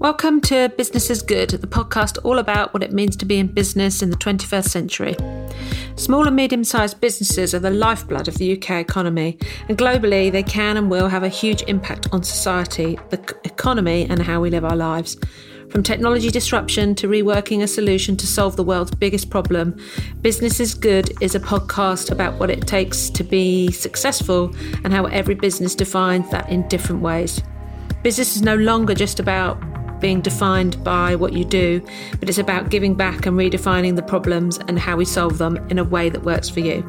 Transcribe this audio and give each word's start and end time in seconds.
Welcome 0.00 0.40
to 0.42 0.68
Business 0.68 1.10
is 1.10 1.22
Good, 1.22 1.50
the 1.50 1.66
podcast 1.66 2.18
all 2.22 2.38
about 2.38 2.72
what 2.72 2.84
it 2.84 2.92
means 2.92 3.16
to 3.16 3.24
be 3.24 3.36
in 3.36 3.48
business 3.48 4.00
in 4.00 4.10
the 4.10 4.16
21st 4.16 4.68
century. 4.68 5.16
Small 5.96 6.24
and 6.24 6.36
medium 6.36 6.62
sized 6.62 7.00
businesses 7.00 7.52
are 7.52 7.58
the 7.58 7.70
lifeblood 7.70 8.28
of 8.28 8.36
the 8.36 8.56
UK 8.56 8.70
economy, 8.80 9.36
and 9.68 9.76
globally, 9.76 10.30
they 10.30 10.44
can 10.44 10.76
and 10.76 10.88
will 10.88 11.08
have 11.08 11.24
a 11.24 11.28
huge 11.28 11.62
impact 11.62 12.06
on 12.12 12.22
society, 12.22 12.96
the 13.10 13.18
economy, 13.42 14.06
and 14.08 14.22
how 14.22 14.40
we 14.40 14.50
live 14.50 14.64
our 14.64 14.76
lives. 14.76 15.16
From 15.68 15.82
technology 15.82 16.30
disruption 16.30 16.94
to 16.94 17.08
reworking 17.08 17.64
a 17.64 17.66
solution 17.66 18.16
to 18.18 18.26
solve 18.28 18.54
the 18.54 18.62
world's 18.62 18.94
biggest 18.94 19.30
problem, 19.30 19.76
Business 20.22 20.60
is 20.60 20.74
Good 20.74 21.10
is 21.20 21.34
a 21.34 21.40
podcast 21.40 22.12
about 22.12 22.38
what 22.38 22.50
it 22.50 22.68
takes 22.68 23.10
to 23.10 23.24
be 23.24 23.72
successful 23.72 24.54
and 24.84 24.92
how 24.92 25.06
every 25.06 25.34
business 25.34 25.74
defines 25.74 26.30
that 26.30 26.48
in 26.48 26.68
different 26.68 27.02
ways. 27.02 27.42
Business 28.04 28.36
is 28.36 28.42
no 28.42 28.54
longer 28.54 28.94
just 28.94 29.18
about 29.18 29.60
being 30.00 30.20
defined 30.20 30.82
by 30.82 31.14
what 31.14 31.32
you 31.32 31.44
do, 31.44 31.80
but 32.20 32.28
it's 32.28 32.38
about 32.38 32.70
giving 32.70 32.94
back 32.94 33.26
and 33.26 33.36
redefining 33.36 33.96
the 33.96 34.02
problems 34.02 34.58
and 34.68 34.78
how 34.78 34.96
we 34.96 35.04
solve 35.04 35.38
them 35.38 35.56
in 35.70 35.78
a 35.78 35.84
way 35.84 36.08
that 36.08 36.24
works 36.24 36.48
for 36.48 36.60
you. 36.60 36.86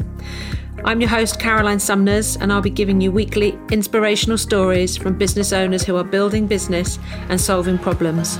I'm 0.85 1.01
your 1.01 1.09
host, 1.09 1.39
Caroline 1.39 1.79
Sumners, 1.79 2.37
and 2.37 2.53
I'll 2.53 2.61
be 2.61 2.69
giving 2.69 3.01
you 3.01 3.11
weekly 3.11 3.57
inspirational 3.69 4.37
stories 4.37 4.95
from 4.95 5.17
business 5.17 5.51
owners 5.51 5.83
who 5.83 5.97
are 5.97 6.03
building 6.05 6.47
business 6.47 6.97
and 7.27 7.39
solving 7.39 7.77
problems. 7.77 8.37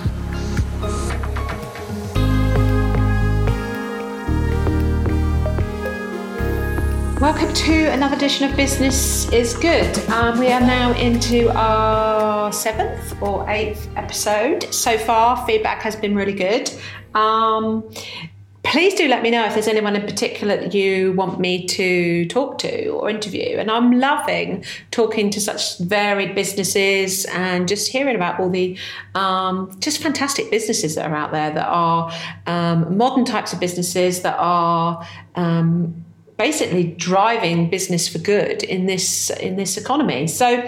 Welcome 7.20 7.54
to 7.54 7.92
another 7.92 8.16
edition 8.16 8.50
of 8.50 8.56
Business 8.56 9.30
is 9.34 9.54
Good. 9.54 9.98
Um, 10.08 10.40
we 10.40 10.54
are 10.54 10.62
now 10.62 10.94
into 10.94 11.52
our 11.54 12.54
seventh 12.54 13.22
or 13.22 13.46
eighth 13.50 13.90
episode. 13.98 14.74
So 14.74 14.98
far, 14.98 15.46
feedback 15.46 15.82
has 15.82 15.98
been 15.98 16.16
really 16.16 16.32
good. 16.32 16.72
Um, 17.14 17.92
please 18.64 18.94
do 18.94 19.10
let 19.10 19.22
me 19.22 19.32
know 19.32 19.44
if 19.44 19.54
there's 19.54 19.68
anyone 19.68 19.98
in 19.98 20.04
particular 20.04 20.56
that 20.56 20.74
you 20.74 21.12
want 21.12 21.42
me 21.42 21.68
to 21.68 22.26
talk 22.28 22.58
to 22.60 22.88
or 22.88 23.10
interview. 23.10 23.58
And 23.58 23.70
I'm 23.70 24.00
loving 24.00 24.64
talking 24.92 25.30
to 25.32 25.42
such 25.42 25.78
varied 25.80 26.36
businesses 26.36 27.26
and 27.34 27.68
just 27.68 27.92
hearing 27.92 28.16
about 28.16 28.40
all 28.40 28.50
the 28.50 28.78
um, 29.14 29.76
just 29.82 30.02
fantastic 30.02 30.50
businesses 30.50 30.96
that 30.96 31.12
are 31.12 31.16
out 31.16 31.34
there 31.34 31.52
that 31.52 31.68
are 31.68 32.14
um, 32.48 32.96
modern 32.96 33.26
types 33.26 33.52
of 33.52 33.60
businesses 33.60 34.22
that 34.22 34.38
are. 34.40 35.06
Basically 36.40 36.86
driving 36.86 37.70
business 37.70 38.08
for 38.08 38.18
good 38.18 38.64
in 38.64 38.86
this 38.86 39.30
in 39.30 39.58
this 39.58 39.78
economy. 39.78 40.26
So 40.26 40.68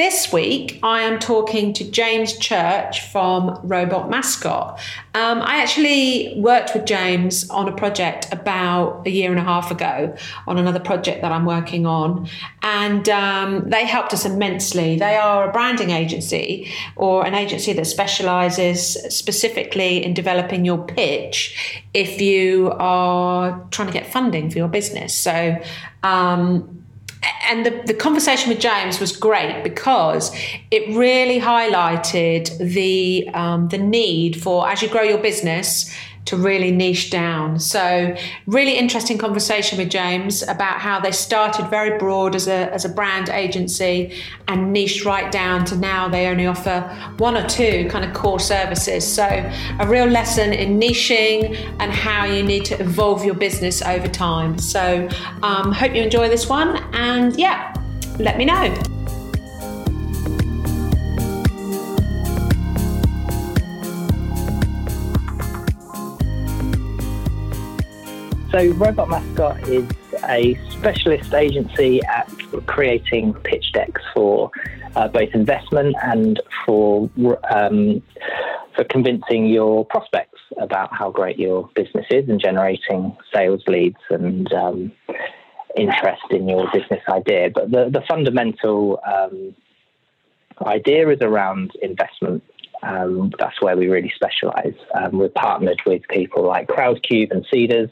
this 0.00 0.32
week 0.32 0.80
I 0.82 1.02
am 1.02 1.18
talking 1.18 1.74
to 1.74 1.84
James 1.84 2.38
Church 2.38 3.06
from 3.12 3.60
Robot 3.62 4.08
Mascot. 4.08 4.80
Um, 5.12 5.42
I 5.42 5.60
actually 5.60 6.32
worked 6.38 6.72
with 6.72 6.86
James 6.86 7.50
on 7.50 7.68
a 7.68 7.72
project 7.76 8.26
about 8.32 9.06
a 9.06 9.10
year 9.10 9.30
and 9.30 9.38
a 9.38 9.42
half 9.44 9.70
ago 9.70 10.16
on 10.46 10.56
another 10.56 10.80
project 10.80 11.20
that 11.20 11.32
I'm 11.32 11.44
working 11.44 11.84
on, 11.84 12.30
and 12.62 13.06
um, 13.10 13.68
they 13.68 13.84
helped 13.84 14.14
us 14.14 14.24
immensely. 14.24 14.96
They 14.96 15.16
are 15.16 15.50
a 15.50 15.52
branding 15.52 15.90
agency 15.90 16.72
or 16.96 17.26
an 17.26 17.34
agency 17.34 17.74
that 17.74 17.86
specializes 17.86 18.80
specifically 19.14 20.02
in 20.02 20.14
developing 20.14 20.64
your 20.64 20.82
pitch 20.82 21.82
if 21.92 22.22
you 22.22 22.72
are 22.78 23.66
trying 23.70 23.88
to 23.88 23.92
get 23.92 24.10
funding 24.10 24.48
for 24.48 24.56
your 24.56 24.68
business. 24.68 25.12
So, 25.12 25.58
um, 26.02 26.79
and 27.22 27.66
the, 27.66 27.82
the 27.86 27.94
conversation 27.94 28.48
with 28.48 28.60
James 28.60 29.00
was 29.00 29.14
great 29.16 29.62
because 29.62 30.34
it 30.70 30.96
really 30.96 31.40
highlighted 31.40 32.56
the 32.58 33.28
um, 33.34 33.68
the 33.68 33.78
need 33.78 34.40
for 34.40 34.68
as 34.68 34.80
you 34.80 34.88
grow 34.88 35.02
your 35.02 35.18
business 35.18 35.94
to 36.26 36.36
really 36.36 36.70
niche 36.70 37.10
down. 37.10 37.58
So, 37.58 38.14
really 38.46 38.76
interesting 38.76 39.18
conversation 39.18 39.78
with 39.78 39.90
James 39.90 40.42
about 40.42 40.80
how 40.80 41.00
they 41.00 41.12
started 41.12 41.68
very 41.68 41.98
broad 41.98 42.34
as 42.34 42.46
a, 42.46 42.72
as 42.72 42.84
a 42.84 42.88
brand 42.88 43.28
agency 43.30 44.14
and 44.46 44.72
niched 44.72 45.04
right 45.04 45.32
down 45.32 45.64
to 45.66 45.76
now 45.76 46.08
they 46.08 46.26
only 46.26 46.46
offer 46.46 46.82
one 47.16 47.36
or 47.36 47.46
two 47.48 47.88
kind 47.88 48.04
of 48.04 48.14
core 48.14 48.40
services. 48.40 49.10
So, 49.10 49.24
a 49.24 49.86
real 49.86 50.06
lesson 50.06 50.52
in 50.52 50.78
niching 50.78 51.56
and 51.78 51.90
how 51.90 52.24
you 52.24 52.42
need 52.42 52.64
to 52.66 52.80
evolve 52.80 53.24
your 53.24 53.34
business 53.34 53.82
over 53.82 54.08
time. 54.08 54.58
So, 54.58 55.08
um, 55.42 55.72
hope 55.72 55.94
you 55.94 56.02
enjoy 56.02 56.28
this 56.28 56.48
one. 56.48 56.76
And 56.92 57.36
yeah, 57.38 57.74
let 58.18 58.36
me 58.36 58.44
know. 58.44 58.99
So, 68.50 68.72
Robot 68.72 69.08
Mascot 69.08 69.68
is 69.68 69.88
a 70.24 70.58
specialist 70.70 71.32
agency 71.32 72.02
at 72.02 72.28
creating 72.66 73.32
pitch 73.44 73.72
decks 73.72 74.02
for 74.12 74.50
uh, 74.96 75.06
both 75.06 75.28
investment 75.34 75.94
and 76.02 76.42
for 76.66 77.08
um, 77.48 78.02
for 78.74 78.82
convincing 78.90 79.46
your 79.46 79.84
prospects 79.84 80.40
about 80.60 80.92
how 80.92 81.12
great 81.12 81.38
your 81.38 81.70
business 81.76 82.06
is 82.10 82.28
and 82.28 82.40
generating 82.40 83.16
sales 83.32 83.62
leads 83.68 84.00
and 84.10 84.52
um, 84.52 84.90
interest 85.76 86.22
in 86.30 86.48
your 86.48 86.68
business 86.72 87.02
idea. 87.08 87.50
But 87.54 87.70
the, 87.70 87.88
the 87.88 88.02
fundamental 88.08 88.98
um, 89.06 89.54
idea 90.66 91.08
is 91.10 91.18
around 91.20 91.70
investment. 91.82 92.42
Um, 92.82 93.32
that's 93.38 93.62
where 93.62 93.76
we 93.76 93.86
really 93.86 94.12
specialize. 94.16 94.74
Um, 94.94 95.18
we're 95.18 95.28
partnered 95.28 95.80
with 95.86 96.02
people 96.08 96.44
like 96.46 96.66
Crowdcube 96.66 97.30
and 97.30 97.46
Seedrs 97.52 97.90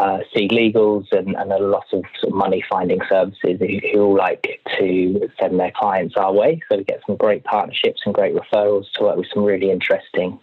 uh, 0.00 0.18
SeedLegals 0.34 1.06
and, 1.12 1.36
and, 1.36 1.52
a 1.52 1.58
lot 1.58 1.84
of, 1.92 2.02
sort 2.20 2.32
of 2.32 2.34
money 2.34 2.64
finding 2.68 3.00
services 3.08 3.58
who, 3.60 3.78
who, 3.92 4.18
like 4.18 4.60
to 4.78 5.28
send 5.40 5.58
their 5.60 5.70
clients 5.70 6.16
our 6.16 6.32
way. 6.32 6.60
So 6.68 6.78
we 6.78 6.84
get 6.84 7.00
some 7.06 7.16
great 7.16 7.44
partnerships 7.44 8.02
and 8.04 8.14
great 8.14 8.34
referrals 8.34 8.90
to 8.94 9.04
work 9.04 9.16
with 9.16 9.28
some 9.32 9.44
really 9.44 9.70
interesting 9.70 10.38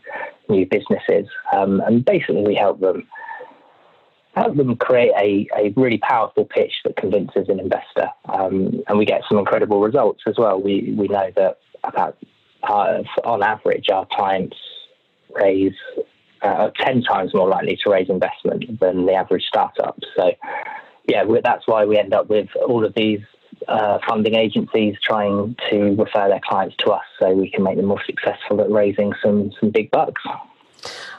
new 0.47 0.65
businesses. 0.65 1.27
Um, 1.53 1.81
and 1.81 2.05
basically, 2.05 2.43
we 2.43 2.55
help 2.55 2.79
them 2.79 3.07
help 4.35 4.55
them 4.55 4.77
create 4.77 5.11
a, 5.17 5.47
a 5.57 5.73
really 5.75 5.97
powerful 5.97 6.45
pitch 6.45 6.71
that 6.85 6.95
convinces 6.95 7.49
an 7.49 7.59
investor. 7.59 8.07
Um, 8.29 8.81
and 8.87 8.97
we 8.97 9.05
get 9.05 9.23
some 9.27 9.37
incredible 9.37 9.81
results 9.81 10.21
as 10.27 10.35
well. 10.37 10.61
We 10.61 10.93
we 10.97 11.09
know 11.09 11.29
that 11.35 11.57
about 11.83 12.17
uh, 12.63 13.03
on 13.25 13.43
average, 13.43 13.89
our 13.89 14.07
clients 14.11 14.55
raise 15.33 15.73
uh, 16.41 16.69
10 16.71 17.03
times 17.03 17.33
more 17.33 17.47
likely 17.47 17.77
to 17.83 17.89
raise 17.89 18.09
investment 18.09 18.79
than 18.79 19.05
the 19.05 19.13
average 19.13 19.43
startup. 19.43 19.97
So, 20.15 20.31
yeah, 21.07 21.23
that's 21.43 21.67
why 21.67 21.85
we 21.85 21.97
end 21.97 22.13
up 22.13 22.29
with 22.29 22.49
all 22.67 22.85
of 22.85 22.93
these 22.93 23.21
uh, 23.67 23.99
funding 24.07 24.35
agencies 24.35 24.95
trying 25.03 25.55
to 25.69 25.95
refer 25.95 26.27
their 26.29 26.41
clients 26.43 26.75
to 26.79 26.91
us 26.91 27.03
so 27.19 27.31
we 27.33 27.49
can 27.49 27.63
make 27.63 27.77
them 27.77 27.85
more 27.85 28.03
successful 28.05 28.61
at 28.61 28.69
raising 28.71 29.13
some, 29.21 29.51
some 29.59 29.69
big 29.69 29.91
bucks. 29.91 30.21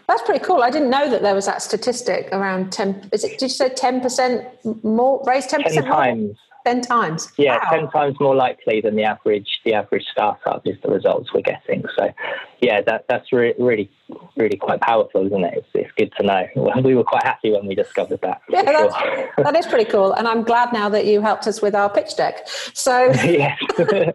That's 0.09 0.23
pretty 0.23 0.45
cool. 0.45 0.63
I 0.63 0.71
didn't 0.71 0.91
know 0.91 1.09
that 1.09 1.23
there 1.23 1.35
was 1.35 1.47
that 1.47 1.63
statistic 1.63 2.29
around 2.33 2.73
10. 2.73 3.11
Is 3.13 3.25
it, 3.25 3.39
did 3.39 3.43
you 3.43 3.49
say 3.49 3.71
10% 3.71 4.83
more, 4.85 5.23
raise 5.27 5.47
10%? 5.47 5.73
10 5.73 5.85
times. 5.85 6.37
Ten 6.65 6.81
times. 6.81 7.33
Yeah, 7.37 7.57
wow. 7.57 7.71
ten 7.71 7.91
times 7.91 8.17
more 8.21 8.37
likely 8.37 8.81
than 8.81 8.95
the 8.95 9.03
average. 9.03 9.61
The 9.65 9.75
average 9.75 10.05
startup 10.13 10.65
is 10.65 10.77
the 10.83 10.91
results 10.91 11.33
we're 11.33 11.41
getting. 11.41 11.85
So, 11.97 12.13
yeah, 12.61 12.81
that 12.83 13.07
that's 13.09 13.33
re- 13.33 13.55
really, 13.59 13.91
really 14.37 14.57
quite 14.57 14.81
powerful, 14.81 15.27
isn't 15.27 15.45
it? 15.45 15.55
It's, 15.57 15.69
it's 15.75 15.93
good 15.97 16.13
to 16.19 16.23
know. 16.23 16.47
We 16.83 16.95
were 16.95 17.05
quite 17.05 17.25
happy 17.25 17.53
when 17.53 17.67
we 17.67 17.75
discovered 17.75 18.21
that. 18.23 18.43
Yeah, 18.49 18.65
sure. 18.65 19.31
that 19.45 19.57
is 19.57 19.67
pretty 19.67 19.91
cool, 19.91 20.13
and 20.13 20.27
I'm 20.29 20.43
glad 20.43 20.73
now 20.73 20.89
that 20.89 21.07
you 21.07 21.21
helped 21.21 21.47
us 21.47 21.63
with 21.63 21.75
our 21.75 21.89
pitch 21.89 22.17
deck. 22.17 22.47
So, 22.75 23.07
yes, 23.25 23.61
yeah. 23.89 24.11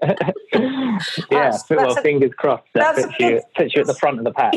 That's, 1.29 1.69
well, 1.69 1.95
fingers 1.95 2.31
crossed. 2.37 2.63
That 2.73 2.95
puts 2.95 3.19
you 3.19 3.41
puts 3.55 3.75
you 3.75 3.81
at 3.81 3.87
the 3.87 3.93
front 3.95 4.19
of 4.19 4.23
the 4.23 4.31
pack. 4.31 4.53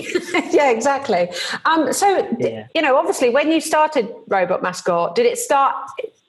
yeah, 0.52 0.70
exactly. 0.70 1.30
Um, 1.64 1.92
so, 1.92 2.28
yeah. 2.38 2.66
you 2.74 2.82
know, 2.82 2.96
obviously, 2.96 3.30
when 3.30 3.50
you 3.50 3.60
started 3.60 4.12
Robot 4.28 4.62
Mascot, 4.62 5.14
did 5.14 5.26
it 5.26 5.38
start? 5.38 5.74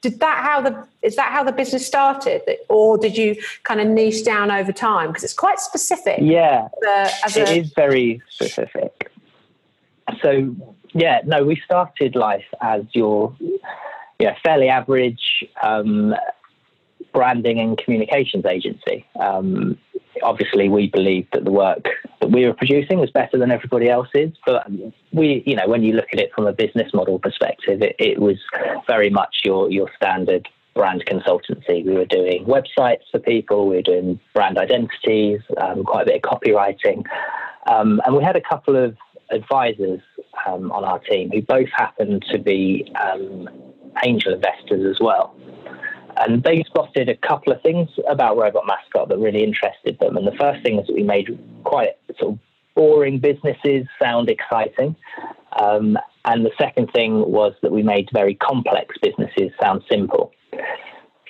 Did 0.01 0.19
that 0.19 0.43
how 0.43 0.61
the 0.61 0.87
is 1.01 1.15
that 1.15 1.31
how 1.31 1.43
the 1.43 1.51
business 1.51 1.85
started? 1.85 2.41
Or 2.69 2.97
did 2.97 3.17
you 3.17 3.35
kind 3.63 3.79
of 3.79 3.87
niche 3.87 4.23
down 4.23 4.51
over 4.51 4.71
time? 4.71 5.07
Because 5.09 5.23
it's 5.23 5.33
quite 5.33 5.59
specific. 5.59 6.19
Yeah. 6.21 6.67
It 6.81 7.37
a, 7.37 7.57
is 7.57 7.71
very 7.73 8.21
specific. 8.29 9.11
So 10.21 10.55
yeah 10.93 11.21
no 11.25 11.43
we 11.43 11.55
started 11.63 12.15
life 12.15 12.45
as 12.61 12.83
your 12.91 13.35
yeah 14.19 14.35
fairly 14.43 14.69
average 14.69 15.45
um, 15.63 16.15
branding 17.13 17.59
and 17.59 17.77
communications 17.77 18.45
agency 18.45 19.05
um, 19.19 19.77
obviously 20.23 20.69
we 20.69 20.87
believed 20.87 21.29
that 21.33 21.45
the 21.45 21.51
work 21.51 21.85
that 22.19 22.31
we 22.31 22.45
were 22.45 22.53
producing 22.53 22.99
was 22.99 23.09
better 23.11 23.37
than 23.37 23.51
everybody 23.51 23.89
else's. 23.89 24.31
But 24.45 24.67
we, 25.11 25.43
you 25.45 25.55
know, 25.55 25.67
when 25.67 25.83
you 25.83 25.93
look 25.93 26.07
at 26.13 26.19
it 26.19 26.31
from 26.33 26.47
a 26.47 26.53
business 26.53 26.93
model 26.93 27.19
perspective, 27.19 27.81
it, 27.81 27.95
it 27.99 28.19
was 28.19 28.37
very 28.87 29.09
much 29.09 29.37
your 29.43 29.71
your 29.71 29.89
standard 29.95 30.47
brand 30.73 31.03
consultancy. 31.05 31.85
We 31.85 31.93
were 31.93 32.05
doing 32.05 32.45
websites 32.45 33.03
for 33.11 33.19
people, 33.19 33.67
we 33.67 33.77
were 33.77 33.81
doing 33.81 34.19
brand 34.33 34.57
identities, 34.57 35.41
um, 35.61 35.83
quite 35.83 36.03
a 36.03 36.05
bit 36.05 36.21
of 36.23 36.39
copywriting. 36.39 37.05
Um, 37.69 38.01
and 38.05 38.15
we 38.15 38.23
had 38.23 38.35
a 38.35 38.41
couple 38.41 38.75
of 38.75 38.95
advisors 39.31 40.01
um, 40.47 40.71
on 40.71 40.83
our 40.83 40.99
team 40.99 41.29
who 41.31 41.41
both 41.41 41.69
happened 41.75 42.25
to 42.31 42.39
be 42.39 42.91
um, 43.01 43.49
angel 44.03 44.33
investors 44.33 44.85
as 44.89 44.99
well. 45.01 45.35
And 46.21 46.43
they 46.43 46.63
spotted 46.67 47.09
a 47.09 47.15
couple 47.15 47.51
of 47.51 47.61
things 47.61 47.89
about 48.09 48.37
Robot 48.37 48.65
Mascot 48.67 49.09
that 49.09 49.17
really 49.17 49.43
interested 49.43 49.97
them. 49.99 50.17
And 50.17 50.27
the 50.27 50.35
first 50.39 50.63
thing 50.63 50.79
is 50.79 50.87
that 50.87 50.93
we 50.93 51.03
made 51.03 51.37
quite 51.63 51.97
sort 52.19 52.33
of 52.33 52.39
boring 52.75 53.19
businesses 53.19 53.87
sound 54.01 54.29
exciting. 54.29 54.95
Um, 55.59 55.97
and 56.25 56.45
the 56.45 56.51
second 56.59 56.91
thing 56.93 57.19
was 57.31 57.53
that 57.61 57.71
we 57.71 57.83
made 57.83 58.09
very 58.13 58.35
complex 58.35 58.95
businesses 59.01 59.51
sound 59.61 59.83
simple 59.89 60.31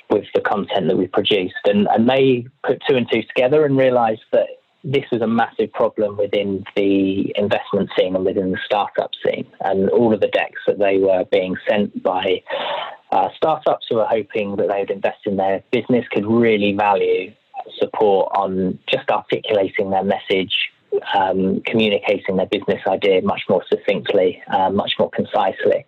with 0.10 0.26
the 0.36 0.42
content 0.42 0.88
that 0.90 0.98
we 0.98 1.08
produced. 1.08 1.56
And, 1.66 1.88
and 1.88 2.10
they 2.10 2.46
put 2.66 2.82
two 2.88 2.98
and 2.98 3.08
two 3.12 3.24
together 3.24 3.66
and 3.66 3.78
realized 3.78 4.24
that 4.34 4.48
this 4.84 5.06
was 5.12 5.22
a 5.22 5.28
massive 5.28 5.72
problem 5.74 6.18
within 6.18 6.66
the 6.76 7.32
investment 7.38 7.90
scene 7.98 8.16
and 8.16 8.26
within 8.26 8.52
the 8.52 8.60
startup 8.66 9.12
scene. 9.24 9.48
And 9.62 9.90
all 9.90 10.14
of 10.14 10.20
the 10.20 10.28
decks 10.28 10.60
that 10.68 10.80
they 10.80 10.98
were 10.98 11.24
being 11.32 11.56
sent 11.70 12.04
by 12.04 12.42
uh, 13.12 13.30
startups 13.36 13.88
who 13.90 13.98
were 13.98 14.08
hoping 14.08 14.56
that 14.56 14.70
they 14.70 14.80
would 14.80 14.92
invest 14.92 15.20
in 15.26 15.38
their 15.38 15.64
business 15.72 16.06
could 16.12 16.26
really 16.26 16.74
value 16.74 17.32
support 17.78 18.32
on 18.36 18.80
just 18.88 19.10
articulating 19.10 19.90
their 19.90 20.04
message, 20.04 20.72
um, 21.16 21.62
communicating 21.66 22.38
their 22.38 22.46
business 22.48 22.82
idea 22.88 23.22
much 23.22 23.44
more 23.50 23.64
succinctly, 23.70 24.42
uh, 24.48 24.70
much 24.70 24.94
more 24.98 25.10
concisely. 25.10 25.86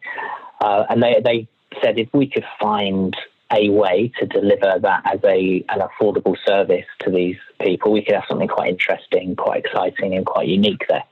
Uh, 0.61 0.83
and 0.89 1.01
they, 1.01 1.21
they 1.23 1.47
said 1.81 1.97
if 1.97 2.09
we 2.13 2.27
could 2.27 2.45
find 2.59 3.15
a 3.51 3.69
way 3.69 4.11
to 4.19 4.25
deliver 4.25 4.79
that 4.81 5.01
as 5.05 5.19
a 5.23 5.63
an 5.69 5.79
affordable 5.79 6.35
service 6.45 6.85
to 6.99 7.11
these 7.11 7.35
people, 7.61 7.91
we 7.91 8.03
could 8.03 8.15
have 8.15 8.23
something 8.27 8.47
quite 8.47 8.69
interesting, 8.69 9.35
quite 9.35 9.63
exciting, 9.65 10.15
and 10.15 10.25
quite 10.25 10.47
unique 10.47 10.83
there. 10.89 11.03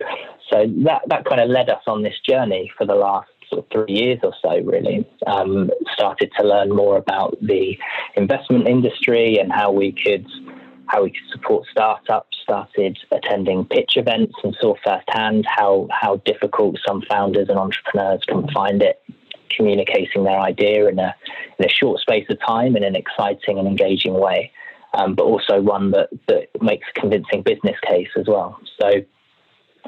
So 0.50 0.66
that 0.86 1.04
that 1.08 1.25
kind 1.25 1.42
of 1.42 1.50
led 1.50 1.69
us 1.69 1.84
on 1.88 2.04
this 2.04 2.19
journey 2.28 2.72
for 2.78 2.86
the 2.86 2.96
last 2.96 3.30
sort 3.51 3.65
of 3.65 3.71
three 3.71 3.94
years 3.94 4.19
or 4.24 4.33
so. 4.42 4.59
Really, 4.62 5.07
um, 5.27 5.69
started 5.94 6.31
to 6.39 6.48
learn 6.48 6.69
more 6.69 6.98
about 6.98 7.38
the 7.42 7.77
investment 8.15 8.68
industry 8.68 9.38
and 9.38 9.51
how 9.51 9.71
we 9.71 9.92
could 9.92 10.25
how 10.88 11.03
we 11.03 11.12
could 11.12 11.30
support 11.31 11.68
startups. 11.71 12.38
Started 12.44 12.98
attending 13.12 13.65
pitch 13.65 13.94
events 13.95 14.33
and 14.44 14.56
saw 14.59 14.75
firsthand 14.83 15.45
how 15.48 15.88
how 15.92 16.18
difficult 16.25 16.77
some 16.88 17.01
founders 17.09 17.48
and 17.50 17.57
entrepreneurs 17.57 18.24
can 18.27 18.48
find 18.50 18.81
it 18.81 19.01
communicating 19.56 20.24
their 20.24 20.39
idea 20.39 20.88
in 20.88 21.00
a, 21.00 21.15
in 21.59 21.65
a 21.65 21.69
short 21.69 22.00
space 22.00 22.25
of 22.30 22.38
time 22.45 22.75
in 22.75 22.83
an 22.83 22.95
exciting 22.95 23.59
and 23.59 23.68
engaging 23.68 24.13
way, 24.13 24.51
um, 24.94 25.15
but 25.15 25.24
also 25.24 25.62
one 25.62 25.92
that, 25.92 26.09
that 26.27 26.48
makes 26.62 26.88
a 26.95 27.00
convincing 27.00 27.42
business 27.42 27.75
case 27.88 28.09
as 28.18 28.25
well. 28.27 28.59
So, 28.81 28.89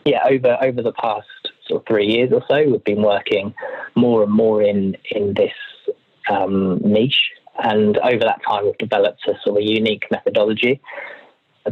yeah, 0.06 0.24
over 0.30 0.58
over 0.62 0.82
the 0.82 0.94
past 0.94 1.28
sort 1.68 1.82
of 1.82 1.88
three 1.88 2.08
years 2.08 2.32
or 2.32 2.44
so, 2.50 2.58
we've 2.70 2.84
been 2.84 3.02
working 3.02 3.54
more 3.96 4.24
and 4.24 4.32
more 4.32 4.62
in 4.62 4.98
in 5.12 5.34
this 5.34 5.54
um, 6.30 6.80
niche, 6.80 7.32
and 7.64 7.98
over 7.98 8.20
that 8.20 8.42
time, 8.48 8.66
we've 8.66 8.78
developed 8.78 9.28
a 9.28 9.34
sort 9.44 9.62
of 9.62 9.64
unique 9.64 10.06
methodology 10.12 10.82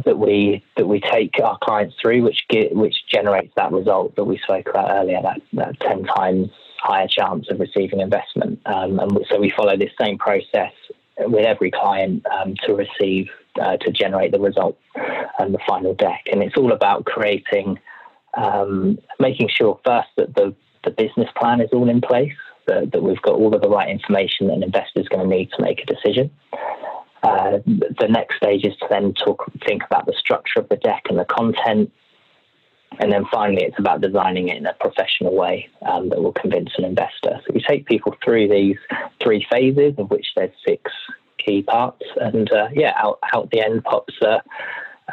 that 0.04 0.18
we 0.18 0.64
that 0.76 0.86
we 0.86 1.00
take 1.00 1.38
our 1.42 1.58
clients 1.58 1.94
through, 2.00 2.22
which 2.22 2.44
get, 2.48 2.74
which 2.74 2.96
generates 3.10 3.52
that 3.56 3.72
result 3.72 4.16
that 4.16 4.24
we 4.24 4.38
spoke 4.38 4.68
about 4.68 4.90
earlier, 4.90 5.20
that, 5.22 5.40
that 5.52 5.78
ten 5.80 6.04
times 6.04 6.48
higher 6.78 7.06
chance 7.06 7.46
of 7.50 7.60
receiving 7.60 8.00
investment. 8.00 8.60
Um, 8.66 8.98
and 8.98 9.18
so 9.30 9.38
we 9.38 9.50
follow 9.50 9.76
this 9.76 9.92
same 10.00 10.18
process 10.18 10.72
with 11.18 11.46
every 11.46 11.70
client 11.70 12.26
um, 12.26 12.54
to 12.64 12.74
receive, 12.74 13.28
uh, 13.60 13.76
to 13.76 13.92
generate 13.92 14.32
the 14.32 14.40
result 14.40 14.76
and 15.38 15.54
the 15.54 15.60
final 15.64 15.94
deck. 15.94 16.22
And 16.32 16.42
it's 16.42 16.56
all 16.56 16.72
about 16.72 17.04
creating, 17.04 17.78
um, 18.34 18.98
making 19.18 19.48
sure 19.48 19.78
first 19.84 20.08
that 20.16 20.34
the, 20.34 20.54
the 20.84 20.90
business 20.90 21.28
plan 21.36 21.60
is 21.60 21.70
all 21.72 21.88
in 21.88 22.00
place, 22.00 22.32
that, 22.66 22.92
that 22.92 23.02
we've 23.02 23.22
got 23.22 23.34
all 23.34 23.54
of 23.54 23.60
the 23.60 23.68
right 23.68 23.88
information 23.88 24.46
that 24.46 24.54
an 24.54 24.62
investor 24.62 25.00
is 25.00 25.08
going 25.08 25.22
to 25.22 25.36
need 25.36 25.50
to 25.50 25.62
make 25.62 25.80
a 25.80 25.86
decision. 25.86 26.30
Uh, 27.22 27.58
the 27.66 28.08
next 28.08 28.36
stage 28.36 28.64
is 28.64 28.76
to 28.78 28.86
then 28.90 29.14
talk, 29.14 29.50
think 29.66 29.84
about 29.84 30.06
the 30.06 30.14
structure 30.18 30.58
of 30.58 30.68
the 30.68 30.76
deck 30.76 31.02
and 31.08 31.18
the 31.18 31.24
content, 31.24 31.92
and 33.00 33.12
then 33.12 33.24
finally, 33.32 33.64
it's 33.64 33.78
about 33.78 34.00
designing 34.00 34.48
it 34.48 34.56
in 34.56 34.66
a 34.66 34.74
professional 34.74 35.34
way 35.34 35.68
um, 35.82 36.08
that 36.10 36.22
will 36.22 36.32
convince 36.32 36.70
an 36.76 36.84
investor. 36.84 37.40
So 37.46 37.52
we 37.54 37.62
take 37.62 37.86
people 37.86 38.14
through 38.22 38.48
these 38.48 38.76
three 39.22 39.46
phases, 39.50 39.94
of 39.98 40.10
which 40.10 40.26
there's 40.36 40.50
six 40.66 40.90
key 41.38 41.62
parts. 41.62 42.04
And 42.16 42.52
uh, 42.52 42.68
yeah, 42.72 42.92
out, 42.96 43.18
out 43.34 43.50
the 43.50 43.62
end 43.62 43.84
pops 43.84 44.14
a, 44.22 44.42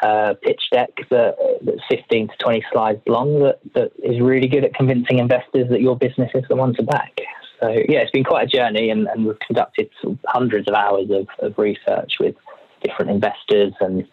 a 0.02 0.36
pitch 0.42 0.62
deck 0.72 0.90
that, 1.10 1.36
that's 1.62 1.82
15 1.90 2.30
to 2.30 2.34
20 2.38 2.64
slides 2.72 3.02
long 3.08 3.40
that, 3.42 3.60
that 3.74 3.92
is 4.04 4.20
really 4.22 4.48
good 4.48 4.64
at 4.64 4.74
convincing 4.74 5.20
investors 5.20 5.70
that 5.70 5.82
your 5.82 5.98
business 5.98 6.32
is 6.36 6.44
the 6.50 6.56
one 6.56 6.74
to 6.76 6.84
back. 6.84 7.20
So 7.60 7.70
yeah, 7.70 8.00
it's 8.00 8.12
been 8.12 8.24
quite 8.24 8.48
a 8.48 8.58
journey, 8.58 8.90
and, 8.90 9.08
and 9.08 9.26
we've 9.26 9.40
conducted 9.40 9.90
hundreds 10.26 10.68
of 10.68 10.76
hours 10.76 11.10
of, 11.10 11.28
of 11.40 11.58
research 11.58 12.14
with 12.20 12.36
different 12.84 13.12
investors 13.12 13.74
and 13.82 14.08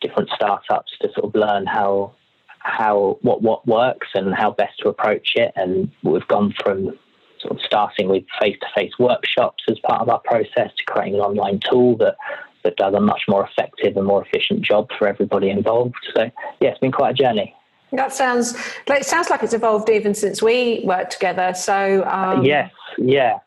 different 0.00 0.30
startups 0.34 0.92
to 1.00 1.08
sort 1.14 1.26
of 1.26 1.34
learn 1.34 1.66
how 1.66 2.12
how 2.58 3.18
what 3.22 3.42
what 3.42 3.66
works 3.66 4.08
and 4.14 4.34
how 4.34 4.50
best 4.50 4.78
to 4.80 4.88
approach 4.88 5.32
it. 5.36 5.52
And 5.54 5.90
we've 6.02 6.26
gone 6.26 6.54
from 6.62 6.98
sort 7.40 7.52
of 7.52 7.60
starting 7.64 8.08
with 8.08 8.24
face-to-face 8.40 8.92
workshops 8.98 9.64
as 9.68 9.78
part 9.80 10.00
of 10.00 10.08
our 10.08 10.20
process 10.20 10.70
to 10.76 10.84
creating 10.86 11.14
an 11.14 11.20
online 11.20 11.60
tool 11.68 11.96
that 11.96 12.16
that 12.64 12.76
does 12.76 12.94
a 12.94 13.00
much 13.00 13.22
more 13.28 13.46
effective 13.46 13.96
and 13.96 14.06
more 14.06 14.24
efficient 14.24 14.62
job 14.62 14.88
for 14.98 15.08
everybody 15.08 15.50
involved. 15.50 15.94
So 16.14 16.30
yeah, 16.60 16.70
it's 16.70 16.78
been 16.78 16.92
quite 16.92 17.10
a 17.10 17.14
journey. 17.14 17.54
That 17.92 18.12
sounds 18.12 18.54
like 18.88 19.02
it 19.02 19.06
sounds 19.06 19.28
like 19.28 19.42
it's 19.42 19.52
evolved 19.52 19.90
even 19.90 20.14
since 20.14 20.42
we 20.42 20.82
worked 20.84 21.12
together. 21.12 21.52
So 21.54 22.04
um... 22.04 22.44
yes, 22.44 22.70
yeah. 22.98 23.38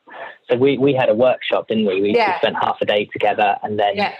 So 0.49 0.57
we, 0.57 0.77
we 0.77 0.93
had 0.93 1.09
a 1.09 1.15
workshop, 1.15 1.67
didn't 1.67 1.87
we? 1.87 2.01
We, 2.01 2.15
yeah. 2.15 2.33
we 2.33 2.37
spent 2.37 2.55
half 2.61 2.77
a 2.79 2.85
day 2.85 3.05
together, 3.05 3.57
and 3.63 3.79
then 3.79 3.95
yeah. 3.95 4.13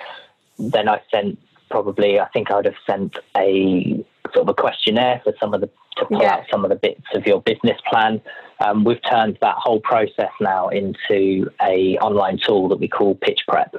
then 0.58 0.90
I 0.90 1.00
sent 1.12 1.38
probably 1.70 2.20
I 2.20 2.28
think 2.30 2.50
I 2.50 2.56
would 2.56 2.66
have 2.66 2.76
sent 2.88 3.18
a 3.38 4.04
sort 4.34 4.44
of 4.44 4.50
a 4.50 4.54
questionnaire 4.54 5.22
for 5.24 5.34
some 5.40 5.54
of 5.54 5.62
the 5.62 5.70
to 5.98 6.06
pull 6.06 6.22
yeah. 6.22 6.36
out 6.36 6.44
some 6.52 6.64
of 6.64 6.70
the 6.70 6.76
bits 6.76 7.06
of 7.14 7.26
your 7.26 7.42
business 7.42 7.80
plan. 7.90 8.22
Um, 8.60 8.84
we've 8.84 9.02
turned 9.10 9.38
that 9.42 9.56
whole 9.58 9.80
process 9.80 10.32
now 10.40 10.70
into 10.70 11.50
a 11.62 11.98
online 12.00 12.38
tool 12.38 12.70
that 12.70 12.80
we 12.80 12.88
call 12.88 13.16
Pitch 13.16 13.42
Prep, 13.48 13.76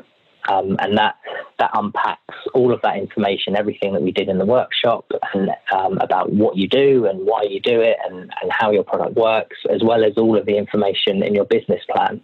um, 0.49 0.77
and 0.81 0.97
that 0.99 1.17
that 1.59 1.71
unpacks 1.75 2.35
all 2.55 2.73
of 2.73 2.83
that 2.83 2.97
information, 2.97 3.57
everything 3.57 3.95
that 3.95 4.03
we 4.03 4.13
did 4.13 4.29
in 4.29 4.39
the 4.39 4.45
workshop, 4.45 5.11
and 5.33 5.51
um, 5.75 5.99
about 5.99 6.33
what 6.33 6.57
you 6.57 6.69
do 6.69 7.07
and 7.07 7.27
why 7.27 7.43
you 7.43 7.61
do 7.61 7.81
it, 7.81 7.97
and, 8.05 8.31
and 8.43 8.51
how 8.51 8.71
your 8.71 8.85
product 8.85 9.15
works, 9.17 9.57
as 9.71 9.83
well 9.83 10.05
as 10.05 10.13
all 10.17 10.37
of 10.37 10.47
the 10.47 10.57
information 10.57 11.23
in 11.23 11.35
your 11.35 11.47
business 11.47 11.83
plan. 11.91 12.21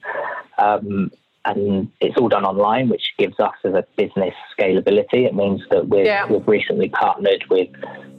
Um, 0.58 1.10
and 1.44 1.90
it's 2.00 2.16
all 2.18 2.28
done 2.28 2.44
online, 2.44 2.88
which 2.88 3.14
gives 3.18 3.38
us 3.40 3.54
as 3.64 3.74
a 3.74 3.84
business 3.96 4.34
scalability. 4.56 5.26
It 5.26 5.34
means 5.34 5.60
that 5.70 5.88
we've, 5.88 6.06
yeah. 6.06 6.26
we've 6.30 6.46
recently 6.46 6.88
partnered 6.88 7.44
with 7.50 7.68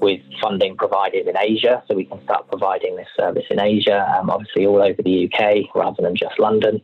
with 0.02 0.20
funding 0.42 0.76
providers 0.76 1.26
in 1.28 1.38
Asia, 1.38 1.82
so 1.88 1.96
we 1.96 2.04
can 2.04 2.22
start 2.26 2.50
providing 2.50 2.98
this 2.98 3.08
service 3.16 3.46
in 3.50 3.62
Asia, 3.62 4.06
um, 4.20 4.30
obviously 4.30 4.66
all 4.66 4.84
over 4.84 5.02
the 5.02 5.32
UK 5.32 5.74
rather 5.74 6.02
than 6.02 6.16
just 6.16 6.38
London. 6.40 6.82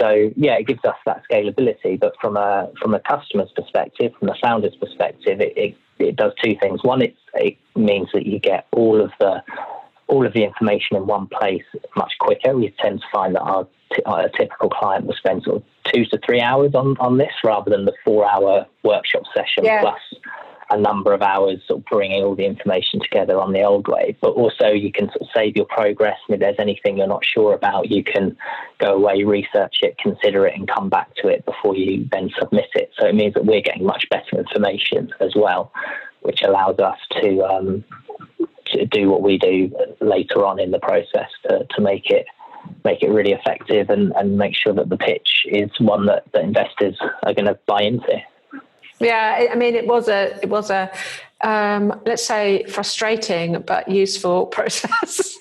So 0.00 0.30
yeah, 0.36 0.58
it 0.58 0.66
gives 0.66 0.84
us 0.84 0.96
that 1.06 1.22
scalability. 1.30 1.98
But 1.98 2.14
from 2.20 2.36
a 2.36 2.70
from 2.80 2.94
a 2.94 3.00
customer's 3.00 3.50
perspective, 3.54 4.12
from 4.18 4.28
the 4.28 4.36
founder's 4.40 4.76
perspective, 4.76 5.40
it, 5.40 5.56
it, 5.56 5.76
it 5.98 6.16
does 6.16 6.32
two 6.42 6.56
things. 6.60 6.82
One, 6.82 7.02
it, 7.02 7.16
it 7.34 7.56
means 7.76 8.08
that 8.12 8.26
you 8.26 8.38
get 8.38 8.66
all 8.72 9.00
of 9.00 9.10
the 9.20 9.42
all 10.08 10.26
of 10.26 10.32
the 10.32 10.42
information 10.42 10.96
in 10.96 11.06
one 11.06 11.26
place 11.26 11.64
much 11.96 12.12
quicker. 12.18 12.56
We 12.56 12.74
tend 12.78 13.00
to 13.00 13.06
find 13.12 13.34
that 13.34 13.42
our, 13.42 13.66
t- 13.94 14.02
our 14.06 14.28
typical 14.30 14.70
client 14.70 15.06
will 15.06 15.14
spend 15.14 15.42
sort 15.42 15.56
of 15.56 15.62
two 15.92 16.04
to 16.06 16.18
three 16.24 16.40
hours 16.40 16.74
on, 16.74 16.96
on 16.98 17.18
this 17.18 17.32
rather 17.44 17.70
than 17.70 17.84
the 17.84 17.92
four 18.04 18.28
hour 18.28 18.66
workshop 18.82 19.24
session 19.34 19.64
yeah. 19.64 19.82
plus 19.82 20.00
a 20.70 20.78
number 20.78 21.12
of 21.12 21.22
hours 21.22 21.60
sort 21.66 21.80
of 21.80 21.84
bringing 21.86 22.22
all 22.22 22.34
the 22.34 22.44
information 22.44 23.00
together 23.00 23.40
on 23.40 23.52
the 23.52 23.62
old 23.62 23.88
way. 23.88 24.16
But 24.20 24.30
also 24.30 24.68
you 24.68 24.92
can 24.92 25.06
sort 25.06 25.22
of 25.22 25.28
save 25.34 25.56
your 25.56 25.66
progress. 25.66 26.18
And 26.28 26.34
if 26.34 26.40
there's 26.40 26.56
anything 26.58 26.98
you're 26.98 27.06
not 27.06 27.24
sure 27.24 27.54
about, 27.54 27.90
you 27.90 28.04
can 28.04 28.36
go 28.78 28.94
away, 28.94 29.24
research 29.24 29.78
it, 29.82 29.96
consider 29.98 30.46
it, 30.46 30.54
and 30.54 30.68
come 30.68 30.88
back 30.88 31.14
to 31.16 31.28
it 31.28 31.44
before 31.46 31.74
you 31.74 32.06
then 32.12 32.30
submit 32.38 32.68
it. 32.74 32.90
So 32.98 33.06
it 33.06 33.14
means 33.14 33.34
that 33.34 33.46
we're 33.46 33.62
getting 33.62 33.84
much 33.84 34.06
better 34.10 34.38
information 34.38 35.12
as 35.20 35.32
well, 35.34 35.72
which 36.20 36.42
allows 36.42 36.78
us 36.78 36.98
to 37.22 37.42
um, 37.44 37.84
to 38.66 38.84
do 38.84 39.08
what 39.08 39.22
we 39.22 39.38
do 39.38 39.74
later 40.00 40.44
on 40.44 40.60
in 40.60 40.70
the 40.70 40.78
process 40.78 41.30
to, 41.48 41.66
to 41.70 41.80
make 41.80 42.10
it 42.10 42.26
make 42.84 43.02
it 43.02 43.10
really 43.10 43.32
effective 43.32 43.90
and, 43.90 44.12
and 44.16 44.36
make 44.36 44.54
sure 44.54 44.74
that 44.74 44.88
the 44.88 44.96
pitch 44.96 45.46
is 45.46 45.70
one 45.80 46.06
that, 46.06 46.24
that 46.32 46.42
investors 46.42 46.98
are 47.22 47.32
going 47.32 47.46
to 47.46 47.58
buy 47.66 47.82
into. 47.82 48.20
Yeah, 49.00 49.48
I 49.50 49.54
mean, 49.54 49.74
it 49.74 49.86
was 49.86 50.08
a 50.08 50.38
it 50.42 50.48
was 50.48 50.70
a 50.70 50.90
um, 51.40 52.00
let's 52.04 52.24
say 52.24 52.64
frustrating 52.64 53.62
but 53.62 53.88
useful 53.88 54.46
process. 54.56 55.36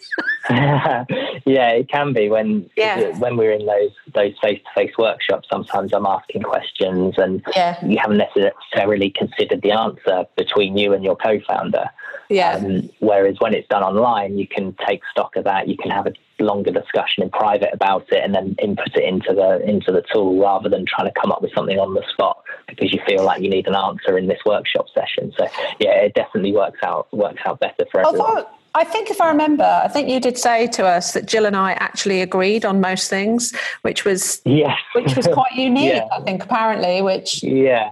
yeah, 0.49 1.05
it 1.45 1.89
can 1.89 2.13
be 2.13 2.29
when 2.29 2.69
yeah. 2.77 3.17
when 3.17 3.35
we're 3.35 3.51
in 3.51 3.65
those 3.65 3.91
those 4.13 4.33
face 4.41 4.61
to 4.63 4.69
face 4.73 4.97
workshops. 4.97 5.47
Sometimes 5.51 5.93
I'm 5.93 6.05
asking 6.05 6.43
questions 6.43 7.15
and 7.17 7.43
yeah. 7.55 7.83
you 7.85 7.97
haven't 7.97 8.23
necessarily 8.35 9.09
considered 9.09 9.61
the 9.61 9.71
answer 9.71 10.25
between 10.37 10.77
you 10.77 10.93
and 10.93 11.03
your 11.03 11.17
co-founder. 11.17 11.89
Yeah. 12.29 12.55
Um, 12.55 12.89
whereas 12.99 13.39
when 13.39 13.53
it's 13.53 13.67
done 13.67 13.83
online, 13.83 14.37
you 14.37 14.47
can 14.47 14.75
take 14.87 15.01
stock 15.11 15.35
of 15.35 15.43
that. 15.43 15.67
You 15.67 15.75
can 15.77 15.91
have 15.91 16.07
a 16.07 16.13
longer 16.39 16.72
discussion 16.72 17.24
in 17.24 17.29
private 17.29 17.70
about 17.74 18.12
it, 18.12 18.24
and 18.24 18.34
then 18.34 18.56
input 18.62 18.96
it 18.96 19.03
into 19.03 19.34
the 19.34 19.62
into 19.67 19.91
the 19.91 20.03
tool 20.13 20.39
rather 20.39 20.70
than 20.70 20.86
trying 20.86 21.12
to 21.12 21.20
come 21.20 21.32
up 21.32 21.41
with 21.41 21.53
something 21.53 21.79
on 21.79 21.94
the 21.94 22.03
spot 22.12 22.44
because 22.67 22.94
you 22.94 23.00
feel 23.08 23.24
like 23.24 23.41
you 23.41 23.50
need 23.50 23.67
an 23.67 23.75
answer 23.75 24.17
in 24.17 24.27
this 24.27 24.39
workshop 24.46 24.88
session. 24.94 25.34
So 25.38 25.48
yeah, 25.79 25.91
it 25.91 26.13
definitely 26.13 26.53
works 26.53 26.79
out 26.84 27.12
works 27.13 27.41
out 27.46 27.60
better 27.60 27.86
for 27.91 28.01
everyone. 28.01 28.29
Although, 28.29 28.48
I 28.75 28.84
think 28.84 29.10
if 29.10 29.20
I 29.20 29.29
remember, 29.29 29.63
I 29.63 29.88
think 29.88 30.08
you 30.08 30.20
did 30.20 30.38
say 30.38 30.67
to 30.67 30.86
us 30.86 31.13
that 31.13 31.25
Jill 31.25 31.48
and 31.48 31.56
I 31.56 31.72
actually 31.74 32.22
agreed 32.22 32.63
on 32.63 32.79
most 32.79 33.10
things, 33.10 33.56
which 33.82 34.06
was 34.06 34.39
yes. 34.46 34.77
which 34.94 35.15
was 35.15 35.27
quite 35.27 35.51
unique. 35.56 35.94
yeah. 35.94 36.08
I 36.12 36.22
think 36.22 36.44
apparently, 36.44 37.01
which 37.01 37.41
yeah, 37.41 37.91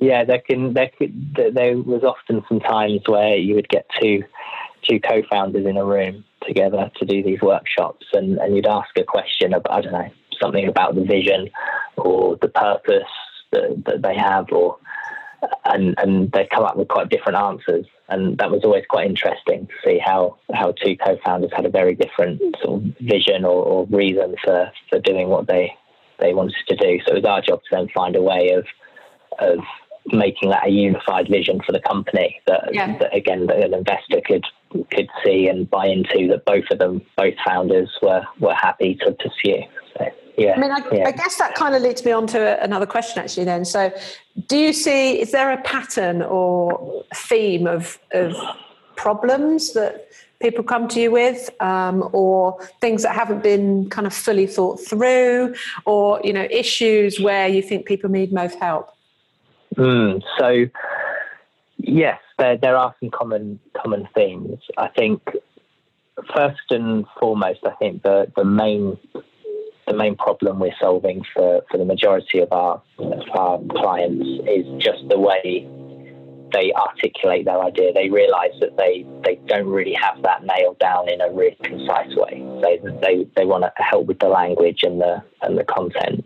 yeah, 0.00 0.22
there 0.22 0.40
can 0.40 0.74
there 0.74 0.90
could 0.98 1.34
there 1.54 1.78
was 1.78 2.04
often 2.04 2.44
some 2.46 2.60
times 2.60 3.02
where 3.06 3.36
you 3.36 3.54
would 3.54 3.70
get 3.70 3.86
two 3.98 4.22
two 4.82 5.00
co-founders 5.00 5.64
in 5.64 5.78
a 5.78 5.84
room 5.84 6.25
together 6.46 6.90
to 6.96 7.04
do 7.04 7.22
these 7.22 7.40
workshops, 7.40 8.06
and 8.12 8.38
and 8.38 8.56
you'd 8.56 8.66
ask 8.66 8.90
a 8.96 9.04
question 9.04 9.54
about 9.54 9.72
I 9.72 9.80
don't 9.82 9.92
know 9.92 10.10
something 10.40 10.68
about 10.68 10.94
the 10.94 11.04
vision 11.04 11.50
or 11.96 12.36
the 12.36 12.48
purpose 12.48 13.02
that, 13.52 13.82
that 13.86 14.02
they 14.02 14.16
have, 14.16 14.50
or 14.52 14.78
and 15.64 15.94
and 15.98 16.32
they 16.32 16.48
come 16.52 16.64
up 16.64 16.76
with 16.76 16.88
quite 16.88 17.08
different 17.08 17.38
answers, 17.38 17.86
and 18.08 18.38
that 18.38 18.50
was 18.50 18.62
always 18.64 18.84
quite 18.88 19.06
interesting 19.06 19.66
to 19.66 19.74
see 19.84 19.98
how 19.98 20.36
how 20.52 20.72
two 20.72 20.96
co-founders 20.96 21.52
had 21.54 21.66
a 21.66 21.70
very 21.70 21.94
different 21.94 22.40
sort 22.62 22.82
of 22.82 22.96
vision 23.00 23.44
or, 23.44 23.64
or 23.64 23.86
reason 23.86 24.34
for 24.44 24.70
for 24.90 24.98
doing 25.00 25.28
what 25.28 25.46
they 25.46 25.74
they 26.18 26.34
wanted 26.34 26.54
to 26.68 26.76
do. 26.76 26.98
So 27.06 27.12
it 27.12 27.22
was 27.22 27.24
our 27.24 27.42
job 27.42 27.60
to 27.60 27.68
then 27.70 27.88
find 27.94 28.16
a 28.16 28.22
way 28.22 28.50
of 28.50 28.66
of 29.38 29.58
making 30.12 30.50
that 30.50 30.66
a 30.66 30.70
unified 30.70 31.28
vision 31.28 31.60
for 31.64 31.72
the 31.72 31.80
company 31.80 32.40
that, 32.46 32.68
yeah. 32.72 32.96
that 32.98 33.14
again 33.14 33.46
that 33.46 33.58
an 33.58 33.74
investor 33.74 34.20
could 34.24 34.44
could 34.90 35.08
see 35.24 35.48
and 35.48 35.68
buy 35.70 35.86
into 35.86 36.28
that 36.28 36.44
both 36.44 36.64
of 36.70 36.78
them 36.78 37.00
both 37.16 37.34
founders 37.44 37.90
were 38.02 38.22
were 38.38 38.54
happy 38.54 38.94
to 38.94 39.12
pursue 39.12 39.62
so, 39.96 40.06
yeah 40.36 40.54
i 40.56 40.60
mean 40.60 40.70
I, 40.70 40.82
yeah. 40.92 41.08
I, 41.08 41.12
guess 41.12 41.36
that 41.38 41.54
kind 41.54 41.74
of 41.74 41.82
leads 41.82 42.04
me 42.04 42.12
on 42.12 42.26
to 42.28 42.62
another 42.62 42.86
question 42.86 43.22
actually 43.22 43.44
then 43.44 43.64
so 43.64 43.92
do 44.48 44.56
you 44.56 44.72
see 44.72 45.20
is 45.20 45.32
there 45.32 45.50
a 45.50 45.60
pattern 45.62 46.22
or 46.22 47.04
theme 47.14 47.66
of 47.66 47.98
of 48.12 48.36
problems 48.96 49.72
that 49.74 50.08
people 50.40 50.62
come 50.62 50.88
to 50.88 51.00
you 51.00 51.10
with 51.10 51.50
um, 51.62 52.08
or 52.12 52.60
things 52.80 53.02
that 53.02 53.14
haven't 53.14 53.42
been 53.42 53.88
kind 53.88 54.06
of 54.06 54.12
fully 54.12 54.46
thought 54.46 54.76
through 54.76 55.54
or 55.84 56.20
you 56.24 56.32
know 56.32 56.46
issues 56.50 57.20
where 57.20 57.48
you 57.48 57.62
think 57.62 57.86
people 57.86 58.10
need 58.10 58.32
most 58.32 58.58
help 58.58 58.95
Mm, 59.76 60.22
so, 60.38 60.64
yes, 61.78 62.18
there, 62.38 62.56
there 62.56 62.76
are 62.76 62.94
some 63.00 63.10
common 63.10 63.60
common 63.76 64.08
themes. 64.14 64.58
I 64.76 64.88
think 64.88 65.22
first 66.34 66.60
and 66.70 67.04
foremost, 67.20 67.60
I 67.66 67.72
think 67.72 68.02
the, 68.02 68.30
the 68.36 68.44
main 68.44 68.98
the 69.86 69.94
main 69.94 70.16
problem 70.16 70.58
we're 70.58 70.74
solving 70.80 71.22
for, 71.32 71.62
for 71.70 71.78
the 71.78 71.84
majority 71.84 72.40
of 72.40 72.52
our 72.52 72.82
of 72.98 73.22
our 73.34 73.60
clients 73.70 74.26
is 74.48 74.82
just 74.82 75.08
the 75.08 75.18
way 75.18 75.68
they 76.52 76.72
articulate 76.72 77.44
their 77.44 77.60
idea. 77.62 77.92
They 77.92 78.08
realise 78.08 78.52
that 78.60 78.76
they, 78.76 79.04
they 79.24 79.34
don't 79.46 79.66
really 79.66 79.96
have 80.00 80.22
that 80.22 80.44
nailed 80.44 80.78
down 80.78 81.08
in 81.08 81.20
a 81.20 81.30
really 81.30 81.56
concise 81.62 82.14
way. 82.16 82.42
They 82.62 82.80
they, 83.00 83.26
they 83.36 83.44
want 83.44 83.64
to 83.64 83.72
help 83.76 84.06
with 84.06 84.18
the 84.18 84.28
language 84.28 84.80
and 84.82 85.00
the 85.00 85.22
and 85.42 85.56
the 85.56 85.64
content 85.64 86.25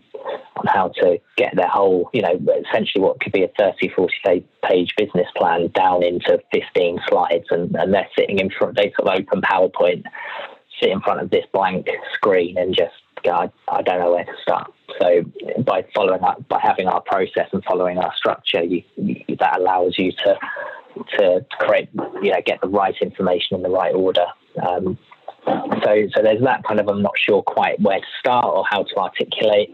how 0.71 0.89
to 0.89 1.19
get 1.37 1.55
their 1.55 1.67
whole, 1.67 2.09
you 2.13 2.21
know, 2.21 2.39
essentially 2.67 3.03
what 3.03 3.19
could 3.19 3.33
be 3.33 3.43
a 3.43 3.49
30, 3.59 3.89
40 3.89 4.45
page 4.63 4.93
business 4.97 5.27
plan 5.35 5.67
down 5.75 6.03
into 6.03 6.39
15 6.53 6.99
slides. 7.07 7.45
And, 7.49 7.75
and 7.75 7.93
they're 7.93 8.07
sitting 8.17 8.39
in 8.39 8.49
front, 8.49 8.77
they 8.77 8.93
sort 8.97 9.09
of 9.09 9.19
open 9.19 9.41
PowerPoint, 9.41 10.03
sit 10.81 10.89
in 10.89 11.01
front 11.01 11.21
of 11.21 11.29
this 11.29 11.45
blank 11.53 11.87
screen 12.13 12.57
and 12.57 12.75
just 12.75 12.93
go, 13.23 13.31
I, 13.31 13.51
I 13.67 13.81
don't 13.81 13.99
know 13.99 14.11
where 14.11 14.25
to 14.25 14.33
start. 14.41 14.71
So 14.99 15.23
by 15.63 15.85
following 15.95 16.23
up, 16.23 16.47
by 16.47 16.59
having 16.61 16.87
our 16.87 17.01
process 17.01 17.47
and 17.51 17.63
following 17.63 17.97
our 17.97 18.13
structure, 18.15 18.63
you, 18.63 18.83
you, 18.95 19.35
that 19.39 19.59
allows 19.59 19.97
you 19.97 20.11
to 20.11 20.37
to 21.17 21.45
create, 21.59 21.89
you 22.21 22.31
know, 22.31 22.41
get 22.45 22.59
the 22.61 22.67
right 22.67 22.95
information 23.01 23.55
in 23.55 23.63
the 23.63 23.69
right 23.69 23.95
order. 23.95 24.25
Um, 24.61 24.97
so, 25.45 26.07
so 26.13 26.21
there's 26.21 26.43
that 26.43 26.63
kind 26.63 26.79
of 26.79 26.87
I'm 26.87 27.01
not 27.01 27.13
sure 27.17 27.41
quite 27.41 27.79
where 27.79 27.99
to 27.99 28.05
start 28.19 28.45
or 28.45 28.63
how 28.69 28.83
to 28.83 28.95
articulate 28.97 29.73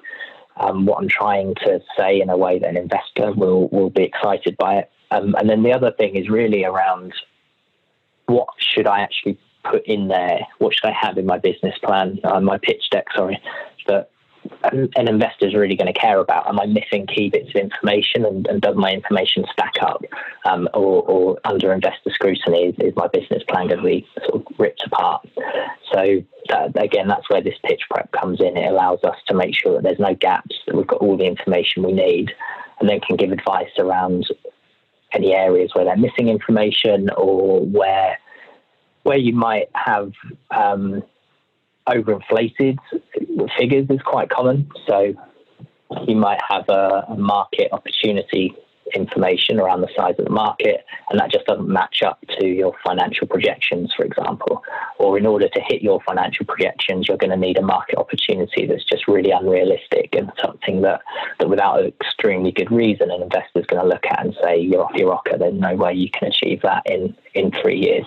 um, 0.59 0.85
what 0.85 0.99
I'm 0.99 1.09
trying 1.09 1.55
to 1.55 1.81
say 1.97 2.21
in 2.21 2.29
a 2.29 2.37
way 2.37 2.59
that 2.59 2.69
an 2.69 2.77
investor 2.77 3.31
will 3.33 3.67
will 3.69 3.89
be 3.89 4.03
excited 4.03 4.57
by 4.57 4.75
it. 4.77 4.91
Um, 5.11 5.35
and 5.39 5.49
then 5.49 5.63
the 5.63 5.73
other 5.73 5.91
thing 5.91 6.15
is 6.15 6.29
really 6.29 6.65
around 6.65 7.13
what 8.25 8.49
should 8.57 8.87
I 8.87 8.99
actually 8.99 9.39
put 9.63 9.85
in 9.85 10.07
there? 10.07 10.39
What 10.59 10.73
should 10.73 10.89
I 10.89 10.93
have 10.99 11.17
in 11.17 11.25
my 11.25 11.37
business 11.37 11.77
plan, 11.83 12.19
uh, 12.23 12.39
my 12.39 12.57
pitch 12.57 12.89
deck? 12.91 13.05
Sorry, 13.15 13.41
that 13.87 14.09
an 14.71 15.07
investor 15.07 15.47
is 15.47 15.55
really 15.55 15.75
going 15.75 15.91
to 15.91 15.99
care 15.99 16.19
about. 16.19 16.47
Am 16.47 16.59
I 16.59 16.65
missing 16.65 17.07
key 17.07 17.29
bits 17.29 17.49
of 17.49 17.55
information, 17.55 18.25
and, 18.25 18.47
and 18.47 18.61
does 18.61 18.75
my 18.75 18.91
information 18.91 19.45
stack 19.51 19.73
up, 19.81 20.03
um, 20.45 20.67
or, 20.73 21.03
or, 21.03 21.39
under 21.45 21.73
investor 21.73 22.11
scrutiny, 22.11 22.67
is, 22.67 22.75
is, 22.79 22.95
my 22.95 23.07
business 23.07 23.43
plan 23.47 23.67
going 23.67 23.79
to 23.79 23.85
be 23.85 24.07
sort 24.27 24.45
of 24.45 24.59
ripped 24.59 24.83
apart? 24.85 25.27
So 25.93 26.23
that, 26.49 26.81
again, 26.81 27.07
that's 27.07 27.29
where 27.29 27.41
this 27.41 27.57
pitch 27.63 27.81
prep 27.89 28.11
comes 28.11 28.39
in. 28.41 28.57
It 28.57 28.71
allows 28.71 29.03
us 29.03 29.17
to 29.27 29.33
make 29.33 29.55
sure 29.55 29.73
that 29.73 29.83
there's 29.83 29.99
no 29.99 30.15
gaps, 30.15 30.55
that 30.65 30.75
we've 30.75 30.87
got 30.87 31.01
all 31.01 31.17
the 31.17 31.25
information 31.25 31.83
we 31.83 31.93
need, 31.93 32.31
and 32.79 32.89
then 32.89 32.99
can 32.99 33.15
give 33.15 33.31
advice 33.31 33.71
around 33.77 34.27
any 35.13 35.33
areas 35.33 35.71
where 35.73 35.85
they're 35.85 35.97
missing 35.97 36.27
information 36.27 37.09
or 37.11 37.61
where 37.65 38.19
where 39.03 39.17
you 39.17 39.33
might 39.33 39.69
have 39.73 40.11
um, 40.51 41.01
overinflated 41.87 42.77
figures 43.57 43.87
is 43.89 44.01
quite 44.03 44.29
common. 44.29 44.69
So 44.87 45.13
you 46.07 46.15
might 46.15 46.39
have 46.47 46.67
a, 46.69 47.05
a 47.09 47.17
market 47.17 47.69
opportunity 47.71 48.55
information 48.93 49.59
around 49.59 49.81
the 49.81 49.89
size 49.95 50.15
of 50.19 50.25
the 50.25 50.31
market, 50.31 50.85
and 51.09 51.19
that 51.19 51.31
just 51.31 51.45
doesn't 51.45 51.67
match 51.67 52.01
up 52.03 52.19
to 52.39 52.47
your 52.47 52.73
financial 52.85 53.27
projections, 53.27 53.93
for 53.95 54.03
example. 54.03 54.63
Or 54.99 55.17
in 55.17 55.25
order 55.25 55.47
to 55.49 55.61
hit 55.61 55.81
your 55.81 56.01
financial 56.01 56.45
projections, 56.45 57.07
you're 57.07 57.17
going 57.17 57.31
to 57.31 57.37
need 57.37 57.57
a 57.57 57.61
market 57.61 57.97
opportunity 57.97 58.65
that's 58.65 58.83
just 58.83 59.07
really 59.07 59.31
unrealistic 59.31 60.15
and 60.15 60.31
something 60.41 60.81
that, 60.81 61.01
that 61.39 61.49
without 61.49 61.79
an 61.79 61.87
extremely 62.01 62.51
good 62.51 62.71
reason, 62.71 63.11
an 63.11 63.21
investor's 63.21 63.65
going 63.65 63.81
to 63.81 63.87
look 63.87 64.05
at 64.05 64.23
and 64.23 64.35
say, 64.43 64.57
you're 64.59 64.83
off 64.83 64.95
your 64.95 65.09
rocker, 65.09 65.37
there's 65.37 65.53
no 65.53 65.75
way 65.75 65.93
you 65.93 66.09
can 66.09 66.27
achieve 66.27 66.61
that 66.63 66.83
in, 66.85 67.15
in 67.33 67.51
three 67.61 67.77
years. 67.77 68.05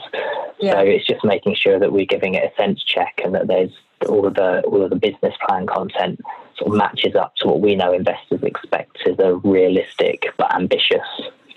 Yeah. 0.60 0.72
So 0.72 0.80
it's 0.80 1.06
just 1.06 1.25
making 1.25 1.54
sure 1.54 1.78
that 1.78 1.92
we're 1.92 2.06
giving 2.06 2.34
it 2.34 2.44
a 2.44 2.62
sense 2.62 2.82
check 2.84 3.20
and 3.25 3.34
that 3.34 3.46
there's 3.46 3.70
all 4.08 4.26
of 4.26 4.34
the 4.34 4.62
all 4.62 4.82
of 4.82 4.90
the 4.90 4.96
business 4.96 5.34
plan 5.46 5.66
content 5.66 6.18
sort 6.61 6.73
of 6.73 6.76
matches 6.76 7.17
up 7.17 7.35
to 7.37 7.49
what 7.49 7.61
we 7.61 7.75
know 7.75 7.93
investors 7.93 8.43
expect 8.43 8.99
as 9.09 9.19
a 9.19 9.35
realistic 9.37 10.26
but 10.37 10.55
ambitious 10.55 11.00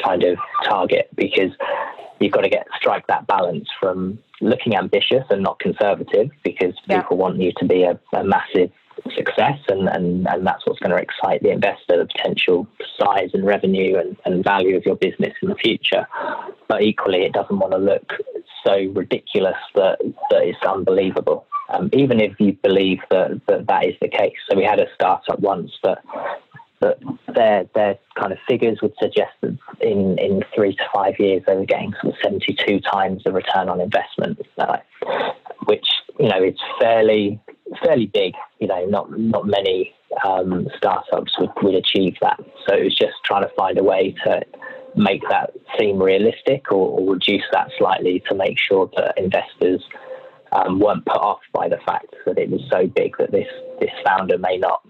kind 0.03 0.23
of 0.23 0.37
target 0.65 1.09
because 1.15 1.51
you've 2.19 2.31
got 2.31 2.41
to 2.41 2.49
get 2.49 2.67
strike 2.75 3.05
that 3.07 3.27
balance 3.27 3.67
from 3.79 4.17
looking 4.41 4.75
ambitious 4.75 5.23
and 5.29 5.43
not 5.43 5.59
conservative 5.59 6.29
because 6.43 6.73
yeah. 6.87 7.01
people 7.01 7.17
want 7.17 7.37
you 7.39 7.51
to 7.57 7.65
be 7.65 7.83
a, 7.83 7.99
a 8.13 8.23
massive 8.23 8.71
success 9.15 9.59
and, 9.67 9.89
and, 9.89 10.27
and 10.27 10.45
that's 10.45 10.65
what's 10.65 10.79
going 10.79 10.91
to 10.91 11.01
excite 11.01 11.41
the 11.41 11.49
investor, 11.49 11.97
the 11.97 12.05
potential 12.05 12.67
size 12.97 13.29
and 13.33 13.45
revenue 13.45 13.97
and, 13.97 14.17
and 14.25 14.43
value 14.43 14.77
of 14.77 14.85
your 14.85 14.95
business 14.95 15.33
in 15.41 15.49
the 15.49 15.55
future. 15.55 16.07
But 16.67 16.83
equally, 16.83 17.23
it 17.23 17.33
doesn't 17.33 17.57
want 17.57 17.73
to 17.73 17.79
look 17.79 18.13
so 18.65 18.75
ridiculous 18.93 19.57
that, 19.75 19.99
that 20.29 20.43
it's 20.43 20.63
unbelievable 20.65 21.45
um, 21.73 21.89
even 21.93 22.19
if 22.19 22.39
you 22.39 22.53
believe 22.63 22.99
that, 23.09 23.41
that 23.47 23.67
that 23.67 23.85
is 23.85 23.95
the 24.01 24.07
case. 24.07 24.35
So 24.49 24.57
we 24.57 24.63
had 24.63 24.79
a 24.79 24.87
startup 24.93 25.39
once 25.39 25.71
that 25.83 25.99
that 26.81 26.99
their 27.33 27.65
their 27.73 27.97
kind 28.19 28.33
of 28.33 28.37
figures 28.47 28.79
would 28.81 28.93
suggest 28.99 29.31
that 29.41 29.57
in, 29.79 30.17
in 30.19 30.43
three 30.53 30.75
to 30.75 30.83
five 30.93 31.13
years 31.17 31.41
they 31.47 31.55
were 31.55 31.65
getting 31.65 31.93
sort 32.01 32.13
of 32.13 32.19
72 32.21 32.81
times 32.81 33.23
the 33.23 33.31
return 33.31 33.69
on 33.69 33.79
investment, 33.79 34.39
uh, 34.57 34.77
which 35.65 35.87
you 36.19 36.27
know 36.27 36.41
it's 36.41 36.61
fairly 36.79 37.39
fairly 37.83 38.07
big. 38.07 38.33
You 38.59 38.67
know, 38.67 38.85
not 38.85 39.17
not 39.17 39.47
many 39.47 39.93
um, 40.25 40.67
startups 40.77 41.39
would, 41.39 41.51
would 41.61 41.75
achieve 41.75 42.17
that. 42.21 42.39
So 42.67 42.75
it 42.75 42.83
was 42.83 42.95
just 42.95 43.15
trying 43.25 43.43
to 43.43 43.51
find 43.55 43.77
a 43.77 43.83
way 43.83 44.15
to 44.25 44.43
make 44.95 45.21
that 45.29 45.51
seem 45.79 46.01
realistic 46.01 46.71
or, 46.71 46.99
or 46.99 47.13
reduce 47.13 47.43
that 47.51 47.71
slightly 47.77 48.23
to 48.29 48.35
make 48.35 48.59
sure 48.59 48.89
that 48.95 49.17
investors 49.17 49.83
um, 50.53 50.79
weren't 50.79 51.05
put 51.05 51.17
off 51.17 51.39
by 51.53 51.67
the 51.67 51.79
fact 51.85 52.13
that 52.25 52.37
it 52.37 52.49
was 52.49 52.61
so 52.71 52.87
big 52.87 53.17
that 53.17 53.31
this 53.31 53.47
this 53.79 53.91
founder 54.05 54.37
may 54.37 54.57
not, 54.57 54.81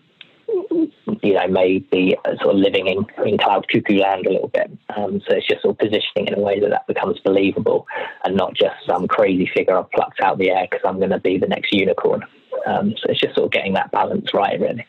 you 1.22 1.34
know, 1.34 1.48
may 1.48 1.80
be 1.80 2.16
sort 2.42 2.56
of 2.56 2.62
living 2.62 2.88
in, 2.88 3.06
in 3.26 3.38
cloud 3.38 3.66
cuckoo 3.70 3.98
land 3.98 4.26
a 4.26 4.32
little 4.32 4.50
bit. 4.50 4.72
Um, 4.96 5.22
so 5.28 5.36
it's 5.36 5.48
just 5.48 5.62
sort 5.62 5.76
of 5.76 5.80
positioning 5.80 6.28
in 6.28 6.36
a 6.36 6.42
way 6.42 6.60
that 6.60 6.70
that 6.70 6.88
becomes 6.88 7.20
believable 7.20 7.88
and 8.24 8.36
not 8.36 8.54
just 8.56 8.76
some 8.86 9.08
crazy 9.08 9.50
figure 9.54 9.78
I've 9.78 9.92
plucked 9.92 10.20
out 10.22 10.38
the 10.38 10.52
air 10.52 10.68
because 10.70 10.86
I'm 10.86 10.98
going 10.98 11.12
to 11.12 11.20
be 11.20 11.38
the 11.38 11.48
next 11.48 11.72
unicorn. 11.72 12.24
Um, 12.66 12.96
so 12.98 13.10
it's 13.10 13.20
just 13.20 13.36
sort 13.36 13.46
of 13.46 13.52
getting 13.52 13.74
that 13.74 13.92
balance 13.92 14.34
right, 14.34 14.60
really. 14.60 14.86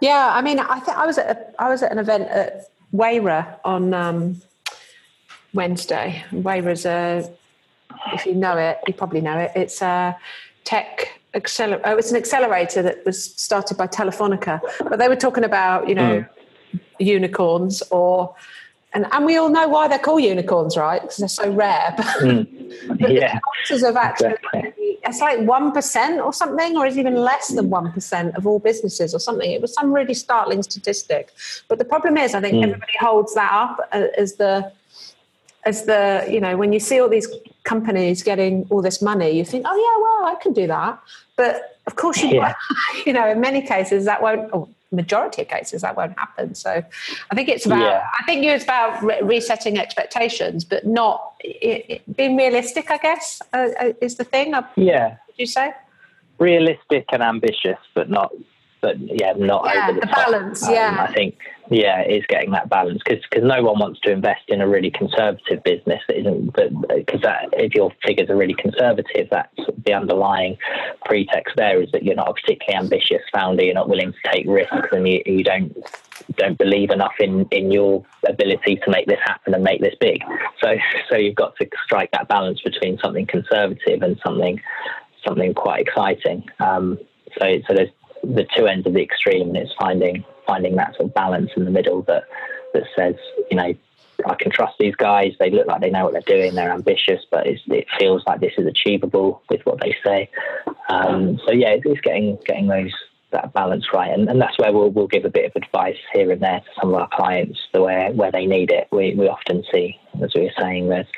Yeah, 0.00 0.30
I 0.32 0.42
mean, 0.42 0.58
I 0.58 0.80
think 0.80 0.96
I 0.96 1.06
was 1.06 1.18
at 1.18 1.36
a, 1.36 1.62
I 1.62 1.68
was 1.68 1.82
at 1.82 1.92
an 1.92 1.98
event 1.98 2.24
at 2.28 2.68
Wayra 2.92 3.58
on 3.64 3.94
um, 3.94 4.42
Wednesday. 5.52 6.24
Wayra's 6.30 6.84
a, 6.84 7.30
if 8.12 8.26
you 8.26 8.34
know 8.34 8.56
it, 8.56 8.78
you 8.86 8.94
probably 8.94 9.20
know 9.20 9.38
it. 9.38 9.52
It's 9.54 9.82
a 9.82 10.16
tech 10.64 11.20
accelerator. 11.34 11.82
Oh, 11.84 11.96
it's 11.96 12.10
an 12.10 12.16
accelerator 12.16 12.82
that 12.82 13.04
was 13.04 13.34
started 13.34 13.76
by 13.76 13.86
Telefonica, 13.86 14.60
but 14.88 14.98
they 14.98 15.08
were 15.08 15.16
talking 15.16 15.44
about 15.44 15.88
you 15.88 15.94
know 15.94 16.24
mm. 16.72 16.80
unicorns 16.98 17.82
or. 17.90 18.34
And, 18.96 19.06
and 19.10 19.26
we 19.26 19.36
all 19.36 19.48
know 19.48 19.66
why 19.66 19.88
they're 19.88 19.98
called 19.98 20.22
unicorns, 20.22 20.76
right? 20.76 21.02
Because 21.02 21.16
they're 21.16 21.28
so 21.28 21.50
rare. 21.50 21.96
Mm. 22.20 23.00
yeah. 23.00 23.38
The 23.68 23.88
of 23.88 23.96
actually, 23.96 24.34
exactly. 24.52 24.98
it's 25.02 25.20
like 25.20 25.38
1% 25.40 26.24
or 26.24 26.32
something, 26.32 26.76
or 26.76 26.86
is 26.86 26.96
even 26.96 27.14
less 27.14 27.48
than 27.48 27.70
1% 27.70 28.36
of 28.36 28.46
all 28.46 28.58
businesses 28.58 29.14
or 29.14 29.18
something. 29.18 29.50
It 29.50 29.60
was 29.60 29.74
some 29.74 29.92
really 29.92 30.14
startling 30.14 30.62
statistic. 30.62 31.32
But 31.68 31.78
the 31.78 31.84
problem 31.84 32.16
is, 32.16 32.34
I 32.34 32.40
think 32.40 32.54
mm. 32.54 32.64
everybody 32.64 32.92
holds 33.00 33.34
that 33.34 33.52
up 33.52 33.88
as 33.92 34.34
the 34.34 34.72
as 35.64 35.84
the 35.84 36.26
you 36.30 36.40
know 36.40 36.56
when 36.56 36.72
you 36.72 36.80
see 36.80 37.00
all 37.00 37.08
these 37.08 37.28
companies 37.64 38.22
getting 38.22 38.66
all 38.70 38.82
this 38.82 39.00
money 39.00 39.30
you 39.30 39.44
think 39.44 39.64
oh 39.68 39.74
yeah 39.74 40.02
well 40.02 40.36
i 40.36 40.40
can 40.40 40.52
do 40.52 40.66
that 40.66 40.98
but 41.36 41.78
of 41.86 41.96
course 41.96 42.22
you 42.22 42.34
yeah. 42.34 42.54
you 43.06 43.12
know 43.12 43.28
in 43.28 43.40
many 43.40 43.62
cases 43.62 44.04
that 44.04 44.22
won't 44.22 44.52
or 44.52 44.68
majority 44.92 45.42
of 45.42 45.48
cases 45.48 45.82
that 45.82 45.96
won't 45.96 46.16
happen 46.18 46.54
so 46.54 46.82
i 47.30 47.34
think 47.34 47.48
it's 47.48 47.66
about 47.66 47.80
yeah. 47.80 48.06
i 48.20 48.24
think 48.24 48.44
it's 48.44 48.62
about 48.62 49.02
re- 49.02 49.20
resetting 49.22 49.78
expectations 49.78 50.64
but 50.64 50.86
not 50.86 51.34
it, 51.40 51.84
it, 51.88 52.16
being 52.16 52.36
realistic 52.36 52.90
i 52.90 52.98
guess 52.98 53.42
uh, 53.52 53.68
uh 53.80 53.92
is 54.00 54.16
the 54.16 54.24
thing 54.24 54.54
yeah 54.76 55.16
would 55.26 55.38
you 55.38 55.46
say 55.46 55.72
realistic 56.38 57.06
and 57.12 57.22
ambitious 57.22 57.78
but 57.94 58.08
not 58.08 58.30
but 58.84 58.98
yeah, 59.00 59.32
not 59.38 59.64
yeah, 59.64 59.88
over 59.88 59.94
the, 59.94 60.00
the 60.00 60.06
top. 60.06 60.26
balance. 60.26 60.62
Um, 60.64 60.74
yeah, 60.74 61.06
I 61.08 61.12
think 61.14 61.38
yeah, 61.70 62.00
it 62.00 62.12
is 62.12 62.24
getting 62.28 62.50
that 62.50 62.68
balance 62.68 63.00
because 63.02 63.24
because 63.30 63.42
no 63.42 63.62
one 63.62 63.78
wants 63.78 63.98
to 64.00 64.10
invest 64.10 64.42
in 64.48 64.60
a 64.60 64.68
really 64.68 64.90
conservative 64.90 65.64
business 65.64 66.02
that 66.06 66.18
isn't. 66.18 66.52
Because 66.52 67.22
that 67.22 67.48
if 67.54 67.74
your 67.74 67.90
figures 68.04 68.28
are 68.28 68.36
really 68.36 68.54
conservative, 68.54 69.28
that's 69.30 69.56
the 69.86 69.94
underlying 69.94 70.58
pretext 71.06 71.56
there 71.56 71.80
is 71.80 71.90
that 71.92 72.02
you're 72.02 72.14
not 72.14 72.28
a 72.28 72.34
particularly 72.34 72.84
ambitious 72.84 73.22
founder. 73.32 73.64
You're 73.64 73.72
not 73.72 73.88
willing 73.88 74.12
to 74.12 74.30
take 74.30 74.44
risks, 74.46 74.88
and 74.92 75.08
you, 75.08 75.22
you 75.24 75.42
don't 75.42 75.74
don't 76.36 76.58
believe 76.58 76.90
enough 76.90 77.14
in 77.20 77.46
in 77.50 77.72
your 77.72 78.04
ability 78.28 78.76
to 78.84 78.90
make 78.90 79.06
this 79.06 79.20
happen 79.24 79.54
and 79.54 79.64
make 79.64 79.80
this 79.80 79.94
big. 79.98 80.22
So 80.62 80.74
so 81.08 81.16
you've 81.16 81.36
got 81.36 81.56
to 81.56 81.68
strike 81.86 82.10
that 82.12 82.28
balance 82.28 82.60
between 82.60 82.98
something 82.98 83.24
conservative 83.24 84.02
and 84.02 84.20
something 84.22 84.60
something 85.26 85.54
quite 85.54 85.86
exciting. 85.86 86.44
Um, 86.60 86.98
so 87.38 87.46
so 87.66 87.74
there's 87.74 87.90
the 88.24 88.46
two 88.56 88.66
ends 88.66 88.86
of 88.86 88.94
the 88.94 89.02
extreme, 89.02 89.48
and 89.48 89.56
it's 89.56 89.72
finding 89.78 90.24
finding 90.46 90.76
that 90.76 90.94
sort 90.96 91.08
of 91.08 91.14
balance 91.14 91.50
in 91.56 91.64
the 91.64 91.70
middle 91.70 92.02
that 92.02 92.24
that 92.74 92.84
says, 92.96 93.14
you 93.50 93.56
know, 93.56 93.74
I 94.26 94.34
can 94.34 94.50
trust 94.50 94.74
these 94.78 94.94
guys. 94.94 95.32
They 95.38 95.50
look 95.50 95.66
like 95.66 95.80
they 95.80 95.90
know 95.90 96.04
what 96.04 96.12
they're 96.12 96.36
doing. 96.36 96.54
They're 96.54 96.72
ambitious, 96.72 97.24
but 97.30 97.46
it 97.46 97.86
feels 97.98 98.22
like 98.26 98.40
this 98.40 98.52
is 98.58 98.66
achievable 98.66 99.42
with 99.48 99.60
what 99.64 99.80
they 99.80 99.96
say. 100.04 100.30
Um, 100.88 101.40
so 101.46 101.52
yeah, 101.52 101.76
it's 101.82 102.00
getting 102.00 102.38
getting 102.46 102.68
those 102.68 102.92
that 103.30 103.52
balance 103.52 103.86
right, 103.92 104.12
and, 104.12 104.28
and 104.28 104.40
that's 104.40 104.58
where 104.58 104.72
we'll 104.72 104.90
we'll 104.90 105.08
give 105.08 105.24
a 105.24 105.30
bit 105.30 105.46
of 105.46 105.62
advice 105.62 105.96
here 106.12 106.30
and 106.30 106.40
there 106.40 106.60
to 106.60 106.80
some 106.80 106.90
of 106.90 107.00
our 107.00 107.08
clients, 107.12 107.58
the 107.72 107.82
where 107.82 108.12
where 108.12 108.30
they 108.30 108.46
need 108.46 108.70
it. 108.70 108.88
We 108.92 109.14
we 109.14 109.28
often 109.28 109.64
see, 109.72 109.98
as 110.22 110.32
we 110.34 110.42
were 110.42 110.60
saying, 110.60 110.88
there's 110.88 111.08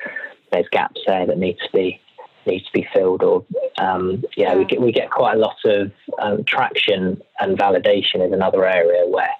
there's 0.52 0.68
gaps 0.70 1.00
there 1.06 1.26
that 1.26 1.38
need 1.38 1.58
to 1.58 1.68
be 1.72 2.00
needs 2.46 2.64
to 2.66 2.72
be 2.72 2.86
filled 2.92 3.22
or 3.22 3.44
um, 3.78 4.22
yeah, 4.36 4.54
we 4.54 4.64
get 4.64 4.80
we 4.80 4.92
get 4.92 5.10
quite 5.10 5.36
a 5.36 5.38
lot 5.38 5.56
of 5.64 5.92
um, 6.18 6.44
traction 6.44 7.20
and 7.40 7.58
validation 7.58 8.26
is 8.26 8.32
another 8.32 8.66
area 8.66 9.06
where 9.08 9.30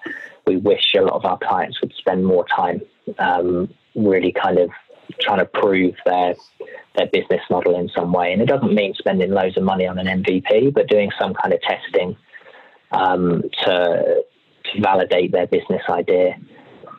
we 0.45 0.57
wish 0.57 0.93
a 0.95 1.01
lot 1.01 1.13
of 1.13 1.25
our 1.25 1.37
clients 1.37 1.81
would 1.81 1.93
spend 1.97 2.25
more 2.25 2.45
time 2.55 2.81
um, 3.19 3.73
really 3.95 4.31
kind 4.31 4.59
of 4.59 4.69
trying 5.19 5.39
to 5.39 5.45
prove 5.45 5.95
their 6.05 6.35
their 6.95 7.07
business 7.07 7.41
model 7.49 7.77
in 7.79 7.89
some 7.89 8.11
way. 8.11 8.33
And 8.33 8.41
it 8.41 8.47
doesn't 8.47 8.73
mean 8.73 8.93
spending 8.95 9.31
loads 9.31 9.57
of 9.57 9.63
money 9.63 9.85
on 9.85 9.99
an 9.99 10.23
MVP, 10.23 10.73
but 10.73 10.87
doing 10.87 11.11
some 11.19 11.33
kind 11.33 11.53
of 11.53 11.61
testing 11.61 12.15
um, 12.91 13.43
to 13.63 14.23
to 14.73 14.81
validate 14.81 15.31
their 15.31 15.47
business 15.47 15.83
idea, 15.89 16.35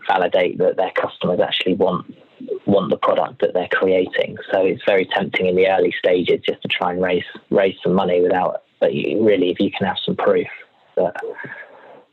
validate 0.07 0.59
that 0.59 0.77
their 0.77 0.93
customers 0.93 1.41
actually 1.41 1.75
want 1.75 2.15
want 2.67 2.91
the 2.91 2.97
product 2.97 3.41
that 3.41 3.55
they're 3.55 3.69
creating. 3.73 4.37
So 4.53 4.61
it's 4.65 4.83
very 4.87 5.07
tempting 5.07 5.47
in 5.47 5.57
the 5.57 5.69
early 5.69 5.95
stages 5.99 6.41
just 6.47 6.63
to 6.63 6.69
try 6.69 6.93
and 6.93 7.03
raise 7.03 7.25
raise 7.51 7.77
some 7.83 7.95
money 7.95 8.21
without. 8.21 8.63
But 8.81 8.95
you, 8.95 9.27
really, 9.27 9.51
if 9.51 9.59
you 9.61 9.71
can 9.71 9.87
have 9.87 9.97
some 10.05 10.17
proof 10.17 10.47
that 10.97 11.17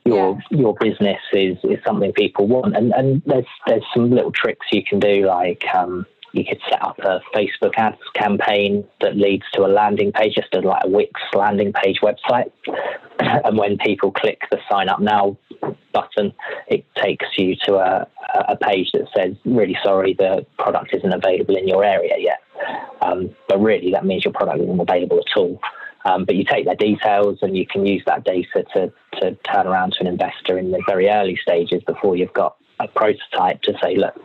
your 0.05 0.39
yeah. 0.51 0.57
your 0.57 0.75
business 0.79 1.21
is, 1.33 1.57
is 1.63 1.79
something 1.85 2.13
people 2.13 2.47
want, 2.47 2.75
and 2.75 2.93
and 2.93 3.21
there's 3.25 3.45
there's 3.67 3.85
some 3.93 4.11
little 4.11 4.31
tricks 4.31 4.67
you 4.71 4.83
can 4.83 4.99
do 4.99 5.25
like. 5.25 5.63
Um, 5.73 6.05
you 6.35 6.43
could 6.43 6.59
set 6.69 6.81
up 6.83 6.99
a 6.99 7.21
Facebook 7.33 7.73
ads 7.77 7.97
campaign 8.13 8.85
that 9.01 9.15
leads 9.15 9.45
to 9.53 9.65
a 9.65 9.67
landing 9.67 10.11
page, 10.11 10.35
just 10.35 10.53
a, 10.53 10.59
like 10.59 10.83
a 10.83 10.89
Wix 10.89 11.19
landing 11.33 11.71
page 11.71 11.99
website. 12.01 12.51
and 13.19 13.57
when 13.57 13.77
people 13.77 14.11
click 14.11 14.41
the 14.51 14.59
sign 14.69 14.89
up 14.89 14.99
now 14.99 15.37
button, 15.93 16.33
it 16.67 16.85
takes 16.95 17.25
you 17.37 17.55
to 17.65 17.75
a, 17.75 18.07
a 18.49 18.57
page 18.57 18.91
that 18.93 19.07
says, 19.15 19.35
really 19.45 19.77
sorry, 19.83 20.13
the 20.13 20.45
product 20.59 20.93
isn't 20.93 21.13
available 21.13 21.55
in 21.55 21.67
your 21.67 21.83
area 21.83 22.15
yet. 22.19 22.41
Um, 23.01 23.33
but 23.47 23.59
really, 23.59 23.91
that 23.91 24.05
means 24.05 24.25
your 24.25 24.33
product 24.33 24.59
isn't 24.61 24.79
available 24.79 25.19
at 25.19 25.37
all. 25.37 25.59
Um, 26.03 26.25
but 26.25 26.35
you 26.35 26.43
take 26.43 26.65
their 26.65 26.75
details 26.75 27.39
and 27.41 27.57
you 27.57 27.65
can 27.65 27.85
use 27.85 28.03
that 28.05 28.25
data 28.25 28.63
to, 28.73 28.93
to 29.19 29.35
turn 29.51 29.67
around 29.67 29.93
to 29.93 30.01
an 30.01 30.07
investor 30.07 30.57
in 30.59 30.71
the 30.71 30.81
very 30.85 31.09
early 31.09 31.37
stages 31.41 31.81
before 31.83 32.15
you've 32.15 32.33
got 32.33 32.57
a 32.79 32.87
prototype 32.87 33.61
to 33.63 33.73
say, 33.81 33.95
look, 33.95 34.15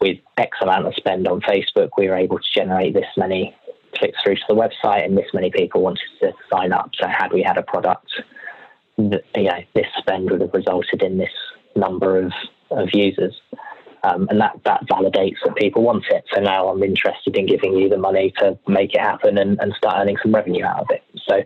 with 0.00 0.18
X 0.36 0.56
amount 0.60 0.86
of 0.86 0.94
spend 0.94 1.26
on 1.28 1.40
Facebook, 1.40 1.90
we 1.96 2.08
were 2.08 2.16
able 2.16 2.38
to 2.38 2.44
generate 2.54 2.94
this 2.94 3.06
many 3.16 3.54
clicks 3.94 4.22
through 4.22 4.36
to 4.36 4.42
the 4.48 4.54
website 4.54 5.04
and 5.04 5.16
this 5.16 5.32
many 5.32 5.50
people 5.50 5.82
wanted 5.82 6.04
to 6.20 6.32
sign 6.52 6.72
up. 6.72 6.90
So 7.00 7.08
had 7.08 7.32
we 7.32 7.42
had 7.42 7.56
a 7.56 7.62
product, 7.62 8.08
you 8.98 9.20
know, 9.34 9.60
this 9.74 9.86
spend 9.98 10.30
would 10.30 10.42
have 10.42 10.52
resulted 10.52 11.02
in 11.02 11.18
this 11.18 11.32
number 11.74 12.18
of, 12.18 12.32
of 12.70 12.88
users. 12.92 13.34
Um, 14.04 14.28
and 14.30 14.40
that, 14.40 14.60
that 14.64 14.86
validates 14.86 15.36
that 15.44 15.56
people 15.56 15.82
want 15.82 16.04
it. 16.10 16.24
So 16.32 16.40
now 16.40 16.68
I'm 16.68 16.82
interested 16.82 17.36
in 17.36 17.46
giving 17.46 17.76
you 17.76 17.88
the 17.88 17.98
money 17.98 18.32
to 18.38 18.56
make 18.68 18.94
it 18.94 19.00
happen 19.00 19.36
and, 19.36 19.58
and 19.60 19.74
start 19.76 19.96
earning 19.98 20.16
some 20.22 20.32
revenue 20.32 20.64
out 20.64 20.82
of 20.82 20.86
it. 20.90 21.02
So 21.26 21.42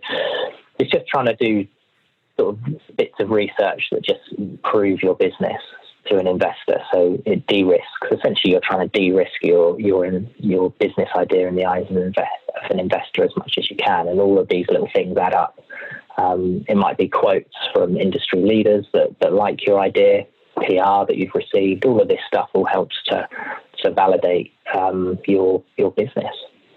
it's 0.77 0.91
just 0.91 1.07
trying 1.07 1.25
to 1.25 1.35
do 1.35 1.65
sort 2.37 2.55
of 2.55 2.95
bits 2.97 3.15
of 3.19 3.31
research 3.31 3.87
that 3.91 4.03
just 4.03 4.19
prove 4.63 5.01
your 5.01 5.15
business 5.15 5.61
to 6.07 6.17
an 6.17 6.27
investor. 6.27 6.81
So 6.91 7.21
it 7.25 7.47
de-risks. 7.47 8.07
Essentially, 8.11 8.51
you're 8.51 8.61
trying 8.61 8.89
to 8.89 8.99
de-risk 8.99 9.41
your 9.41 9.79
your 9.79 10.05
your 10.37 10.71
business 10.71 11.09
idea 11.15 11.47
in 11.47 11.55
the 11.55 11.65
eyes 11.65 11.85
of 11.89 11.95
an, 11.95 12.03
invest, 12.03 12.29
of 12.63 12.71
an 12.71 12.79
investor 12.79 13.23
as 13.23 13.31
much 13.37 13.55
as 13.57 13.69
you 13.69 13.77
can. 13.77 14.07
And 14.07 14.19
all 14.19 14.39
of 14.39 14.47
these 14.49 14.65
little 14.69 14.89
things 14.93 15.17
add 15.17 15.33
up. 15.33 15.59
Um, 16.17 16.65
it 16.67 16.75
might 16.75 16.97
be 16.97 17.07
quotes 17.07 17.55
from 17.73 17.97
industry 17.97 18.41
leaders 18.41 18.85
that, 18.93 19.15
that 19.21 19.33
like 19.33 19.65
your 19.65 19.79
idea, 19.79 20.25
PR 20.55 21.05
that 21.07 21.15
you've 21.15 21.33
received. 21.33 21.85
All 21.85 22.01
of 22.01 22.07
this 22.07 22.19
stuff 22.27 22.49
all 22.53 22.65
helps 22.65 22.95
to 23.07 23.27
to 23.79 23.91
validate 23.91 24.53
um, 24.73 25.19
your 25.25 25.63
your 25.77 25.91
business. 25.91 26.35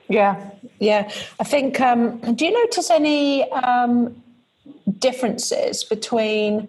Yeah, 0.09 0.51
yeah. 0.79 1.11
I 1.41 1.45
think. 1.45 1.81
Um, 1.81 2.21
do 2.35 2.45
you 2.45 2.53
notice 2.53 2.91
any 2.91 3.51
um, 3.51 4.23
differences 4.99 5.85
between? 5.85 6.69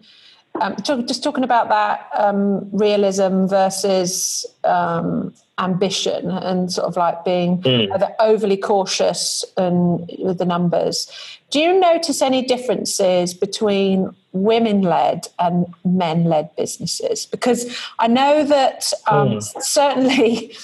Um, 0.62 0.76
talk, 0.78 1.06
just 1.08 1.24
talking 1.24 1.44
about 1.44 1.70
that 1.70 2.10
um, 2.18 2.70
realism 2.72 3.46
versus 3.46 4.46
um, 4.64 5.34
ambition 5.58 6.32
and 6.32 6.72
sort 6.72 6.88
of 6.88 6.98
like 6.98 7.24
being 7.24 7.62
mm. 7.62 8.16
overly 8.20 8.58
cautious 8.58 9.44
and 9.58 10.10
with 10.20 10.38
the 10.38 10.46
numbers. 10.46 11.10
Do 11.50 11.60
you 11.60 11.80
notice 11.80 12.22
any 12.22 12.42
differences 12.42 13.34
between 13.34 14.14
women 14.34 14.82
led 14.82 15.28
and 15.40 15.74
men 15.84 16.26
led 16.26 16.56
businesses? 16.56 17.26
Because 17.26 17.78
I 18.00 18.08
know 18.08 18.44
that 18.44 18.92
mm. 19.08 19.62
certainly. 19.62 20.56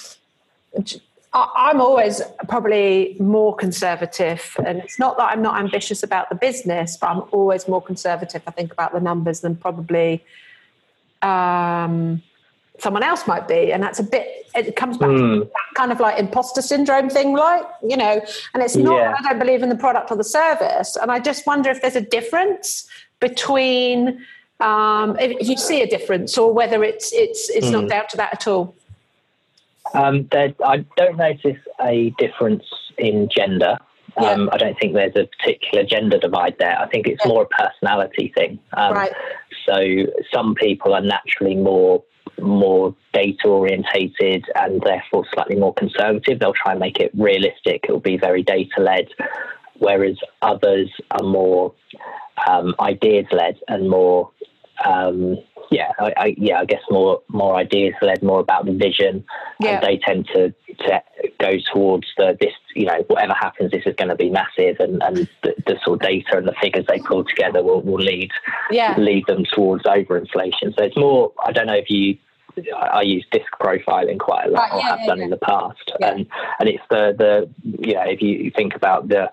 I'm 1.34 1.80
always 1.80 2.22
probably 2.50 3.16
more 3.20 3.56
conservative, 3.56 4.56
and 4.66 4.80
it's 4.80 5.00
not 5.00 5.18
that 5.18 5.32
I'm 5.32 5.42
not 5.42 5.60
ambitious 5.60 6.04
about 6.04 6.28
the 6.28 6.36
business, 6.36 6.98
but 6.98 7.10
I'm 7.10 7.24
always 7.32 7.70
more 7.70 7.82
conservative. 7.82 8.42
I 8.46 8.52
think 8.52 8.74
about 8.74 8.92
the 8.92 9.00
numbers 9.00 9.40
than 9.40 9.56
probably 9.56 10.26
um, 11.22 12.22
someone 12.80 13.04
else 13.04 13.28
might 13.28 13.48
be, 13.48 13.72
and 13.72 13.82
that's 13.82 14.00
a 14.00 14.04
bit. 14.04 14.46
It 14.56 14.76
comes 14.76 14.98
back 14.98 15.10
mm. 15.10 15.18
to 15.18 15.24
hmm. 15.24 15.40
that 15.40 15.76
kind 15.76 15.94
of 15.94 16.02
like 16.02 16.20
imposter 16.20 16.62
syndrome 16.62 17.10
thing, 17.10 17.34
like 17.34 17.64
you 17.82 17.96
know. 17.96 18.22
And 18.54 18.62
it's 18.62 18.76
not 18.76 18.98
yeah. 18.98 19.16
I 19.18 19.30
don't 19.30 19.40
believe 19.40 19.64
in 19.64 19.70
the 19.70 19.78
product 19.78 20.12
or 20.12 20.18
the 20.18 20.26
service, 20.26 20.98
and 20.98 21.10
I 21.12 21.20
just 21.20 21.48
wonder 21.48 21.70
if 21.70 21.82
there's 21.82 21.96
a 21.96 22.02
difference 22.02 22.90
between 23.22 24.26
um, 24.60 25.18
if 25.18 25.48
you 25.48 25.56
see 25.56 25.82
a 25.82 25.88
difference, 25.88 26.38
or 26.38 26.54
whether 26.54 26.84
it's 26.84 27.14
it's 27.14 27.50
it's 27.52 27.68
mm. 27.68 27.72
not 27.72 27.84
hmm. 27.84 27.88
down 27.88 28.08
to 28.10 28.18
that 28.18 28.34
at 28.34 28.48
all. 28.48 28.76
Um, 29.94 30.28
there, 30.32 30.54
I 30.66 30.86
don't 30.98 31.18
notice 31.18 31.58
a 31.82 32.14
difference 32.18 32.64
in 32.98 33.30
gender. 33.36 33.78
Um, 34.18 34.46
yeah. 34.46 34.50
I 34.52 34.58
don't 34.58 34.80
think 34.80 34.94
there's 34.94 35.16
a 35.16 35.28
particular 35.38 35.86
gender 35.86 36.18
divide 36.18 36.56
there. 36.60 36.78
I 36.80 36.88
think 36.88 37.08
it's 37.08 37.24
yeah. 37.24 37.30
more 37.32 37.44
a 37.44 37.48
personality 37.48 38.32
thing. 38.36 38.60
Um, 38.74 38.94
right. 38.94 39.12
So 39.66 39.82
some 40.34 40.56
people 40.56 40.94
are 40.94 41.02
naturally 41.02 41.56
more 41.56 42.04
more 42.40 42.96
data 43.14 43.48
orientated 43.48 44.46
and 44.56 44.82
therefore 44.82 45.26
slightly 45.34 45.56
more 45.56 45.74
conservative. 45.74 46.40
They'll 46.40 46.54
try 46.54 46.72
and 46.72 46.80
make 46.80 46.98
it 46.98 47.12
realistic. 47.14 47.86
It 47.88 47.92
will 47.92 48.00
be 48.00 48.18
very 48.18 48.42
data 48.42 48.80
led, 48.80 49.10
whereas 49.78 50.18
others 50.42 50.90
are 51.12 51.24
more 51.24 51.74
um, 52.48 52.74
ideas 52.80 53.26
led 53.32 53.58
and 53.68 53.90
more 53.90 54.32
um, 54.86 55.38
yeah, 55.72 55.94
I, 56.00 56.14
I, 56.18 56.36
yeah, 56.38 56.60
I 56.60 56.66
guess 56.66 56.82
more 56.90 57.22
more 57.30 57.56
ideas 57.56 57.94
led, 58.02 58.22
more 58.22 58.42
about 58.42 58.66
the 58.66 58.74
vision, 58.74 59.24
yeah. 59.62 59.76
and 59.76 59.84
they 59.84 59.98
tend 59.98 60.28
to, 60.36 60.54
to 60.80 61.02
go 61.40 61.52
towards 61.74 62.08
the 62.18 62.38
this, 62.42 62.52
you 62.76 62.86
know, 62.86 63.04
whatever 63.08 63.34
happens, 63.34 63.72
this 63.72 63.84
is 63.86 63.96
going 63.96 64.10
to 64.10 64.16
be 64.16 64.30
massive, 64.30 64.76
and, 64.80 65.02
and 65.02 65.30
the, 65.44 65.56
the, 65.66 65.80
sort 65.84 66.02
of 66.02 66.08
data 66.08 66.38
and 66.38 66.46
the 66.46 66.56
figures 66.62 66.86
they 66.90 67.00
pull 67.00 67.24
together 67.24 67.64
will, 67.64 67.82
will 67.82 68.04
lead 68.04 68.32
yeah. 68.70 68.96
lead 68.98 69.26
them 69.28 69.46
towards 69.46 69.86
overinflation. 69.86 70.76
So 70.78 70.84
it's 70.84 70.98
more, 70.98 71.32
I 71.44 71.54
don't 71.54 71.68
know 71.68 71.74
if 71.74 71.90
you 71.90 72.18
I 72.76 73.04
use 73.04 73.26
disc 73.32 73.48
profiling 73.62 74.20
quite 74.20 74.48
a 74.48 74.52
lot, 74.52 74.72
right, 74.72 74.72
yeah, 74.74 74.94
or 74.94 74.98
have 74.98 75.08
done 75.08 75.22
in 75.22 75.30
the 75.30 75.38
past, 75.38 75.90
and 76.02 76.28
and 76.60 76.68
it's 76.68 76.84
the 76.90 77.16
the 77.18 77.50
you 77.64 77.94
know 77.94 78.04
if 78.04 78.22
you 78.22 78.52
think 78.54 78.76
about 78.76 79.08
the 79.08 79.32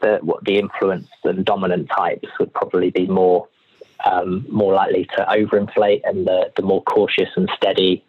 the 0.00 0.18
what 0.22 0.44
the 0.44 0.58
influence 0.58 1.06
and 1.22 1.44
dominant 1.44 1.88
types 1.96 2.26
would 2.40 2.52
probably 2.52 2.90
be 2.90 3.06
more 3.06 3.46
um, 4.04 4.46
more 4.48 4.74
likely 4.74 5.06
to 5.16 5.26
overinflate, 5.28 6.02
and 6.04 6.26
the, 6.26 6.52
the 6.56 6.62
more 6.62 6.82
cautious 6.82 7.28
and 7.36 7.50
steady 7.56 8.04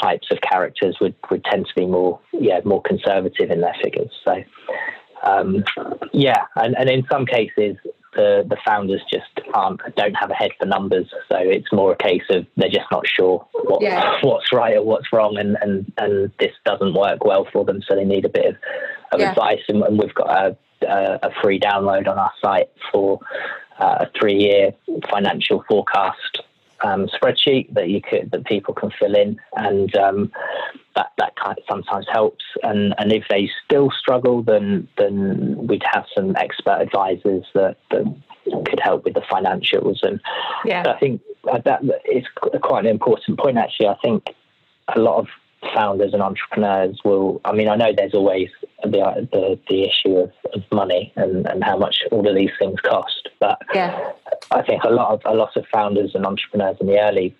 types 0.00 0.28
of 0.30 0.38
characters 0.40 0.96
would, 1.00 1.14
would 1.30 1.44
tend 1.44 1.66
to 1.66 1.74
be 1.74 1.86
more 1.86 2.20
yeah 2.32 2.60
more 2.64 2.82
conservative 2.82 3.50
in 3.50 3.60
their 3.60 3.74
figures. 3.82 4.10
So 4.24 4.42
um, 5.22 5.64
yeah, 6.12 6.44
and, 6.56 6.76
and 6.76 6.88
in 6.88 7.04
some 7.10 7.26
cases 7.26 7.76
the 8.14 8.44
the 8.48 8.56
founders 8.66 9.02
just 9.10 9.26
aren't 9.54 9.80
don't 9.96 10.14
have 10.14 10.30
a 10.30 10.34
head 10.34 10.50
for 10.58 10.66
numbers, 10.66 11.08
so 11.30 11.36
it's 11.38 11.72
more 11.72 11.92
a 11.92 11.96
case 11.96 12.22
of 12.30 12.46
they're 12.56 12.68
just 12.68 12.90
not 12.90 13.06
sure 13.06 13.46
what, 13.52 13.82
yeah. 13.82 14.18
what's 14.22 14.52
right 14.52 14.76
or 14.76 14.84
what's 14.84 15.12
wrong, 15.12 15.36
and, 15.38 15.56
and 15.60 15.92
and 15.98 16.32
this 16.38 16.52
doesn't 16.64 16.94
work 16.94 17.24
well 17.24 17.46
for 17.52 17.64
them, 17.64 17.82
so 17.86 17.94
they 17.94 18.04
need 18.04 18.24
a 18.24 18.28
bit 18.28 18.46
of, 18.46 18.56
of 19.12 19.20
yeah. 19.20 19.30
advice, 19.30 19.60
and, 19.68 19.82
and, 19.82 19.98
we've 19.98 20.14
got 20.14 20.30
a, 20.30 20.56
a, 20.86 21.18
a 21.24 21.30
free 21.42 21.60
download 21.60 22.08
on 22.08 22.18
our 22.18 22.32
site 22.42 22.70
for 22.90 23.20
uh, 23.78 23.98
a 24.00 24.10
three 24.18 24.36
year 24.36 24.72
financial 25.10 25.64
forecast 25.68 26.42
um, 26.82 27.08
spreadsheet 27.08 27.72
that 27.74 27.88
you 27.88 28.00
could 28.00 28.30
that 28.30 28.44
people 28.44 28.74
can 28.74 28.90
fill 28.90 29.14
in, 29.14 29.38
and 29.56 29.94
um, 29.96 30.32
that 30.94 31.12
that 31.18 31.34
kind 31.36 31.58
of 31.58 31.64
sometimes 31.68 32.06
helps. 32.10 32.44
And 32.62 32.94
and 32.98 33.12
if 33.12 33.24
they 33.28 33.50
still 33.64 33.90
struggle, 33.90 34.42
then 34.42 34.88
then 34.96 35.66
we'd 35.66 35.84
have 35.92 36.06
some 36.14 36.36
expert 36.36 36.80
advisors 36.80 37.44
that, 37.54 37.76
that 37.90 38.04
could 38.66 38.80
help 38.80 39.04
with 39.04 39.14
the 39.14 39.20
financials. 39.20 39.98
And 40.02 40.20
yeah. 40.64 40.84
I 40.86 40.98
think 40.98 41.20
that 41.44 41.80
is 42.10 42.24
quite 42.62 42.84
an 42.84 42.90
important 42.90 43.38
point. 43.38 43.58
Actually, 43.58 43.88
I 43.88 43.96
think 44.02 44.34
a 44.94 44.98
lot 44.98 45.18
of 45.18 45.26
founders 45.74 46.12
and 46.12 46.22
entrepreneurs 46.22 46.98
will 47.04 47.40
i 47.44 47.52
mean 47.52 47.68
i 47.68 47.74
know 47.74 47.92
there's 47.96 48.14
always 48.14 48.48
the 48.84 49.28
the, 49.32 49.58
the 49.68 49.82
issue 49.82 50.16
of, 50.16 50.30
of 50.54 50.62
money 50.72 51.12
and, 51.16 51.46
and 51.46 51.64
how 51.64 51.76
much 51.76 51.98
all 52.12 52.28
of 52.28 52.36
these 52.36 52.50
things 52.58 52.80
cost 52.80 53.28
but 53.40 53.58
yeah. 53.74 54.12
i 54.50 54.62
think 54.62 54.82
a 54.84 54.90
lot 54.90 55.12
of 55.12 55.20
a 55.24 55.34
lot 55.36 55.56
of 55.56 55.64
founders 55.72 56.12
and 56.14 56.24
entrepreneurs 56.24 56.76
in 56.80 56.86
the 56.86 56.98
early 57.00 57.36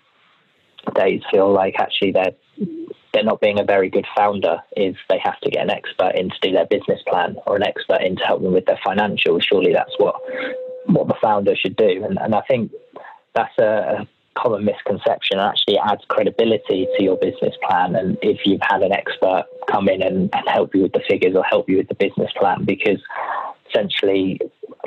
days 0.95 1.21
feel 1.31 1.51
like 1.51 1.75
actually 1.79 2.11
they're 2.11 2.33
they're 3.13 3.23
not 3.23 3.41
being 3.41 3.59
a 3.59 3.63
very 3.63 3.89
good 3.89 4.05
founder 4.15 4.57
if 4.73 4.95
they 5.09 5.19
have 5.19 5.39
to 5.39 5.49
get 5.49 5.63
an 5.63 5.71
expert 5.71 6.13
in 6.15 6.29
to 6.29 6.39
do 6.41 6.51
their 6.51 6.67
business 6.67 7.01
plan 7.07 7.35
or 7.47 7.55
an 7.55 7.63
expert 7.63 8.01
in 8.01 8.15
to 8.15 8.23
help 8.23 8.41
them 8.41 8.53
with 8.53 8.65
their 8.65 8.79
financials 8.85 9.43
surely 9.43 9.73
that's 9.73 9.93
what 9.97 10.15
what 10.87 11.07
the 11.07 11.15
founder 11.21 11.55
should 11.55 11.75
do 11.75 12.03
and, 12.03 12.17
and 12.19 12.35
i 12.35 12.41
think 12.41 12.71
that's 13.33 13.57
a, 13.59 14.07
common 14.39 14.63
misconception 14.65 15.39
actually 15.39 15.77
adds 15.77 16.03
credibility 16.07 16.87
to 16.97 17.03
your 17.03 17.17
business 17.17 17.55
plan. 17.67 17.95
And 17.95 18.17
if 18.21 18.39
you've 18.45 18.61
had 18.61 18.81
an 18.81 18.91
expert 18.91 19.45
come 19.69 19.89
in 19.89 20.01
and, 20.01 20.29
and 20.33 20.47
help 20.47 20.73
you 20.73 20.83
with 20.83 20.93
the 20.93 21.01
figures 21.07 21.35
or 21.35 21.43
help 21.43 21.69
you 21.69 21.77
with 21.77 21.87
the 21.87 21.95
business 21.95 22.31
plan, 22.37 22.63
because 22.63 22.99
essentially, 23.69 24.39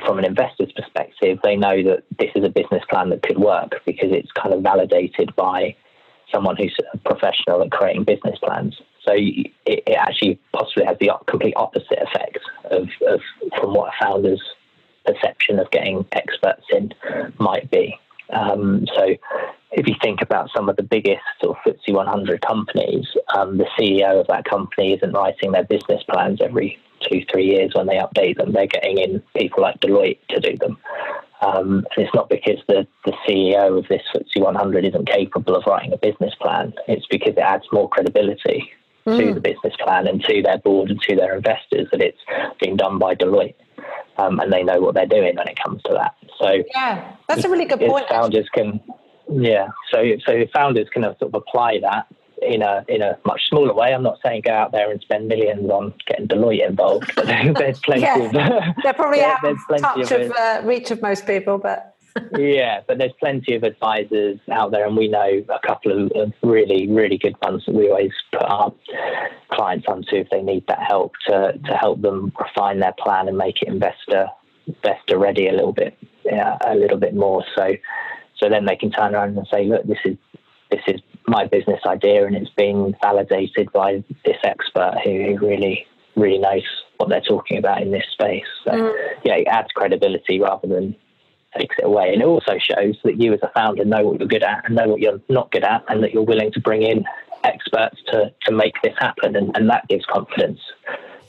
from 0.05 0.19
an 0.19 0.25
investor's 0.25 0.73
perspective, 0.73 1.39
they 1.45 1.57
know 1.57 1.83
that 1.83 2.05
this 2.19 2.31
is 2.35 2.45
a 2.45 2.49
business 2.49 2.83
plan 2.89 3.11
that 3.11 3.23
could 3.23 3.39
work 3.39 3.73
because 3.85 4.11
it's 4.11 4.33
kind 4.33 4.55
of 4.55 4.63
validated 4.63 5.35
by 5.37 5.77
someone 6.31 6.57
who's 6.57 6.75
a 6.93 6.99
professional 6.99 7.63
at 7.63 7.71
creating 7.71 8.05
business 8.05 8.39
plans. 8.43 8.81
So 9.05 9.13
it, 9.15 9.53
it 9.67 9.97
actually 9.99 10.39
possibly 10.53 10.87
has 10.87 10.97
the 10.99 11.11
complete 11.27 11.55
opposite 11.57 11.99
effect 12.01 12.39
of, 12.71 12.89
of 13.07 13.21
from 13.59 13.75
what 13.75 13.93
a 13.93 14.05
founder's 14.05 14.43
perception 15.05 15.59
of 15.59 15.71
getting 15.71 16.07
experts 16.13 16.65
in 16.71 16.95
might 17.39 17.71
be. 17.71 17.99
Um, 18.33 18.87
so 18.95 19.15
if 19.73 19.87
you 19.87 19.95
think 20.03 20.21
about 20.21 20.51
some 20.55 20.69
of 20.69 20.77
the 20.77 20.83
biggest 20.83 21.23
sort 21.43 21.59
of 21.59 21.75
FTSE 21.75 21.95
100 21.95 22.43
companies, 22.43 23.07
um, 23.37 23.59
the 23.59 23.67
CEO 23.79 24.21
of 24.21 24.27
that 24.29 24.45
company 24.45 24.95
isn't 24.95 25.13
writing 25.13 25.53
their 25.53 25.65
business 25.65 26.03
plans 26.11 26.41
every 26.43 26.79
two, 27.01 27.23
three 27.31 27.47
years 27.47 27.73
when 27.75 27.87
they 27.87 27.97
update 27.97 28.37
them. 28.37 28.53
They're 28.53 28.67
getting 28.67 28.99
in 28.99 29.23
people 29.37 29.63
like 29.63 29.81
Deloitte 29.81 30.19
to 30.31 30.41
do 30.41 30.57
them. 30.57 30.79
Um, 31.41 31.85
and 31.97 32.07
it's 32.07 32.15
not 32.15 32.29
because 32.29 32.61
the, 32.69 32.87
the 33.05 33.13
CEO 33.27 33.79
of 33.79 33.89
this 33.89 34.03
FTSE 34.15 34.43
100 34.43 34.85
isn't 34.85 35.09
capable 35.09 35.57
of 35.57 35.65
writing 35.67 35.93
a 35.93 35.97
business 35.97 36.35
plan. 36.41 36.73
It's 36.87 37.07
because 37.11 37.33
it 37.33 37.41
adds 37.41 37.65
more 37.73 37.89
credibility 37.89 38.71
mm. 39.07 39.19
to 39.19 39.35
the 39.35 39.41
business 39.41 39.75
plan 39.83 40.07
and 40.07 40.23
to 40.25 40.43
their 40.43 40.59
board 40.59 40.91
and 40.91 41.01
to 41.03 41.17
their 41.17 41.37
investors 41.37 41.89
that 41.93 42.01
it's 42.01 42.19
being 42.61 42.77
done 42.77 42.99
by 42.99 43.15
Deloitte 43.15 43.55
um, 44.19 44.39
and 44.41 44.53
they 44.53 44.63
know 44.63 44.81
what 44.81 44.95
they're 44.95 45.07
doing 45.07 45.37
when 45.37 45.49
it 45.49 45.59
comes 45.63 45.83
to 45.85 45.93
that. 45.95 46.15
So 46.39 46.63
yeah, 46.75 47.17
that's 47.29 47.45
a 47.45 47.49
really 47.49 47.65
good 47.65 47.81
point. 47.81 48.09
Founders 48.09 48.49
can, 48.55 48.81
yeah. 49.31 49.69
So 49.91 50.05
so 50.27 50.45
founders 50.53 50.89
can 50.93 51.03
sort 51.03 51.23
of 51.23 51.35
apply 51.35 51.81
that 51.81 52.07
in 52.43 52.63
a 52.63 52.85
in 52.89 53.03
a 53.03 53.19
much 53.25 53.41
smaller 53.49 53.75
way. 53.75 53.95
I'm 53.95 54.03
not 54.03 54.19
saying 54.25 54.43
go 54.45 54.53
out 54.53 54.73
there 54.73 54.91
and 54.91 55.01
spend 55.01 55.29
millions 55.29 55.71
on 55.71 55.95
getting 56.07 56.29
Deloitte 56.29 56.69
involved, 56.69 57.13
but 57.17 57.27
there's 57.27 57.81
plenty 57.81 58.03
yeah. 58.03 58.19
of. 58.19 58.33
they 58.83 58.93
probably 58.93 59.19
there, 59.19 59.37
have 59.37 59.81
touch 59.81 60.11
of, 60.11 60.31
of 60.31 60.33
uh, 60.33 60.61
reach 60.65 60.91
of 60.91 61.01
most 61.03 61.27
people, 61.27 61.59
but 61.59 61.92
yeah, 62.37 62.81
but 62.87 62.99
there's 62.99 63.13
plenty 63.19 63.55
of 63.55 63.63
advisors 63.63 64.39
out 64.51 64.71
there, 64.71 64.87
and 64.87 64.97
we 64.97 65.09
know 65.09 65.45
a 65.49 65.67
couple 65.67 66.09
of, 66.15 66.33
really, 66.43 66.89
really 66.89 67.19
good 67.19 67.37
ones 67.43 67.63
that 67.67 67.75
we 67.75 67.89
always 67.89 68.13
put 68.33 68.43
our 68.43 68.73
clients 69.51 69.87
onto 69.89 70.17
if 70.17 70.29
they 70.31 70.43
need 70.43 70.67
that 70.69 70.83
help 70.87 71.13
to, 71.27 71.59
to 71.65 71.73
help 71.75 72.01
them 72.03 72.33
refine 72.39 72.81
their 72.81 72.95
plan 72.99 73.29
and 73.29 73.37
make 73.37 73.63
it 73.63 73.69
investor 73.69 74.29
investor 74.67 75.19
ready 75.19 75.49
a 75.49 75.53
little 75.53 75.73
bit, 75.73 75.99
yeah, 76.25 76.57
a 76.65 76.75
little 76.75 76.99
bit 76.99 77.15
more. 77.15 77.45
So, 77.57 77.73
so 78.39 78.49
then 78.49 78.65
they 78.65 78.77
can 78.77 78.93
turn 78.93 79.15
around 79.15 79.37
and 79.37 79.47
say, 79.51 79.65
look, 79.65 79.85
this 79.87 79.99
is 80.05 80.17
this 80.71 80.83
is 80.87 81.01
my 81.27 81.47
business 81.47 81.81
idea, 81.87 82.27
and 82.27 82.37
it's 82.37 82.51
been 82.51 82.95
validated 83.03 83.71
by 83.73 84.05
this 84.25 84.39
expert 84.45 84.99
who, 85.05 85.37
who 85.37 85.47
really 85.47 85.87
really 86.17 86.39
knows 86.39 86.63
what 86.99 87.09
they're 87.09 87.21
talking 87.21 87.59
about 87.59 87.83
in 87.83 87.91
this 87.91 88.05
space. 88.13 88.45
So, 88.65 88.71
mm. 88.71 88.95
yeah, 89.25 89.35
it 89.35 89.47
adds 89.49 89.69
credibility 89.75 90.41
rather 90.41 90.69
than 90.69 90.95
takes 91.59 91.77
it 91.79 91.85
away. 91.85 92.13
And 92.13 92.23
it 92.23 92.27
also 92.27 92.59
shows 92.59 92.97
that 93.05 93.21
you 93.21 93.33
as 93.33 93.41
a 93.43 93.51
founder 93.55 93.85
know 93.85 94.05
what 94.05 94.19
you're 94.19 94.29
good 94.29 94.43
at 94.43 94.65
and 94.65 94.77
know 94.77 94.89
what 94.89 95.01
you're 95.01 95.21
not 95.29 95.51
good 95.51 95.65
at, 95.65 95.85
and 95.89 96.03
that 96.03 96.13
you're 96.13 96.23
willing 96.23 96.53
to 96.53 96.61
bring 96.61 96.83
in 96.83 97.05
experts 97.45 97.99
to, 98.09 98.33
to 98.47 98.53
make 98.53 98.75
this 98.83 98.95
happen. 98.99 99.37
And, 99.37 99.57
and 99.57 99.69
that 99.71 99.89
gives 99.89 100.05
confidence 100.07 100.61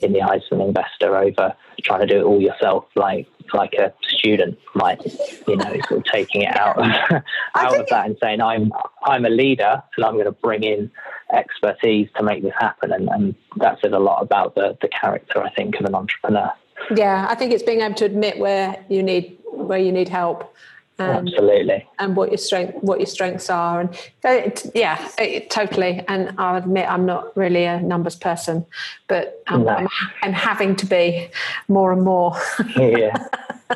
in 0.00 0.12
the 0.12 0.22
eyes 0.22 0.42
of 0.50 0.60
an 0.60 0.66
investor 0.66 1.16
over 1.16 1.54
trying 1.82 2.00
to 2.00 2.06
do 2.06 2.18
it 2.20 2.24
all 2.24 2.40
yourself, 2.40 2.84
like 2.94 3.26
like 3.52 3.74
a 3.74 3.92
student 4.08 4.58
might, 4.74 5.04
you 5.46 5.56
know, 5.56 5.76
sort 5.88 6.00
of 6.00 6.04
taking 6.04 6.42
it 6.42 6.56
out 6.56 6.78
out 7.54 7.78
of 7.78 7.86
that 7.88 8.06
and 8.06 8.16
saying, 8.22 8.40
I'm 8.40 8.72
I'm 9.04 9.24
a 9.24 9.30
leader 9.30 9.82
and 9.96 10.04
I'm 10.04 10.14
going 10.14 10.24
to 10.26 10.32
bring 10.32 10.62
in 10.62 10.90
expertise 11.32 12.08
to 12.16 12.22
make 12.22 12.42
this 12.42 12.54
happen. 12.58 12.92
And, 12.92 13.08
and 13.08 13.34
that 13.56 13.78
says 13.82 13.92
a 13.92 13.98
lot 13.98 14.22
about 14.22 14.54
the, 14.54 14.76
the 14.80 14.88
character, 14.88 15.42
I 15.42 15.50
think, 15.50 15.78
of 15.80 15.86
an 15.86 15.94
entrepreneur. 15.94 16.52
Yeah, 16.94 17.26
I 17.28 17.34
think 17.34 17.52
it's 17.52 17.62
being 17.62 17.80
able 17.80 17.94
to 17.96 18.04
admit 18.04 18.38
where 18.38 18.84
you 18.88 19.02
need 19.02 19.38
where 19.68 19.78
you 19.78 19.92
need 19.92 20.08
help. 20.08 20.54
And, 20.98 21.28
Absolutely. 21.28 21.88
And 21.98 22.14
what 22.14 22.30
your 22.30 22.38
strength, 22.38 22.76
what 22.82 23.00
your 23.00 23.06
strengths 23.06 23.50
are, 23.50 23.80
and 23.80 23.98
it, 24.22 24.64
yeah, 24.76 25.08
it, 25.18 25.50
totally. 25.50 26.04
And 26.06 26.32
I'll 26.38 26.56
admit 26.56 26.88
I'm 26.88 27.04
not 27.04 27.36
really 27.36 27.64
a 27.64 27.80
numbers 27.80 28.14
person, 28.14 28.64
but 29.08 29.42
I'm, 29.48 29.64
no. 29.64 29.70
I'm, 29.70 29.88
I'm 30.22 30.32
having 30.32 30.76
to 30.76 30.86
be 30.86 31.30
more 31.66 31.90
and 31.90 32.02
more. 32.02 32.40
yeah, 32.76 33.26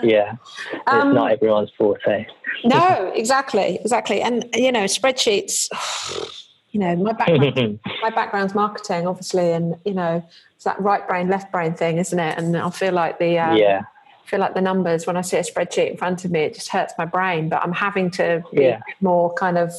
yeah. 0.01 0.37
It's 0.73 0.83
um, 0.87 1.13
not 1.13 1.33
everyone's 1.33 1.71
forte. 1.77 2.27
no, 2.65 3.13
exactly, 3.15 3.81
exactly. 3.81 4.21
And 4.23 4.49
you 4.55 4.73
know, 4.73 4.85
spreadsheets. 4.85 5.69
You 6.71 6.81
know, 6.81 6.97
my 6.97 7.13
background, 7.13 7.81
my 8.03 8.11
background's 8.11 8.55
marketing, 8.55 9.07
obviously, 9.07 9.53
and 9.53 9.77
you 9.87 9.95
know, 9.95 10.23
it's 10.55 10.65
that 10.65 10.79
right 10.79 11.09
brain, 11.09 11.29
left 11.29 11.51
brain 11.51 11.73
thing, 11.73 11.97
isn't 11.97 12.19
it? 12.19 12.37
And 12.37 12.55
I 12.59 12.69
feel 12.69 12.93
like 12.93 13.19
the 13.19 13.39
um, 13.39 13.57
yeah 13.57 13.85
feel 14.29 14.41
like 14.41 14.55
the 14.55 14.61
numbers 14.61 15.07
when 15.07 15.17
I 15.17 15.23
see 15.23 15.37
a 15.37 15.43
spreadsheet 15.43 15.91
in 15.91 15.97
front 15.97 16.25
of 16.25 16.31
me, 16.31 16.41
it 16.41 16.55
just 16.55 16.69
hurts 16.69 16.93
my 16.99 17.05
brain. 17.05 17.49
But 17.49 17.63
I'm 17.63 17.73
having 17.73 18.11
to 18.13 18.45
be 18.53 18.65
yeah. 18.65 18.81
more 19.01 19.33
kind 19.35 19.59
of, 19.59 19.73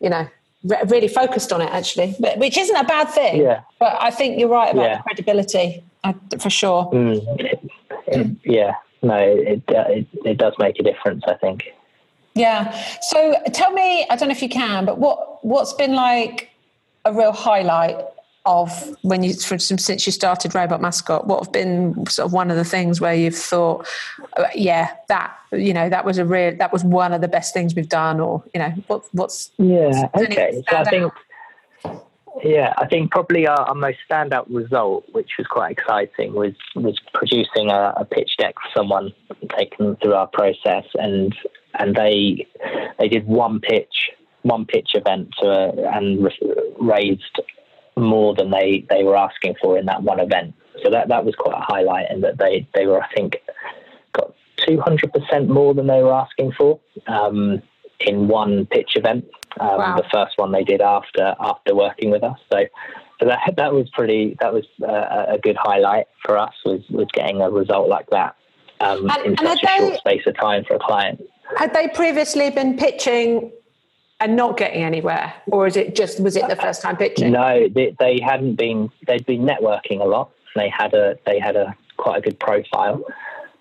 you 0.00 0.10
know, 0.10 0.28
re- 0.64 0.82
really 0.86 1.08
focused 1.08 1.52
on 1.52 1.60
it 1.60 1.70
actually, 1.70 2.14
but, 2.20 2.38
which 2.38 2.58
isn't 2.58 2.76
a 2.76 2.84
bad 2.84 3.08
thing. 3.08 3.40
Yeah. 3.40 3.62
But 3.78 3.96
I 4.00 4.10
think 4.10 4.38
you're 4.38 4.48
right 4.48 4.72
about 4.72 4.84
yeah. 4.84 4.96
the 4.98 5.02
credibility 5.02 5.82
for 6.38 6.50
sure. 6.50 6.90
Mm, 6.92 7.24
it, 8.06 8.36
yeah, 8.44 8.74
no, 9.02 9.16
it, 9.16 9.62
it, 9.68 10.06
it 10.24 10.38
does 10.38 10.52
make 10.58 10.78
a 10.78 10.82
difference. 10.82 11.24
I 11.26 11.34
think. 11.34 11.64
Yeah. 12.34 12.78
So 13.00 13.36
tell 13.52 13.72
me, 13.72 14.06
I 14.10 14.16
don't 14.16 14.28
know 14.28 14.32
if 14.32 14.42
you 14.42 14.48
can, 14.48 14.84
but 14.84 14.98
what 14.98 15.44
what's 15.44 15.72
been 15.72 15.94
like 15.94 16.50
a 17.04 17.12
real 17.12 17.32
highlight 17.32 17.96
of 18.46 18.96
when 19.02 19.22
you, 19.22 19.34
for 19.34 19.54
instance, 19.54 19.84
since 19.84 20.06
you 20.06 20.12
started 20.12 20.54
Robot 20.54 20.80
Mascot, 20.80 21.26
what 21.26 21.44
have 21.44 21.52
been 21.52 22.06
sort 22.06 22.26
of 22.26 22.32
one 22.32 22.50
of 22.50 22.56
the 22.56 22.64
things 22.64 23.00
where 23.00 23.14
you've 23.14 23.36
thought, 23.36 23.86
uh, 24.36 24.44
yeah, 24.54 24.94
that 25.08 25.34
you 25.52 25.72
know 25.72 25.88
that 25.88 26.04
was 26.04 26.18
a 26.18 26.24
real 26.24 26.56
that 26.56 26.72
was 26.72 26.84
one 26.84 27.12
of 27.12 27.20
the 27.20 27.28
best 27.28 27.54
things 27.54 27.74
we've 27.74 27.88
done, 27.88 28.20
or 28.20 28.42
you 28.52 28.60
know, 28.60 28.70
what, 28.86 29.04
what's 29.12 29.50
yeah, 29.58 30.08
okay. 30.14 30.62
So 30.68 30.76
I 30.76 30.84
think. 30.84 31.12
Yeah, 32.42 32.74
I 32.78 32.88
think 32.88 33.12
probably 33.12 33.46
our, 33.46 33.60
our, 33.60 33.76
most 33.76 33.98
standout 34.10 34.46
result, 34.48 35.04
which 35.12 35.30
was 35.38 35.46
quite 35.46 35.70
exciting, 35.70 36.34
was 36.34 36.54
was 36.74 36.98
producing 37.14 37.70
a, 37.70 37.94
a 37.96 38.04
pitch 38.04 38.36
deck 38.38 38.56
for 38.56 38.68
someone, 38.76 39.12
taking 39.56 39.86
them 39.86 39.96
through 40.02 40.14
our 40.14 40.26
process, 40.26 40.84
and 40.94 41.32
and 41.78 41.94
they 41.94 42.48
they 42.98 43.08
did 43.08 43.28
one 43.28 43.60
pitch 43.60 44.10
one 44.44 44.66
pitch 44.66 44.90
event 44.94 45.34
to, 45.40 45.90
and 45.94 46.30
raised 46.78 47.40
more 47.96 48.34
than 48.34 48.50
they, 48.50 48.84
they 48.90 49.04
were 49.04 49.16
asking 49.16 49.54
for 49.60 49.78
in 49.78 49.86
that 49.86 50.02
one 50.02 50.20
event. 50.20 50.54
So 50.82 50.90
that, 50.90 51.08
that 51.08 51.24
was 51.24 51.34
quite 51.36 51.56
a 51.56 51.62
highlight 51.62 52.10
in 52.10 52.20
that 52.22 52.38
they, 52.38 52.66
they 52.74 52.86
were, 52.86 53.02
I 53.02 53.08
think, 53.14 53.36
got 54.12 54.34
200% 54.58 55.48
more 55.48 55.74
than 55.74 55.86
they 55.86 56.02
were 56.02 56.12
asking 56.12 56.52
for 56.52 56.80
um, 57.06 57.62
in 58.00 58.28
one 58.28 58.66
pitch 58.66 58.96
event. 58.96 59.24
Um, 59.60 59.68
wow. 59.68 59.96
The 59.96 60.08
first 60.12 60.36
one 60.36 60.50
they 60.50 60.64
did 60.64 60.80
after 60.80 61.36
after 61.38 61.76
working 61.76 62.10
with 62.10 62.24
us. 62.24 62.38
So, 62.52 62.64
so 63.20 63.28
that 63.28 63.54
that 63.56 63.72
was 63.72 63.88
pretty. 63.90 64.36
That 64.40 64.52
was 64.52 64.64
a, 64.82 65.34
a 65.34 65.38
good 65.40 65.56
highlight 65.56 66.06
for 66.24 66.36
us. 66.36 66.52
Was 66.64 66.80
was 66.90 67.06
getting 67.12 67.40
a 67.40 67.48
result 67.48 67.88
like 67.88 68.10
that 68.10 68.34
um, 68.80 69.10
and, 69.10 69.26
in 69.26 69.36
such 69.36 69.62
a 69.62 69.66
they, 69.66 69.78
short 69.78 69.98
space 69.98 70.22
of 70.26 70.36
time 70.36 70.64
for 70.64 70.74
a 70.74 70.78
client. 70.78 71.22
Had 71.56 71.72
they 71.74 71.88
previously 71.88 72.50
been 72.50 72.76
pitching 72.76 73.52
and 74.24 74.36
not 74.36 74.56
getting 74.56 74.82
anywhere, 74.82 75.34
or 75.48 75.66
is 75.66 75.76
it 75.76 75.94
just 75.94 76.18
was 76.18 76.34
it 76.34 76.48
the 76.48 76.56
first 76.56 76.80
time 76.80 76.96
pitching? 76.96 77.30
No, 77.30 77.68
they, 77.68 77.94
they 77.98 78.18
hadn't 78.24 78.56
been. 78.56 78.90
They'd 79.06 79.26
been 79.26 79.42
networking 79.42 80.00
a 80.00 80.04
lot. 80.04 80.30
They 80.56 80.70
had 80.70 80.94
a 80.94 81.16
they 81.26 81.38
had 81.38 81.56
a 81.56 81.76
quite 81.98 82.18
a 82.18 82.20
good 82.22 82.40
profile, 82.40 83.04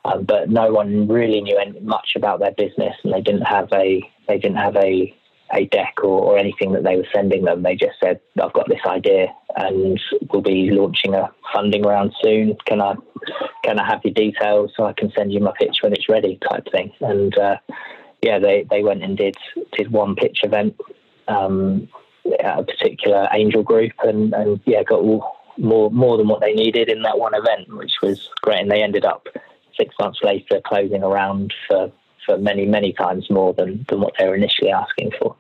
um, 0.05 0.23
but 0.23 0.49
no 0.49 0.71
one 0.71 1.07
really 1.09 1.41
knew 1.41 1.59
much 1.81 2.13
about 2.15 2.39
their 2.39 2.53
business, 2.53 2.95
and 3.03 3.13
they 3.13 3.19
didn't 3.19 3.41
have 3.41 3.67
a 3.73 4.09
they 4.29 4.37
didn't 4.37 4.57
have 4.57 4.77
a 4.77 5.13
a 5.53 5.65
deck 5.65 5.95
or, 6.01 6.21
or 6.21 6.37
anything 6.37 6.71
that 6.71 6.83
they 6.83 6.95
were 6.95 7.07
sending 7.13 7.43
them. 7.43 7.61
They 7.61 7.75
just 7.75 7.99
said, 8.01 8.21
"I've 8.41 8.53
got 8.53 8.69
this 8.69 8.85
idea, 8.85 9.35
and 9.57 9.99
we'll 10.31 10.41
be 10.41 10.71
launching 10.71 11.13
a 11.13 11.29
funding 11.53 11.83
round 11.83 12.13
soon. 12.23 12.55
Can 12.65 12.79
I 12.79 12.95
can 13.65 13.79
I 13.79 13.85
have 13.85 13.99
your 14.05 14.13
details 14.13 14.71
so 14.77 14.85
I 14.85 14.93
can 14.93 15.11
send 15.11 15.33
you 15.33 15.41
my 15.41 15.51
pitch 15.59 15.79
when 15.81 15.91
it's 15.91 16.07
ready?" 16.07 16.39
type 16.49 16.67
thing, 16.71 16.93
and. 17.01 17.37
Uh, 17.37 17.57
yeah, 18.23 18.39
they, 18.39 18.65
they 18.69 18.83
went 18.83 19.03
and 19.03 19.17
did 19.17 19.35
did 19.73 19.91
one 19.91 20.15
pitch 20.15 20.39
event 20.43 20.75
um, 21.27 21.87
at 22.39 22.59
a 22.59 22.63
particular 22.63 23.27
angel 23.33 23.63
group, 23.63 23.91
and, 24.03 24.33
and 24.33 24.59
yeah, 24.65 24.83
got 24.83 24.99
all, 24.99 25.35
more 25.57 25.91
more 25.91 26.17
than 26.17 26.27
what 26.27 26.41
they 26.41 26.53
needed 26.53 26.89
in 26.89 27.01
that 27.03 27.19
one 27.19 27.33
event, 27.35 27.71
which 27.75 27.93
was 28.01 28.29
great. 28.41 28.61
And 28.61 28.71
they 28.71 28.81
ended 28.81 29.05
up 29.05 29.27
six 29.77 29.93
months 29.99 30.19
later 30.23 30.61
closing 30.65 31.03
around 31.03 31.53
for 31.67 31.91
for 32.25 32.37
many 32.37 32.65
many 32.65 32.93
times 32.93 33.29
more 33.29 33.53
than 33.53 33.85
than 33.89 33.99
what 34.01 34.13
they 34.17 34.27
were 34.27 34.35
initially 34.35 34.71
asking 34.71 35.11
for, 35.19 35.35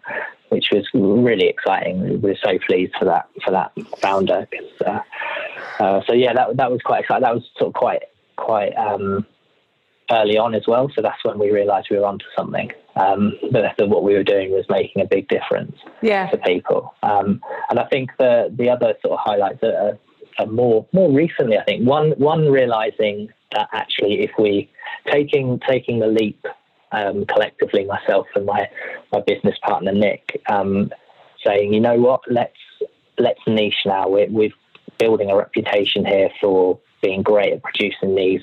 which 0.49 0.69
was 0.71 0.87
really 0.93 1.47
exciting. 1.47 2.01
We 2.01 2.17
were 2.17 2.37
so 2.43 2.59
pleased 2.67 2.93
for 2.99 3.05
that 3.05 3.27
for 3.43 3.51
that 3.51 3.71
founder. 3.99 4.47
Uh, 4.85 4.99
uh, 5.79 6.01
so 6.05 6.13
yeah, 6.13 6.33
that 6.33 6.57
that 6.57 6.71
was 6.71 6.81
quite 6.83 7.01
exciting. 7.01 7.23
That 7.23 7.35
was 7.35 7.49
sort 7.57 7.69
of 7.69 7.73
quite 7.73 8.03
quite. 8.35 8.73
Um, 8.73 9.25
early 10.11 10.37
on 10.37 10.53
as 10.55 10.63
well. 10.67 10.89
So 10.95 11.01
that's 11.01 11.23
when 11.23 11.39
we 11.39 11.51
realised 11.51 11.87
we 11.89 11.97
were 11.97 12.05
onto 12.05 12.25
something. 12.35 12.71
Um, 12.95 13.33
that, 13.51 13.75
that 13.77 13.89
what 13.89 14.03
we 14.03 14.13
were 14.13 14.23
doing 14.23 14.51
was 14.51 14.65
making 14.69 15.01
a 15.01 15.05
big 15.05 15.27
difference 15.27 15.75
yeah. 16.01 16.29
to 16.29 16.37
people. 16.37 16.93
Um, 17.01 17.41
and 17.69 17.79
I 17.79 17.85
think 17.85 18.11
the 18.19 18.53
the 18.55 18.69
other 18.69 18.93
sort 19.01 19.13
of 19.13 19.19
highlights 19.19 19.63
are, 19.63 19.97
are, 20.39 20.45
more 20.45 20.85
more 20.93 21.11
recently. 21.11 21.57
I 21.57 21.63
think 21.63 21.87
one 21.87 22.11
one 22.11 22.49
realising 22.51 23.29
that 23.53 23.69
actually 23.73 24.21
if 24.21 24.31
we 24.37 24.69
taking 25.11 25.59
taking 25.67 25.99
the 25.99 26.07
leap 26.07 26.45
um, 26.91 27.25
collectively, 27.25 27.85
myself 27.85 28.27
and 28.35 28.45
my 28.45 28.69
my 29.11 29.21
business 29.21 29.57
partner 29.63 29.91
Nick, 29.91 30.41
um, 30.47 30.91
saying 31.43 31.73
you 31.73 31.79
know 31.79 31.95
what, 31.95 32.21
let's 32.29 32.53
let's 33.17 33.41
niche 33.47 33.85
now. 33.85 34.07
We're, 34.07 34.29
we're 34.29 34.53
building 34.99 35.31
a 35.31 35.35
reputation 35.35 36.05
here 36.05 36.29
for 36.39 36.79
being 37.01 37.21
great 37.21 37.53
at 37.53 37.63
producing 37.63 38.15
these 38.15 38.41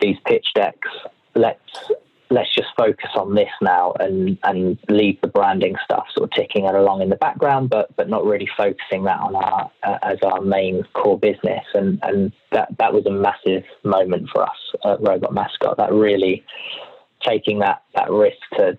these 0.00 0.16
pitch 0.26 0.46
decks. 0.54 0.88
Let's 1.34 1.90
let's 2.30 2.54
just 2.54 2.68
focus 2.76 3.10
on 3.16 3.34
this 3.34 3.50
now 3.60 3.92
and 3.98 4.38
and 4.44 4.78
leave 4.88 5.20
the 5.20 5.26
branding 5.26 5.74
stuff 5.84 6.06
sort 6.14 6.30
of 6.30 6.36
ticking 6.36 6.66
along 6.66 7.02
in 7.02 7.08
the 7.08 7.16
background, 7.16 7.70
but 7.70 7.94
but 7.96 8.08
not 8.08 8.24
really 8.24 8.48
focusing 8.56 9.04
that 9.04 9.18
on 9.20 9.34
our 9.34 9.70
uh, 9.82 9.98
as 10.02 10.18
our 10.22 10.40
main 10.40 10.84
core 10.94 11.18
business. 11.18 11.64
And 11.74 11.98
and 12.02 12.32
that 12.52 12.68
that 12.78 12.92
was 12.92 13.04
a 13.06 13.10
massive 13.10 13.64
moment 13.84 14.28
for 14.32 14.42
us 14.42 14.74
at 14.84 15.00
Robot 15.00 15.34
Mascot. 15.34 15.76
That 15.76 15.92
really 15.92 16.44
taking 17.26 17.58
that 17.60 17.82
that 17.94 18.10
risk 18.10 18.38
to 18.56 18.78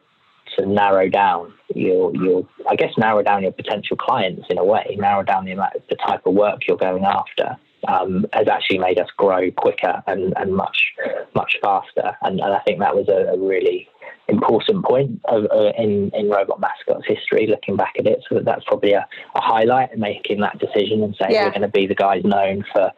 to 0.58 0.66
narrow 0.66 1.10
down 1.10 1.54
your 1.76 2.16
your 2.16 2.48
I 2.70 2.76
guess 2.76 2.92
narrow 2.98 3.22
down 3.22 3.44
your 3.44 3.52
potential 3.52 3.98
clients 3.98 4.46
in 4.50 4.58
a 4.58 4.64
way, 4.64 4.96
narrow 5.00 5.24
down 5.24 5.46
the 5.46 5.52
amount 5.52 5.74
the 5.90 5.96
type 5.96 6.26
of 6.26 6.34
work 6.34 6.60
you're 6.68 6.78
going 6.78 7.06
after 7.06 7.58
um, 7.88 8.26
has 8.34 8.48
actually 8.48 8.78
made 8.78 9.00
us 9.00 9.10
grow 9.18 9.52
quicker 9.52 10.04
and, 10.08 10.34
and 10.38 10.56
much 10.56 10.94
much 11.36 11.58
faster. 11.62 12.18
And, 12.22 12.40
and 12.40 12.54
I 12.54 12.60
think 12.60 12.80
that 12.80 12.96
was 12.96 13.08
a, 13.10 13.34
a 13.34 13.38
really 13.38 13.88
important 14.28 14.86
point 14.86 15.20
of, 15.26 15.46
uh, 15.52 15.72
in 15.78 16.12
in 16.14 16.30
Robot 16.30 16.60
Mascot's 16.60 17.08
history. 17.08 17.48
Looking 17.48 17.76
back 17.76 17.94
at 18.00 18.08
it, 18.08 18.24
so 18.28 18.36
that 18.36 18.46
that's 18.46 18.66
probably 18.66 18.94
a, 18.94 19.08
a 19.36 19.42
highlight 19.42 19.94
in 19.94 20.00
making 20.00 20.42
that 20.42 20.60
decision 20.60 21.04
and 21.04 21.16
saying 21.20 21.32
yeah. 21.32 21.46
we're 21.46 21.52
going 21.52 21.62
to 21.62 21.68
be 21.68 21.88
the 21.88 21.96
guys 21.96 22.24
known 22.24 22.64
for 22.72 22.92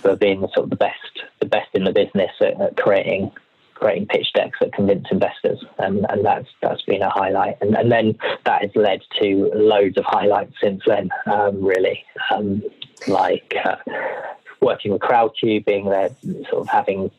for 0.00 0.16
being 0.16 0.40
sort 0.54 0.64
of 0.64 0.70
the 0.70 0.76
best 0.76 1.22
the 1.40 1.46
best 1.46 1.68
in 1.74 1.84
the 1.84 1.92
business 1.92 2.32
at, 2.40 2.60
at 2.60 2.76
creating 2.76 3.30
creating 3.78 4.06
pitch 4.06 4.32
decks 4.34 4.58
that 4.60 4.72
convince 4.72 5.06
investors, 5.10 5.62
and, 5.78 6.06
and 6.08 6.24
that's 6.24 6.48
that's 6.62 6.82
been 6.82 7.02
a 7.02 7.10
highlight. 7.10 7.56
And, 7.60 7.76
and 7.76 7.92
then 7.92 8.18
that 8.44 8.62
has 8.62 8.70
led 8.74 9.00
to 9.20 9.50
loads 9.54 9.96
of 9.98 10.04
highlights 10.04 10.54
since 10.62 10.82
then, 10.86 11.10
um, 11.26 11.62
really, 11.62 12.04
um, 12.30 12.62
like 13.06 13.54
uh, 13.64 13.76
working 14.60 14.92
with 14.92 15.02
Crowdcube, 15.02 15.64
being 15.66 15.86
there, 15.90 16.10
sort 16.50 16.62
of 16.62 16.68
having 16.68 17.10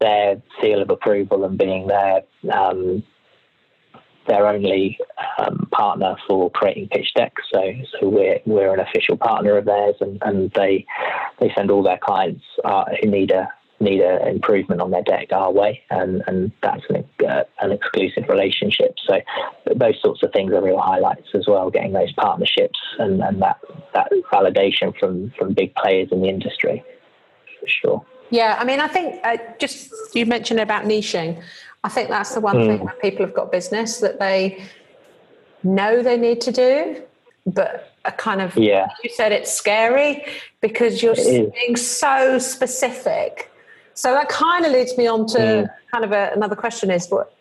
their 0.00 0.42
seal 0.60 0.82
of 0.82 0.90
approval 0.90 1.44
and 1.44 1.58
being 1.58 1.86
their 1.86 2.22
um, 2.52 3.02
their 4.26 4.46
only 4.46 4.98
um, 5.38 5.68
partner 5.70 6.16
for 6.26 6.50
creating 6.50 6.88
pitch 6.88 7.12
decks. 7.14 7.42
So, 7.52 7.72
so 7.92 8.08
we're 8.08 8.40
we're 8.46 8.74
an 8.74 8.80
official 8.80 9.16
partner 9.16 9.56
of 9.56 9.66
theirs, 9.66 9.96
and, 10.00 10.18
and 10.22 10.50
they 10.52 10.86
they 11.38 11.52
send 11.54 11.70
all 11.70 11.82
their 11.82 11.98
clients 11.98 12.44
uh, 12.64 12.84
who 13.00 13.10
need 13.10 13.30
a 13.30 13.48
need 13.80 14.00
an 14.00 14.26
improvement 14.28 14.80
on 14.80 14.90
their 14.90 15.02
deck 15.02 15.32
our 15.32 15.52
way, 15.52 15.82
and, 15.90 16.22
and 16.26 16.50
that's 16.62 16.82
an, 16.88 17.04
uh, 17.26 17.44
an 17.60 17.72
exclusive 17.72 18.28
relationship. 18.28 18.94
So 19.06 19.20
those 19.74 20.00
sorts 20.00 20.22
of 20.22 20.32
things 20.32 20.52
are 20.52 20.62
real 20.62 20.80
highlights 20.80 21.28
as 21.34 21.46
well, 21.46 21.70
getting 21.70 21.92
those 21.92 22.12
partnerships 22.12 22.78
and, 22.98 23.22
and 23.22 23.42
that, 23.42 23.58
that 23.94 24.10
validation 24.32 24.98
from, 24.98 25.30
from 25.38 25.52
big 25.52 25.74
players 25.74 26.08
in 26.10 26.22
the 26.22 26.28
industry, 26.28 26.82
for 27.60 27.68
sure. 27.68 28.06
Yeah, 28.30 28.56
I 28.58 28.64
mean, 28.64 28.80
I 28.80 28.88
think 28.88 29.20
uh, 29.24 29.36
just 29.58 29.92
you 30.14 30.26
mentioned 30.26 30.58
about 30.58 30.84
niching. 30.84 31.42
I 31.84 31.88
think 31.88 32.08
that's 32.08 32.34
the 32.34 32.40
one 32.40 32.56
mm. 32.56 32.66
thing 32.66 32.86
that 32.86 33.00
people 33.00 33.24
have 33.24 33.34
got 33.34 33.52
business 33.52 33.98
that 33.98 34.18
they 34.18 34.64
know 35.62 36.02
they 36.02 36.16
need 36.16 36.40
to 36.40 36.52
do, 36.52 37.02
but 37.46 37.92
a 38.04 38.12
kind 38.12 38.40
of 38.40 38.56
yeah. 38.56 38.88
you 39.04 39.10
said 39.10 39.32
it's 39.32 39.52
scary 39.52 40.24
because 40.60 41.02
you're 41.02 41.14
being 41.14 41.76
so 41.76 42.38
specific 42.38 43.50
so 43.96 44.12
that 44.12 44.28
kind 44.28 44.64
of 44.66 44.72
leads 44.72 44.96
me 44.96 45.06
on 45.06 45.26
to 45.28 45.38
mm. 45.38 45.70
kind 45.90 46.04
of 46.04 46.12
a, 46.12 46.30
another 46.34 46.54
question: 46.54 46.90
is 46.90 47.08
what 47.08 47.34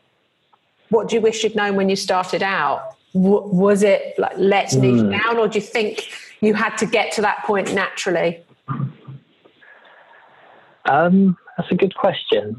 what 0.90 1.10
do 1.10 1.16
you 1.16 1.22
wish 1.22 1.44
you'd 1.44 1.56
known 1.56 1.76
when 1.76 1.90
you 1.90 1.96
started 1.98 2.42
out? 2.42 2.96
W- 3.14 3.48
was 3.48 3.84
it 3.84 4.18
like 4.18 4.34
let's 4.38 4.74
mm. 4.74 4.82
niche 4.82 5.22
down, 5.22 5.38
or 5.38 5.48
do 5.48 5.60
you 5.60 5.66
think 5.66 6.10
you 6.42 6.54
had 6.54 6.78
to 6.78 6.86
get 6.86 7.12
to 7.14 7.22
that 7.22 7.44
point 7.44 7.74
naturally? 7.74 8.42
Um, 10.86 11.38
that's 11.58 11.72
a 11.72 11.76
good 11.76 11.94
question. 11.96 12.58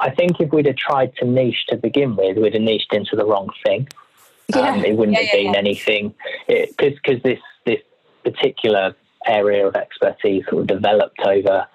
I 0.00 0.10
think 0.10 0.40
if 0.40 0.50
we'd 0.50 0.66
have 0.66 0.76
tried 0.76 1.14
to 1.16 1.26
niche 1.26 1.66
to 1.68 1.76
begin 1.76 2.16
with, 2.16 2.38
we'd 2.38 2.54
have 2.54 2.62
niched 2.62 2.92
into 2.94 3.14
the 3.14 3.26
wrong 3.26 3.50
thing. 3.64 3.88
Yeah. 4.48 4.70
Um, 4.70 4.84
it 4.84 4.96
wouldn't 4.96 5.18
yeah, 5.18 5.24
have 5.24 5.32
been 5.32 5.52
yeah, 5.52 5.58
anything 5.58 6.14
because 6.48 6.94
because 6.94 7.22
this 7.22 7.40
this 7.66 7.80
particular 8.24 8.94
area 9.26 9.66
of 9.66 9.76
expertise 9.76 10.44
sort 10.48 10.62
of 10.62 10.66
developed 10.66 11.20
over 11.20 11.66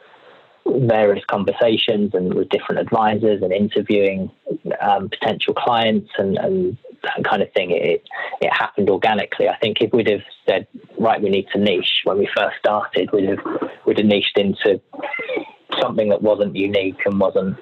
various 0.88 1.24
conversations 1.26 2.12
and 2.14 2.34
with 2.34 2.50
different 2.50 2.82
advisors 2.82 3.42
and 3.42 3.52
interviewing 3.52 4.32
um, 4.82 5.10
potential 5.10 5.54
clients 5.54 6.10
and, 6.18 6.38
and, 6.38 6.78
that 7.02 7.24
kind 7.24 7.42
of 7.42 7.50
thing. 7.54 7.72
It 7.72 8.04
it 8.42 8.52
happened 8.52 8.90
organically. 8.90 9.48
I 9.48 9.58
think 9.60 9.78
if 9.80 9.94
we'd 9.94 10.10
have 10.10 10.20
said, 10.46 10.68
right, 11.00 11.22
we 11.22 11.30
need 11.30 11.48
to 11.54 11.58
niche 11.58 12.02
when 12.04 12.18
we 12.18 12.28
first 12.36 12.58
started, 12.60 13.10
we'd 13.14 13.30
have 13.30 13.40
we'd 13.86 14.00
have 14.00 14.06
niched 14.06 14.38
into 14.38 14.82
something 15.82 16.10
that 16.10 16.22
wasn't 16.22 16.58
unique 16.58 17.00
and 17.06 17.18
wasn't 17.18 17.58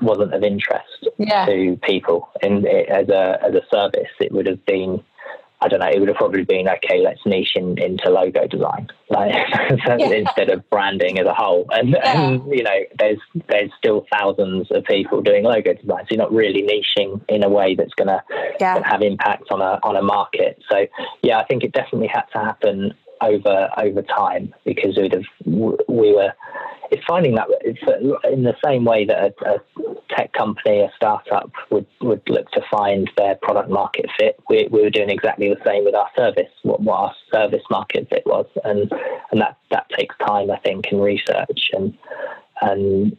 wasn't 0.00 0.34
of 0.34 0.42
interest 0.42 1.08
yeah. 1.18 1.46
to 1.46 1.78
people 1.84 2.30
in 2.42 2.66
as 2.66 3.08
a 3.08 3.38
as 3.44 3.54
a 3.54 3.62
service. 3.72 4.10
It 4.18 4.32
would 4.32 4.46
have 4.46 4.64
been 4.66 5.04
I 5.62 5.68
don't 5.68 5.80
know, 5.80 5.88
it 5.88 5.98
would 6.00 6.08
have 6.08 6.16
probably 6.16 6.44
been 6.44 6.68
okay. 6.68 7.00
Let's 7.00 7.20
niche 7.24 7.52
in, 7.54 7.78
into 7.78 8.10
logo 8.10 8.46
design, 8.46 8.88
like 9.10 9.32
yeah. 9.70 10.10
instead 10.10 10.50
of 10.50 10.68
branding 10.70 11.18
as 11.18 11.26
a 11.26 11.34
whole. 11.34 11.66
And, 11.70 11.90
yeah. 11.90 12.20
and, 12.20 12.42
you 12.50 12.62
know, 12.62 12.78
there's 12.98 13.20
there's 13.48 13.70
still 13.78 14.06
thousands 14.12 14.68
of 14.70 14.84
people 14.84 15.22
doing 15.22 15.44
logo 15.44 15.74
design, 15.74 16.04
so 16.04 16.06
you're 16.10 16.18
not 16.18 16.32
really 16.32 16.62
niching 16.62 17.20
in 17.28 17.44
a 17.44 17.48
way 17.48 17.74
that's 17.74 17.94
going 17.94 18.08
to 18.08 18.22
yeah. 18.60 18.80
have 18.84 19.02
impact 19.02 19.44
on 19.50 19.60
a 19.60 19.78
on 19.82 19.96
a 19.96 20.02
market. 20.02 20.58
So 20.70 20.86
yeah, 21.22 21.38
I 21.38 21.44
think 21.44 21.62
it 21.62 21.72
definitely 21.72 22.08
had 22.08 22.24
to 22.32 22.38
happen 22.38 22.94
over 23.20 23.68
over 23.78 24.02
time 24.02 24.52
because 24.64 24.96
we'd 24.96 25.12
have 25.12 25.24
we 25.46 26.12
were 26.12 26.32
it's 26.92 27.04
finding 27.06 27.34
that 27.36 27.48
it's 27.62 27.80
in 28.30 28.42
the 28.42 28.54
same 28.62 28.84
way 28.84 29.06
that 29.06 29.18
a, 29.18 29.50
a, 29.54 29.58
tech 30.10 30.32
company, 30.34 30.82
a 30.82 30.92
startup 30.94 31.50
would, 31.70 31.86
would 32.02 32.20
look 32.28 32.50
to 32.50 32.60
find 32.70 33.10
their 33.16 33.34
product 33.36 33.70
market 33.70 34.04
fit. 34.18 34.38
We, 34.50 34.68
we 34.70 34.82
were 34.82 34.90
doing 34.90 35.08
exactly 35.08 35.48
the 35.48 35.60
same 35.64 35.86
with 35.86 35.94
our 35.94 36.10
service, 36.14 36.50
what, 36.64 36.80
what 36.82 36.96
our 36.98 37.14
service 37.32 37.62
market 37.70 38.08
fit 38.10 38.24
was, 38.26 38.44
and 38.62 38.92
and 39.30 39.40
that 39.40 39.56
that 39.70 39.88
takes 39.98 40.14
time, 40.18 40.50
I 40.50 40.58
think, 40.58 40.92
in 40.92 41.00
research 41.00 41.70
and 41.72 41.96
and 42.60 43.16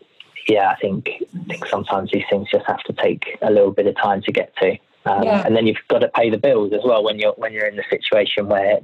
yeah, 0.47 0.69
I 0.69 0.75
think 0.75 1.09
I 1.09 1.43
think 1.45 1.65
sometimes 1.65 2.11
these 2.11 2.25
things 2.29 2.49
just 2.51 2.67
have 2.67 2.83
to 2.83 2.93
take 2.93 3.39
a 3.41 3.49
little 3.49 3.71
bit 3.71 3.87
of 3.87 3.95
time 3.95 4.21
to 4.21 4.31
get 4.31 4.55
to. 4.57 4.77
Um, 5.05 5.23
yeah. 5.23 5.43
And 5.45 5.55
then 5.55 5.65
you've 5.67 5.77
got 5.89 5.99
to 5.99 6.09
pay 6.09 6.29
the 6.29 6.37
bills 6.37 6.73
as 6.73 6.81
well 6.85 7.03
when 7.03 7.17
you're 7.17 7.33
when 7.33 7.53
you're 7.53 7.67
in 7.67 7.75
the 7.75 7.83
situation 7.89 8.47
where 8.47 8.79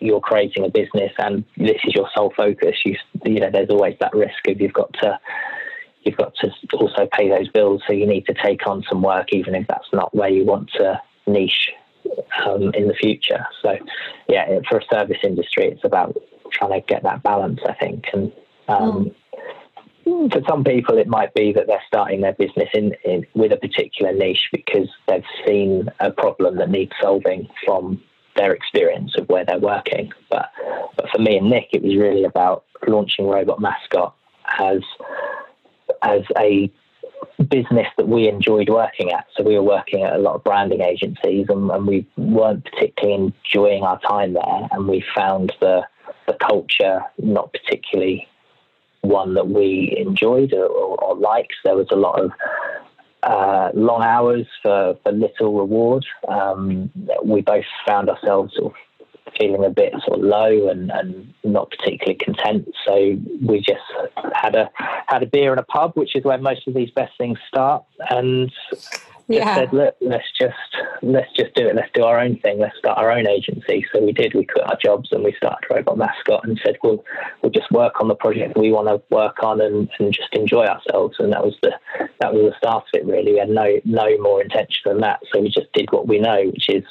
you're 0.00 0.20
creating 0.20 0.64
a 0.64 0.68
business 0.68 1.12
and 1.18 1.44
this 1.56 1.80
is 1.84 1.94
your 1.94 2.08
sole 2.14 2.32
focus, 2.36 2.76
you 2.84 2.96
you 3.24 3.40
know 3.40 3.50
there's 3.50 3.70
always 3.70 3.96
that 4.00 4.14
risk 4.14 4.46
of 4.48 4.60
you've 4.60 4.72
got 4.72 4.92
to 4.94 5.18
you've 6.06 6.16
got 6.16 6.34
to 6.36 6.50
also 6.74 7.08
pay 7.12 7.28
those 7.28 7.48
bills. 7.48 7.82
So 7.86 7.92
you 7.92 8.06
need 8.06 8.26
to 8.26 8.34
take 8.34 8.66
on 8.66 8.84
some 8.88 9.02
work, 9.02 9.32
even 9.32 9.54
if 9.54 9.66
that's 9.66 9.88
not 9.92 10.14
where 10.14 10.28
you 10.28 10.44
want 10.44 10.70
to 10.76 11.00
niche 11.26 11.70
um, 12.46 12.72
in 12.74 12.88
the 12.88 12.94
future. 12.94 13.44
So 13.62 13.76
yeah, 14.28 14.60
for 14.68 14.78
a 14.78 14.84
service 14.90 15.18
industry, 15.22 15.66
it's 15.66 15.84
about 15.84 16.16
trying 16.52 16.80
to 16.80 16.86
get 16.86 17.02
that 17.02 17.22
balance, 17.22 17.60
I 17.68 17.74
think. 17.74 18.04
And 18.12 18.32
um, 18.68 19.10
mm. 20.06 20.32
for 20.32 20.40
some 20.48 20.62
people, 20.62 20.96
it 20.96 21.08
might 21.08 21.34
be 21.34 21.52
that 21.52 21.66
they're 21.66 21.82
starting 21.88 22.20
their 22.20 22.34
business 22.34 22.68
in, 22.72 22.94
in 23.04 23.26
with 23.34 23.52
a 23.52 23.56
particular 23.56 24.12
niche 24.12 24.48
because 24.52 24.88
they've 25.08 25.24
seen 25.46 25.88
a 25.98 26.12
problem 26.12 26.56
that 26.58 26.70
needs 26.70 26.92
solving 27.00 27.48
from 27.64 28.00
their 28.36 28.52
experience 28.52 29.14
of 29.16 29.28
where 29.28 29.44
they're 29.44 29.58
working. 29.58 30.12
But 30.30 30.50
but 30.96 31.08
for 31.10 31.20
me 31.20 31.36
and 31.38 31.50
Nick, 31.50 31.68
it 31.72 31.82
was 31.82 31.96
really 31.96 32.24
about 32.24 32.64
launching 32.86 33.26
Robot 33.26 33.60
Mascot 33.60 34.14
as 34.58 34.80
as 36.02 36.22
a 36.38 36.70
business 37.48 37.86
that 37.96 38.08
we 38.08 38.28
enjoyed 38.28 38.68
working 38.68 39.12
at. 39.12 39.26
So 39.36 39.42
we 39.42 39.54
were 39.54 39.62
working 39.62 40.02
at 40.02 40.14
a 40.14 40.18
lot 40.18 40.36
of 40.36 40.44
branding 40.44 40.80
agencies, 40.82 41.46
and, 41.48 41.70
and 41.70 41.86
we 41.86 42.06
weren't 42.16 42.64
particularly 42.64 43.32
enjoying 43.44 43.82
our 43.82 44.00
time 44.00 44.34
there. 44.34 44.68
And 44.70 44.88
we 44.88 45.04
found 45.14 45.52
the 45.60 45.82
the 46.26 46.34
culture 46.34 47.00
not 47.18 47.52
particularly 47.52 48.28
one 49.02 49.34
that 49.34 49.46
we 49.48 49.94
enjoyed 49.96 50.52
or, 50.52 50.66
or, 50.66 50.96
or 51.02 51.16
liked. 51.16 51.54
There 51.64 51.76
was 51.76 51.88
a 51.90 51.96
lot 51.96 52.20
of 52.20 52.32
uh, 53.26 53.70
long 53.74 54.02
hours 54.02 54.46
for, 54.62 54.96
for 55.02 55.12
little 55.12 55.58
reward. 55.58 56.06
Um, 56.28 56.90
we 57.24 57.40
both 57.40 57.64
found 57.86 58.08
ourselves 58.08 58.54
sort 58.56 58.72
of 58.72 58.78
feeling 59.36 59.64
a 59.64 59.70
bit 59.70 59.92
sort 60.06 60.20
of 60.20 60.24
low 60.24 60.68
and, 60.68 60.90
and 60.90 61.34
not 61.44 61.70
particularly 61.70 62.16
content. 62.16 62.68
So 62.86 63.18
we 63.44 63.58
just 63.58 63.82
had 64.32 64.54
a 64.54 64.70
had 65.06 65.22
a 65.22 65.26
beer 65.26 65.52
in 65.52 65.58
a 65.58 65.64
pub, 65.64 65.92
which 65.94 66.14
is 66.14 66.24
where 66.24 66.38
most 66.38 66.66
of 66.68 66.74
these 66.74 66.90
best 66.90 67.12
things 67.18 67.38
start, 67.48 67.84
and 68.10 68.52
yeah. 69.28 69.54
said, 69.56 69.72
look, 69.72 69.96
let's 70.00 70.30
just 70.38 70.54
let's 71.02 71.32
just 71.34 71.54
do 71.54 71.66
it. 71.66 71.74
Let's 71.74 71.90
do 71.94 72.04
our 72.04 72.20
own 72.20 72.38
thing. 72.38 72.58
Let's 72.58 72.78
start 72.78 72.98
our 72.98 73.10
own 73.10 73.28
agency. 73.28 73.84
So 73.92 74.00
we 74.02 74.12
did. 74.12 74.34
We 74.34 74.44
quit 74.44 74.68
our 74.68 74.78
jobs 74.82 75.08
and 75.12 75.24
we 75.24 75.34
started 75.36 75.66
Robot 75.70 75.98
Mascot 75.98 76.44
and 76.44 76.60
said, 76.64 76.76
we'll 76.82 77.04
we'll 77.42 77.52
just 77.52 77.70
work 77.70 78.00
on 78.00 78.08
the 78.08 78.14
project 78.14 78.56
we 78.56 78.72
want 78.72 78.88
to 78.88 79.02
work 79.14 79.42
on 79.42 79.60
and, 79.60 79.88
and 79.98 80.12
just 80.12 80.32
enjoy 80.32 80.66
ourselves. 80.66 81.16
And 81.18 81.32
that 81.32 81.44
was 81.44 81.56
the 81.62 81.72
that 82.20 82.32
was 82.32 82.52
the 82.52 82.56
start 82.58 82.84
of 82.84 83.00
it. 83.00 83.06
Really, 83.06 83.32
we 83.32 83.38
had 83.38 83.50
no 83.50 83.80
no 83.84 84.16
more 84.18 84.42
intention 84.42 84.82
than 84.84 85.00
that. 85.00 85.20
So 85.32 85.40
we 85.40 85.48
just 85.48 85.72
did 85.72 85.90
what 85.90 86.06
we 86.06 86.18
know, 86.18 86.46
which 86.46 86.68
is 86.68 86.84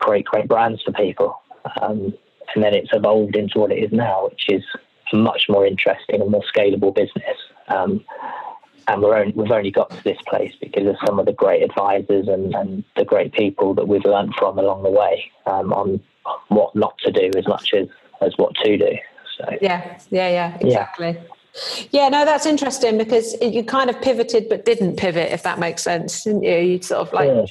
create 0.00 0.26
great 0.26 0.48
brands 0.48 0.82
for 0.82 0.92
people. 0.92 1.40
Um, 1.80 2.14
and 2.54 2.64
then 2.64 2.74
it's 2.74 2.90
evolved 2.92 3.36
into 3.36 3.58
what 3.58 3.72
it 3.72 3.78
is 3.78 3.92
now, 3.92 4.28
which 4.28 4.46
is 4.48 4.64
a 5.12 5.16
much 5.16 5.44
more 5.48 5.66
interesting 5.66 6.20
and 6.20 6.30
more 6.30 6.44
scalable 6.54 6.94
business. 6.94 7.36
Um, 7.68 8.04
and 8.88 9.02
we're 9.02 9.16
only, 9.16 9.32
we've 9.34 9.50
only 9.50 9.70
got 9.70 9.90
to 9.90 10.02
this 10.02 10.18
place 10.26 10.54
because 10.60 10.86
of 10.86 10.96
some 11.06 11.18
of 11.18 11.26
the 11.26 11.32
great 11.32 11.62
advisors 11.62 12.26
and, 12.26 12.54
and 12.54 12.82
the 12.96 13.04
great 13.04 13.32
people 13.32 13.74
that 13.74 13.86
we've 13.86 14.04
learned 14.04 14.34
from 14.34 14.58
along 14.58 14.82
the 14.82 14.90
way 14.90 15.30
um, 15.46 15.72
on 15.72 16.00
what 16.48 16.74
not 16.74 16.96
to 16.98 17.12
do 17.12 17.30
as 17.36 17.46
much 17.46 17.72
as, 17.74 17.86
as 18.22 18.32
what 18.38 18.54
to 18.56 18.76
do. 18.76 18.98
So 19.36 19.46
yeah, 19.60 19.98
yeah, 20.10 20.28
yeah, 20.28 20.58
exactly. 20.60 21.10
Yeah. 21.10 21.20
Yeah, 21.90 22.08
no, 22.08 22.24
that's 22.24 22.46
interesting 22.46 22.98
because 22.98 23.34
you 23.40 23.64
kind 23.64 23.90
of 23.90 24.00
pivoted 24.00 24.48
but 24.48 24.64
didn't 24.64 24.96
pivot, 24.96 25.32
if 25.32 25.42
that 25.42 25.58
makes 25.58 25.82
sense. 25.82 26.24
Didn't 26.24 26.44
you? 26.44 26.56
You 26.56 26.82
sort 26.82 27.06
of 27.06 27.12
like 27.12 27.28
yeah. 27.28 27.46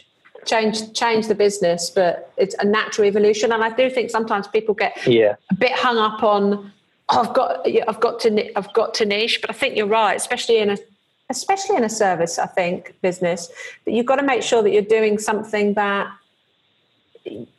change 0.46 0.94
change 0.94 1.28
the 1.28 1.36
business, 1.36 1.90
but 1.90 2.32
it's 2.38 2.56
a 2.60 2.66
natural 2.66 3.08
evolution. 3.08 3.52
And 3.52 3.64
I 3.64 3.70
do 3.70 3.90
think 3.90 4.10
sometimes 4.10 4.48
people 4.48 4.76
get 4.76 5.06
yeah. 5.06 5.36
a 5.52 5.56
bit 5.56 5.74
hung 5.74 5.98
up 5.98 6.24
on 6.24 6.72
oh, 7.10 7.22
I've 7.22 7.34
got 7.34 7.68
I've 7.68 8.00
got 8.00 8.20
to 8.22 8.58
I've 8.58 8.72
got 8.74 8.94
to 8.96 9.06
niche, 9.06 9.42
but 9.42 9.50
I 9.50 9.54
think 9.54 9.76
you're 9.76 9.88
right, 9.88 10.16
especially 10.16 10.60
in 10.60 10.70
a 10.70 10.78
especially 11.30 11.76
in 11.76 11.84
a 11.84 11.90
service, 11.90 12.40
I 12.40 12.46
think, 12.46 12.96
business, 13.02 13.50
that 13.86 13.92
you've 13.92 14.06
got 14.06 14.18
to 14.18 14.24
make 14.24 14.44
sure 14.44 14.64
that 14.64 14.72
you're 14.72 14.82
doing 14.82 15.18
something 15.18 15.74
that 15.74 16.08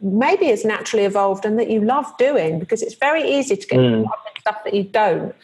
maybe 0.01 0.49
is 0.49 0.65
naturally 0.65 1.05
evolved 1.05 1.45
and 1.45 1.59
that 1.59 1.71
you 1.71 1.81
love 1.81 2.07
doing 2.17 2.59
because 2.59 2.83
it's 2.83 2.95
very 2.95 3.23
easy 3.23 3.57
to 3.57 3.67
get 3.67 3.79
mm. 3.79 4.07
stuff 4.41 4.65
that 4.65 4.73
you 4.73 4.85
don't. 4.85 5.35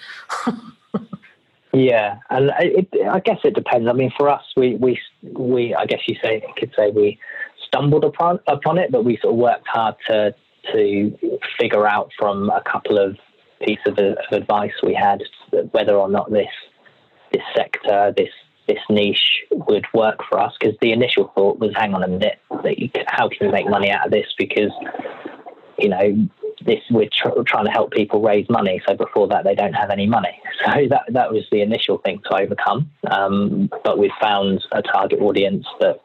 yeah, 1.72 2.18
and 2.30 2.50
it, 2.60 2.88
I 3.10 3.20
guess 3.20 3.38
it 3.44 3.54
depends. 3.54 3.86
I 3.88 3.92
mean, 3.92 4.12
for 4.16 4.28
us, 4.28 4.44
we 4.56 4.76
we 4.76 4.98
we 5.22 5.74
I 5.74 5.84
guess 5.84 6.00
you 6.06 6.16
say 6.22 6.42
you 6.46 6.54
could 6.56 6.72
say 6.74 6.90
we 6.90 7.18
stumbled 7.66 8.04
upon 8.04 8.40
upon 8.46 8.78
it, 8.78 8.90
but 8.90 9.04
we 9.04 9.18
sort 9.18 9.34
of 9.34 9.38
worked 9.38 9.68
hard 9.68 9.96
to 10.08 10.34
to 10.72 11.18
figure 11.58 11.86
out 11.86 12.10
from 12.18 12.48
a 12.48 12.62
couple 12.62 12.98
of 12.98 13.18
pieces 13.60 13.92
of, 13.98 13.98
of 13.98 14.32
advice 14.32 14.72
we 14.82 14.94
had 14.94 15.22
whether 15.72 15.94
or 15.94 16.08
not 16.08 16.30
this 16.30 16.48
this 17.34 17.42
sector, 17.56 18.14
this 18.16 18.30
this 18.66 18.78
niche 18.88 19.44
would 19.50 19.84
work 19.92 20.20
for 20.26 20.40
us 20.40 20.54
because 20.58 20.74
the 20.80 20.92
initial 20.92 21.30
thought 21.34 21.58
was, 21.58 21.70
hang 21.76 21.92
on 21.92 22.02
a 22.02 22.08
minute, 22.08 22.38
how 23.08 23.28
can 23.28 23.46
we 23.46 23.48
make 23.48 23.68
money 23.68 23.90
out 23.90 24.06
of 24.06 24.10
this? 24.10 24.26
Because 24.38 24.72
you 25.78 25.88
know 25.88 26.28
this 26.64 26.80
we're 26.90 27.10
tr- 27.12 27.42
trying 27.46 27.66
to 27.66 27.70
help 27.70 27.90
people 27.90 28.22
raise 28.22 28.48
money. 28.48 28.80
So 28.88 28.94
before 28.94 29.28
that, 29.28 29.44
they 29.44 29.54
don't 29.54 29.74
have 29.74 29.90
any 29.90 30.06
money. 30.06 30.40
So 30.64 30.70
that 30.88 31.02
that 31.10 31.30
was 31.30 31.44
the 31.52 31.60
initial 31.60 31.98
thing 31.98 32.22
to 32.24 32.40
overcome. 32.42 32.90
Um, 33.10 33.68
but 33.84 33.98
we've 33.98 34.18
found 34.18 34.64
a 34.72 34.80
target 34.80 35.20
audience 35.20 35.66
that 35.78 36.00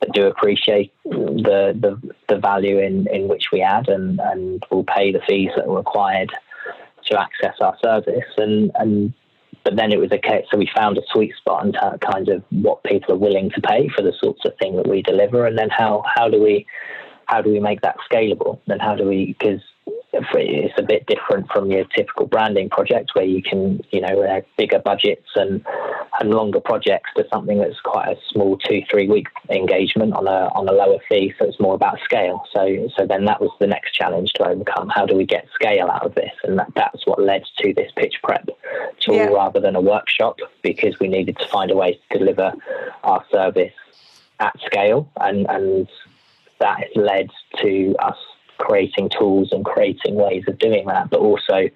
that 0.00 0.12
do 0.12 0.28
appreciate 0.28 0.94
the 1.04 1.76
the, 1.78 2.14
the 2.28 2.38
value 2.38 2.78
in, 2.78 3.06
in 3.12 3.28
which 3.28 3.46
we 3.52 3.60
add 3.60 3.88
and, 3.88 4.18
and 4.20 4.64
will 4.70 4.84
pay 4.84 5.12
the 5.12 5.20
fees 5.28 5.50
that 5.56 5.66
are 5.66 5.76
required 5.76 6.30
to 7.06 7.20
access 7.20 7.56
our 7.60 7.76
service 7.82 8.32
and 8.38 8.70
and 8.76 9.12
but 9.68 9.76
then 9.76 9.92
it 9.92 10.00
was 10.00 10.10
a 10.12 10.18
case, 10.18 10.46
so 10.50 10.56
we 10.56 10.66
found 10.74 10.96
a 10.96 11.02
sweet 11.12 11.36
spot 11.36 11.66
in 11.66 11.74
kind 12.00 12.30
of 12.30 12.42
what 12.48 12.82
people 12.84 13.12
are 13.12 13.18
willing 13.18 13.50
to 13.50 13.60
pay 13.60 13.86
for 13.94 14.00
the 14.00 14.14
sorts 14.18 14.40
of 14.46 14.56
thing 14.56 14.76
that 14.76 14.88
we 14.88 15.02
deliver, 15.02 15.44
and 15.44 15.58
then 15.58 15.68
how 15.68 16.02
how 16.16 16.26
do 16.26 16.42
we 16.42 16.66
how 17.26 17.42
do 17.42 17.50
we 17.52 17.60
make 17.60 17.82
that 17.82 17.96
scalable? 18.10 18.58
Then 18.66 18.78
how 18.78 18.94
do 18.94 19.04
we 19.04 19.36
because 19.38 19.60
it's 20.12 20.78
a 20.78 20.82
bit 20.82 21.06
different 21.06 21.50
from 21.50 21.70
your 21.70 21.84
typical 21.84 22.26
branding 22.26 22.70
project 22.70 23.10
where 23.14 23.24
you 23.24 23.42
can, 23.42 23.80
you 23.90 24.00
know, 24.00 24.22
uh, 24.22 24.40
bigger 24.56 24.78
budgets 24.78 25.28
and 25.34 25.64
and 26.20 26.30
longer 26.30 26.58
projects 26.58 27.10
to 27.16 27.24
something 27.30 27.58
that's 27.58 27.80
quite 27.80 28.08
a 28.08 28.16
small 28.32 28.56
two 28.58 28.82
three 28.90 29.06
week 29.06 29.28
engagement 29.50 30.14
on 30.14 30.26
a 30.26 30.48
on 30.54 30.68
a 30.68 30.72
lower 30.72 30.98
fee. 31.08 31.32
So 31.38 31.44
it's 31.46 31.60
more 31.60 31.74
about 31.74 31.98
scale. 32.04 32.42
So 32.52 32.88
so 32.96 33.06
then 33.06 33.24
that 33.26 33.40
was 33.40 33.50
the 33.60 33.66
next 33.66 33.92
challenge 33.92 34.32
to 34.34 34.48
overcome. 34.48 34.88
How 34.88 35.06
do 35.06 35.14
we 35.14 35.24
get 35.24 35.46
scale 35.54 35.88
out 35.88 36.04
of 36.04 36.14
this? 36.14 36.32
And 36.44 36.58
that, 36.58 36.72
that's 36.74 37.06
what 37.06 37.20
led 37.20 37.44
to 37.58 37.74
this 37.74 37.92
pitch 37.96 38.16
prep 38.22 38.48
tool 39.00 39.14
yeah. 39.14 39.26
rather 39.26 39.60
than 39.60 39.76
a 39.76 39.80
workshop 39.80 40.38
because 40.62 40.98
we 40.98 41.08
needed 41.08 41.38
to 41.38 41.46
find 41.48 41.70
a 41.70 41.76
way 41.76 42.00
to 42.10 42.18
deliver 42.18 42.52
our 43.04 43.24
service 43.30 43.74
at 44.40 44.58
scale 44.64 45.10
and 45.20 45.46
and 45.48 45.88
that 46.60 46.78
has 46.78 46.90
led 46.96 47.30
to 47.56 47.94
us 48.00 48.16
creating 48.58 49.10
tools 49.18 49.48
and 49.52 49.64
creating 49.64 50.14
ways 50.14 50.44
of 50.48 50.58
doing 50.58 50.86
that, 50.86 51.10
but 51.10 51.20
also 51.20 51.68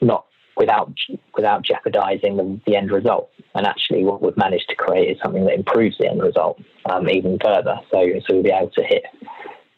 not 0.00 0.26
without 0.56 0.92
without 1.34 1.62
jeopardizing 1.62 2.36
the, 2.36 2.60
the 2.66 2.76
end 2.76 2.90
result. 2.90 3.30
And 3.54 3.66
actually, 3.66 4.04
what 4.04 4.22
we've 4.22 4.36
managed 4.36 4.68
to 4.68 4.74
create 4.74 5.10
is 5.10 5.18
something 5.22 5.44
that 5.44 5.54
improves 5.54 5.96
the 5.98 6.08
end 6.08 6.22
result 6.22 6.60
um, 6.90 7.08
even 7.08 7.38
further. 7.38 7.78
So, 7.90 8.06
so 8.26 8.34
we'll 8.34 8.42
be 8.42 8.50
able 8.50 8.70
to 8.70 8.82
hit 8.82 9.04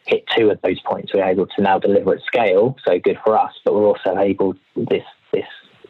hit 0.06 0.24
two 0.36 0.50
of 0.50 0.60
those 0.62 0.80
points. 0.80 1.12
We're 1.12 1.24
able 1.24 1.46
to 1.46 1.62
now 1.62 1.78
deliver 1.78 2.14
at 2.14 2.22
scale, 2.22 2.76
so 2.86 2.98
good 2.98 3.18
for 3.24 3.38
us. 3.38 3.52
But 3.64 3.74
we're 3.74 3.86
also 3.86 4.16
able 4.18 4.54
this 4.76 5.04
this 5.32 5.46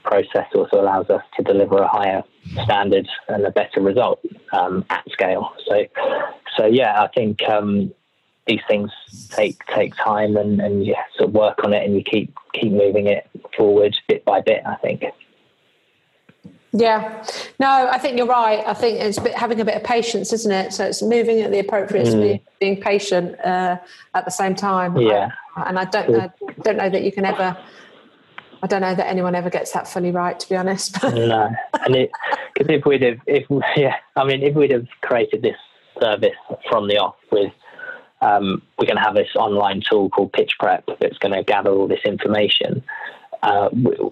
process 0.07 0.47
also 0.55 0.81
allows 0.81 1.11
us 1.11 1.23
to 1.37 1.43
deliver 1.43 1.79
a 1.79 1.89
higher 1.89 2.23
standard 2.63 3.09
and 3.29 3.45
a 3.45 3.51
better 3.51 3.81
result 3.81 4.21
um, 4.53 4.85
at 4.89 5.05
scale. 5.11 5.53
So, 5.69 5.85
so 6.57 6.67
yeah, 6.67 7.03
I 7.03 7.09
think 7.09 7.43
um, 7.49 7.93
these 8.47 8.61
things 8.69 8.91
take 9.31 9.65
take 9.67 9.95
time, 9.97 10.37
and, 10.37 10.61
and 10.61 10.87
you 10.87 10.95
sort 11.17 11.29
of 11.29 11.35
work 11.35 11.65
on 11.65 11.73
it, 11.73 11.85
and 11.85 11.95
you 11.95 12.03
keep 12.03 12.35
keep 12.53 12.73
moving 12.73 13.07
it 13.07 13.29
forward 13.57 13.97
bit 14.09 14.25
by 14.25 14.41
bit. 14.41 14.63
I 14.67 14.77
think. 14.77 15.05
Yeah, 16.73 17.25
no, 17.59 17.89
I 17.91 17.97
think 17.99 18.19
you're 18.19 18.27
right. 18.27 18.63
I 18.67 18.75
think 18.75 19.01
it's 19.01 19.19
bit, 19.19 19.35
having 19.35 19.61
a 19.61 19.65
bit 19.65 19.77
of 19.77 19.85
patience, 19.85 20.33
isn't 20.33 20.53
it? 20.53 20.73
So 20.75 20.85
it's 20.85 21.03
moving 21.03 21.41
at 21.41 21.51
the 21.51 21.59
appropriate 21.59 22.07
mm. 22.07 22.13
speed, 22.13 22.43
being 22.61 22.81
patient 22.81 23.39
uh, 23.41 23.79
at 24.15 24.25
the 24.25 24.31
same 24.31 24.55
time. 24.55 24.97
Yeah, 24.97 25.31
I, 25.57 25.69
and 25.69 25.79
I 25.79 25.85
don't, 25.87 26.15
I 26.15 26.31
don't 26.63 26.77
know 26.77 26.91
that 26.91 27.03
you 27.03 27.13
can 27.13 27.25
ever. 27.25 27.57
I 28.63 28.67
don't 28.67 28.81
know 28.81 28.95
that 28.95 29.07
anyone 29.07 29.35
ever 29.35 29.51
gets 29.51 29.73
that 29.73 29.87
fully 29.87 30.11
right, 30.11 30.39
to 30.39 30.49
be 30.49 30.57
honest. 30.57 31.03
no, 31.03 31.51
and 31.87 32.09
because 32.55 32.69
if 32.69 32.85
we'd 32.85 33.03
have, 33.03 33.19
if 33.27 33.47
yeah, 33.77 33.97
I 34.17 34.25
mean, 34.25 34.43
if 34.43 34.55
we'd 34.55 34.73
have 34.73 34.87
created 35.03 35.43
this 35.43 35.57
service 36.01 36.37
from 36.69 36.89
the 36.89 36.99
off 36.99 37.17
with 37.31 37.53
um, 38.21 38.63
we're 38.79 38.87
going 38.87 38.97
to 38.97 39.03
have 39.03 39.15
this 39.15 39.35
online 39.37 39.83
tool 39.89 40.09
called 40.09 40.33
Pitch 40.33 40.53
Prep 40.59 40.85
that's 41.01 41.19
going 41.19 41.35
to 41.35 41.43
gather 41.43 41.71
all 41.71 41.87
this 41.87 42.01
information 42.05 42.83
uh, 43.43 43.69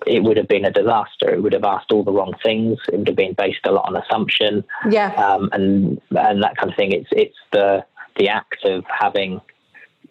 it 0.07 0.23
would 0.23 0.37
have 0.37 0.49
been 0.49 0.65
a 0.65 0.71
disaster. 0.71 1.29
It 1.31 1.43
would 1.43 1.53
have 1.53 1.65
asked 1.65 1.91
all 1.91 2.05
the 2.05 2.13
wrong 2.13 2.35
things. 2.43 2.79
It 2.93 2.99
would 2.99 3.09
have 3.09 3.17
been 3.17 3.35
based 3.35 3.61
a 3.65 3.73
lot 3.73 3.89
on 3.89 3.97
assumption, 3.97 4.65
yeah, 4.91 5.13
um, 5.15 5.49
and 5.53 6.01
and 6.11 6.43
that 6.43 6.57
kind 6.57 6.71
of 6.71 6.77
thing. 6.77 6.93
It's 6.93 7.09
it's 7.11 7.37
the 7.53 7.85
the 8.17 8.29
act 8.29 8.65
of 8.65 8.85
having 8.89 9.41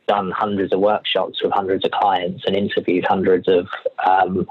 done 0.07 0.31
hundreds 0.31 0.73
of 0.73 0.79
workshops 0.79 1.41
with 1.41 1.53
hundreds 1.53 1.85
of 1.85 1.91
clients 1.91 2.43
and 2.45 2.55
interviewed 2.55 3.05
hundreds 3.07 3.47
of 3.47 3.67
um, 4.05 4.45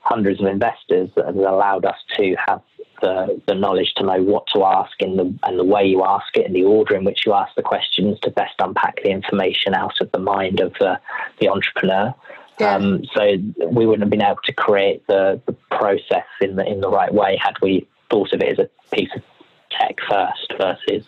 hundreds 0.00 0.40
of 0.40 0.46
investors 0.46 1.10
that 1.14 1.26
has 1.26 1.36
allowed 1.36 1.84
us 1.84 1.98
to 2.16 2.34
have 2.48 2.60
the, 3.00 3.40
the 3.46 3.54
knowledge 3.54 3.92
to 3.96 4.04
know 4.04 4.22
what 4.22 4.46
to 4.54 4.64
ask 4.64 5.00
in 5.00 5.16
the 5.16 5.34
and 5.44 5.58
the 5.58 5.64
way 5.64 5.84
you 5.84 6.04
ask 6.04 6.36
it 6.36 6.46
and 6.46 6.54
the 6.54 6.64
order 6.64 6.94
in 6.94 7.04
which 7.04 7.24
you 7.26 7.32
ask 7.32 7.54
the 7.54 7.62
questions 7.62 8.18
to 8.20 8.30
best 8.30 8.54
unpack 8.58 8.96
the 9.02 9.10
information 9.10 9.74
out 9.74 10.00
of 10.00 10.10
the 10.12 10.18
mind 10.18 10.60
of 10.60 10.72
the, 10.74 10.98
the 11.40 11.48
entrepreneur. 11.48 12.14
Yeah. 12.60 12.74
Um, 12.74 13.04
so 13.14 13.36
we 13.70 13.86
wouldn't 13.86 14.02
have 14.02 14.10
been 14.10 14.22
able 14.22 14.40
to 14.44 14.52
create 14.52 15.06
the, 15.06 15.40
the 15.46 15.52
process 15.70 16.26
in 16.40 16.56
the 16.56 16.66
in 16.66 16.80
the 16.80 16.90
right 16.90 17.12
way 17.12 17.38
had 17.40 17.54
we 17.62 17.86
thought 18.10 18.32
of 18.32 18.40
it 18.40 18.58
as 18.58 18.58
a 18.58 18.96
piece 18.96 19.10
of 19.14 19.22
tech 19.70 19.96
first 20.08 20.52
versus 20.58 21.06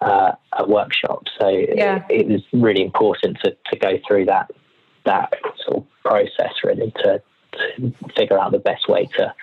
uh, 0.00 0.32
a 0.54 0.66
workshop. 0.66 1.26
So 1.38 1.48
yeah. 1.48 2.04
it, 2.08 2.22
it, 2.22 2.28
was 2.28 2.42
really 2.52 2.82
important 2.82 3.38
to, 3.44 3.56
to 3.70 3.76
go 3.76 3.98
through 4.06 4.26
that 4.26 4.50
that 5.04 5.32
sort 5.64 5.78
of 5.78 5.84
process 6.04 6.52
really 6.64 6.92
to, 7.02 7.22
to 7.52 7.94
figure 8.16 8.38
out 8.38 8.52
the 8.52 8.58
best 8.58 8.88
way 8.88 9.06
to 9.16 9.34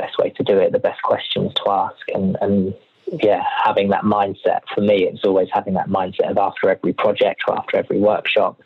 best 0.00 0.18
way 0.18 0.30
to 0.30 0.42
do 0.42 0.58
it, 0.58 0.72
the 0.72 0.78
best 0.78 1.02
questions 1.02 1.52
to 1.54 1.70
ask, 1.70 2.08
and 2.12 2.36
and 2.40 2.74
yeah, 3.22 3.42
having 3.64 3.90
that 3.90 4.02
mindset 4.02 4.60
for 4.74 4.80
me, 4.80 5.06
it's 5.06 5.24
always 5.24 5.48
having 5.52 5.74
that 5.74 5.88
mindset 5.88 6.30
of 6.30 6.38
after 6.38 6.70
every 6.70 6.92
project 6.92 7.42
or 7.46 7.58
after 7.58 7.76
every 7.76 7.98
workshop, 7.98 8.60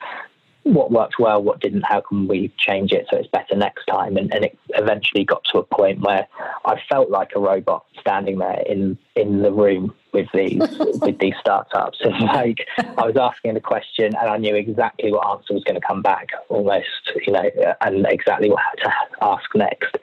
what 0.62 0.90
worked 0.90 1.18
well, 1.18 1.42
what 1.42 1.60
didn't, 1.60 1.82
how 1.82 2.00
can 2.00 2.28
we 2.28 2.52
change 2.58 2.92
it 2.92 3.06
so 3.10 3.16
it's 3.16 3.28
better 3.28 3.56
next 3.56 3.86
time? 3.86 4.16
And, 4.16 4.32
and 4.34 4.44
it 4.44 4.58
eventually 4.70 5.24
got 5.24 5.44
to 5.52 5.58
a 5.58 5.62
point 5.62 6.00
where 6.00 6.26
I 6.64 6.80
felt 6.88 7.10
like 7.10 7.30
a 7.34 7.40
robot 7.40 7.84
standing 8.08 8.38
there 8.38 8.62
in, 8.66 8.96
in 9.16 9.42
the 9.42 9.52
room 9.52 9.94
with 10.12 10.26
these 10.32 10.58
with 11.00 11.18
these 11.18 11.34
startups. 11.40 11.98
And 12.00 12.18
like 12.24 12.66
I 12.78 13.06
was 13.06 13.16
asking 13.16 13.56
a 13.56 13.60
question 13.60 14.06
and 14.16 14.28
I 14.28 14.36
knew 14.38 14.54
exactly 14.54 15.12
what 15.12 15.26
answer 15.28 15.54
was 15.54 15.64
going 15.64 15.80
to 15.80 15.86
come 15.86 16.02
back 16.02 16.28
almost, 16.48 16.86
you 17.26 17.32
know, 17.32 17.50
and 17.80 18.06
exactly 18.08 18.50
what 18.50 18.60
to 18.78 18.92
ask 19.22 19.44
next. 19.54 19.96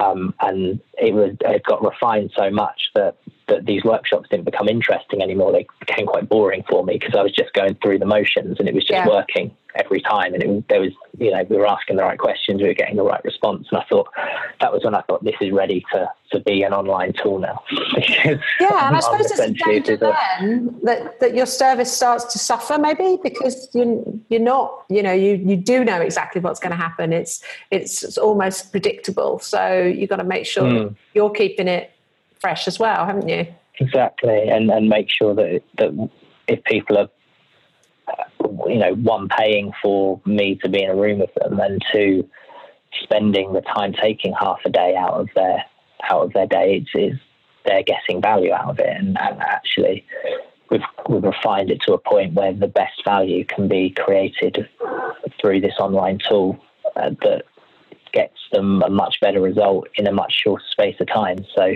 Um, 0.00 0.34
and 0.40 0.80
it 0.98 1.12
was 1.14 1.36
it 1.40 1.62
got 1.64 1.84
refined 1.84 2.32
so 2.36 2.50
much 2.50 2.90
that 2.94 3.16
that 3.48 3.66
these 3.66 3.84
workshops 3.84 4.28
didn't 4.30 4.46
become 4.46 4.68
interesting 4.68 5.20
anymore. 5.20 5.52
They 5.52 5.66
became 5.80 6.06
quite 6.06 6.28
boring 6.28 6.64
for 6.68 6.84
me 6.84 6.94
because 6.94 7.14
I 7.14 7.22
was 7.22 7.32
just 7.32 7.52
going 7.52 7.76
through 7.82 7.98
the 7.98 8.06
motions 8.06 8.56
and 8.58 8.68
it 8.68 8.74
was 8.74 8.84
just 8.84 9.04
yeah. 9.04 9.08
working 9.08 9.54
every 9.74 10.00
time. 10.00 10.34
And 10.34 10.42
it, 10.42 10.68
there 10.68 10.80
was, 10.80 10.92
you 11.18 11.30
know, 11.30 11.44
we 11.48 11.56
were 11.56 11.66
asking 11.66 11.96
the 11.96 12.02
right 12.02 12.18
questions, 12.18 12.60
we 12.60 12.68
were 12.68 12.74
getting 12.74 12.96
the 12.96 13.02
right 13.02 13.22
response. 13.24 13.68
And 13.70 13.80
I 13.80 13.84
thought 13.88 14.08
that 14.60 14.72
was 14.72 14.84
when 14.84 14.94
I 14.94 15.02
thought 15.02 15.24
this 15.24 15.36
is 15.40 15.52
ready 15.52 15.84
to, 15.92 16.10
to 16.32 16.40
be 16.40 16.62
an 16.62 16.72
online 16.72 17.12
tool 17.12 17.38
now. 17.38 17.62
yeah, 17.70 18.38
and 18.60 18.96
I 18.96 19.00
suppose 19.00 19.30
it's 19.30 19.38
a 19.38 19.50
danger 19.50 19.96
then 19.96 20.78
that, 20.82 21.20
that 21.20 21.34
your 21.34 21.46
service 21.46 21.92
starts 21.92 22.24
to 22.32 22.38
suffer 22.38 22.78
maybe 22.78 23.18
because 23.22 23.68
you, 23.74 24.20
you're 24.28 24.40
not, 24.40 24.84
you 24.88 25.02
know, 25.02 25.12
you, 25.12 25.34
you 25.36 25.56
do 25.56 25.84
know 25.84 26.00
exactly 26.00 26.40
what's 26.40 26.60
going 26.60 26.72
to 26.72 26.76
happen. 26.76 27.12
It's, 27.12 27.42
it's, 27.70 28.02
it's 28.02 28.18
almost 28.18 28.72
predictable. 28.72 29.38
So 29.38 29.82
you've 29.82 30.10
got 30.10 30.16
to 30.16 30.24
make 30.24 30.46
sure 30.46 30.64
mm. 30.64 30.96
you're 31.14 31.30
keeping 31.30 31.68
it 31.68 31.92
fresh 32.40 32.66
as 32.66 32.78
well, 32.78 33.06
haven't 33.06 33.28
you? 33.28 33.46
Exactly, 33.78 34.48
and 34.48 34.70
and 34.70 34.88
make 34.88 35.08
sure 35.10 35.34
that 35.34 35.62
that 35.78 36.10
if 36.46 36.62
people 36.64 36.98
are, 36.98 37.08
you 38.66 38.78
know, 38.78 38.94
one 38.94 39.28
paying 39.28 39.72
for 39.82 40.20
me 40.24 40.56
to 40.62 40.68
be 40.68 40.82
in 40.82 40.90
a 40.90 40.96
room 40.96 41.18
with 41.20 41.34
them, 41.34 41.58
and 41.60 41.82
two 41.92 42.28
spending 43.02 43.52
the 43.52 43.62
time 43.62 43.92
taking 43.92 44.32
half 44.38 44.60
a 44.64 44.70
day 44.70 44.94
out 44.96 45.14
of 45.14 45.28
their 45.34 45.64
out 46.10 46.22
of 46.24 46.32
their 46.32 46.46
day, 46.46 46.84
it's, 46.94 47.20
they're 47.64 47.82
getting 47.82 48.20
value 48.20 48.52
out 48.52 48.70
of 48.70 48.78
it, 48.78 48.96
and, 48.96 49.18
and 49.18 49.40
actually. 49.40 50.04
We've, 50.70 50.80
we've 51.06 51.22
refined 51.22 51.70
it 51.70 51.82
to 51.82 51.92
a 51.92 51.98
point 51.98 52.32
where 52.32 52.54
the 52.54 52.66
best 52.66 53.04
value 53.04 53.44
can 53.44 53.68
be 53.68 53.90
created 53.90 54.66
through 55.38 55.60
this 55.60 55.74
online 55.78 56.18
tool 56.26 56.58
uh, 56.96 57.10
that 57.20 57.44
gets 58.12 58.38
them 58.52 58.82
a 58.82 58.88
much 58.88 59.20
better 59.20 59.42
result 59.42 59.88
in 59.96 60.06
a 60.06 60.12
much 60.12 60.32
shorter 60.32 60.64
space 60.70 60.96
of 60.98 61.08
time. 61.08 61.44
So 61.54 61.74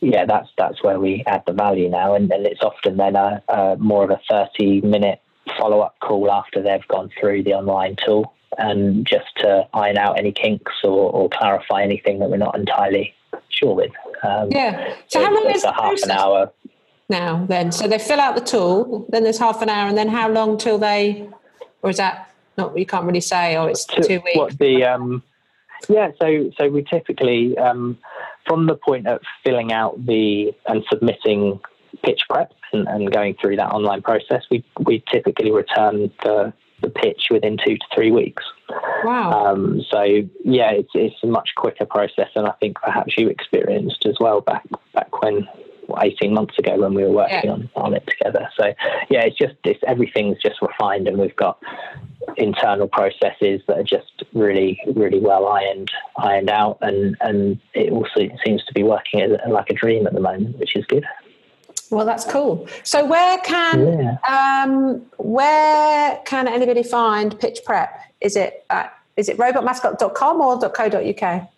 yeah, 0.00 0.26
that's 0.26 0.48
that's 0.56 0.80
where 0.84 1.00
we 1.00 1.24
add 1.26 1.42
the 1.44 1.54
value 1.54 1.88
now, 1.88 2.14
and, 2.14 2.30
and 2.30 2.46
it's 2.46 2.62
often 2.62 2.98
then 2.98 3.16
a, 3.16 3.42
a 3.48 3.76
more 3.78 4.04
of 4.04 4.10
a 4.10 4.20
thirty 4.30 4.80
minute 4.80 5.20
follow 5.58 5.80
up 5.80 5.98
call 6.00 6.30
after 6.30 6.62
they've 6.62 6.86
gone 6.88 7.10
through 7.18 7.42
the 7.42 7.54
online 7.54 7.96
tool, 8.04 8.34
and 8.58 9.06
just 9.06 9.26
to 9.38 9.66
iron 9.74 9.98
out 9.98 10.18
any 10.18 10.32
kinks 10.32 10.72
or, 10.84 11.10
or 11.10 11.28
clarify 11.28 11.82
anything 11.82 12.18
that 12.20 12.30
we're 12.30 12.36
not 12.36 12.56
entirely 12.56 13.14
sure 13.48 13.74
with. 13.74 13.92
Um, 14.22 14.50
yeah. 14.50 14.94
So, 15.08 15.24
how 15.24 15.34
long 15.34 15.50
is 15.54 15.64
a 15.64 15.72
half 15.72 16.02
an 16.02 16.10
hour? 16.10 16.52
Now 17.08 17.44
then, 17.46 17.70
so 17.70 17.86
they 17.86 17.98
fill 17.98 18.20
out 18.20 18.34
the 18.34 18.40
tool, 18.40 19.06
then 19.10 19.24
there's 19.24 19.38
half 19.38 19.60
an 19.60 19.68
hour, 19.68 19.88
and 19.88 19.98
then 19.98 20.08
how 20.08 20.30
long 20.30 20.56
till 20.56 20.78
they, 20.78 21.28
or 21.82 21.90
is 21.90 21.98
that 21.98 22.30
not? 22.56 22.76
You 22.78 22.86
can't 22.86 23.04
really 23.04 23.20
say. 23.20 23.56
Or 23.58 23.68
it's 23.68 23.84
two 23.84 24.20
weeks. 24.20 24.36
What 24.36 24.58
the 24.58 24.84
um, 24.84 25.22
yeah, 25.88 26.12
so 26.18 26.50
so 26.56 26.68
we 26.68 26.82
typically 26.82 27.58
um, 27.58 27.98
from 28.46 28.66
the 28.66 28.74
point 28.74 29.06
of 29.06 29.20
filling 29.44 29.72
out 29.72 30.04
the 30.06 30.54
and 30.66 30.82
submitting 30.90 31.60
pitch 32.02 32.22
prep 32.28 32.52
and, 32.72 32.88
and, 32.88 33.12
going 33.12 33.36
through 33.40 33.56
that 33.56 33.72
online 33.72 34.02
process, 34.02 34.44
we 34.50 34.64
we 34.80 35.02
typically 35.12 35.50
return 35.50 36.10
the 36.22 36.52
the 36.82 36.90
pitch 36.90 37.28
within 37.30 37.56
two 37.56 37.76
to 37.76 37.84
three 37.94 38.10
weeks. 38.10 38.44
Wow. 39.04 39.30
Um, 39.30 39.82
so 39.90 40.02
yeah, 40.44 40.70
it's 40.70 40.90
it's 40.94 41.16
a 41.22 41.26
much 41.26 41.50
quicker 41.56 41.86
process 41.86 42.28
than 42.34 42.46
I 42.46 42.52
think 42.60 42.78
perhaps 42.80 43.14
you 43.16 43.28
experienced 43.28 44.06
as 44.06 44.16
well 44.20 44.40
back 44.40 44.64
back 44.92 45.22
when 45.22 45.48
18 46.00 46.32
months 46.32 46.58
ago 46.58 46.76
when 46.78 46.94
we 46.94 47.02
were 47.02 47.10
working 47.10 47.40
yeah. 47.44 47.52
on, 47.52 47.70
on 47.76 47.94
it 47.94 48.06
together. 48.06 48.48
So 48.56 48.72
yeah, 49.10 49.22
it's 49.24 49.36
just 49.36 49.54
it's 49.64 49.80
everything's 49.86 50.38
just 50.42 50.60
refined 50.62 51.08
and 51.08 51.18
we've 51.18 51.36
got 51.36 51.58
internal 52.36 52.88
processes 52.88 53.60
that 53.68 53.78
are 53.78 53.84
just 53.84 54.24
really 54.32 54.80
really 54.94 55.20
well 55.20 55.46
ironed 55.46 55.90
ironed 56.16 56.48
out 56.48 56.78
and 56.80 57.16
and 57.20 57.60
it 57.74 57.92
also 57.92 58.28
seems 58.44 58.64
to 58.64 58.72
be 58.72 58.82
working 58.82 59.36
like 59.48 59.70
a 59.70 59.74
dream 59.74 60.06
at 60.06 60.14
the 60.14 60.20
moment, 60.20 60.58
which 60.58 60.76
is 60.76 60.84
good. 60.86 61.04
Well, 61.90 62.06
that's 62.06 62.24
cool. 62.24 62.66
So, 62.82 63.04
where 63.04 63.38
can 63.38 64.18
yeah. 64.28 64.64
um, 64.64 65.02
where 65.18 66.20
can 66.24 66.48
anybody 66.48 66.82
find 66.82 67.38
Pitch 67.38 67.60
Prep? 67.64 68.00
Is 68.20 68.36
it 68.36 68.64
at, 68.70 68.96
is 69.16 69.28
it 69.28 69.36
robotmascot.com 69.38 70.40
or 70.40 70.58
.co.uk? 70.58 71.48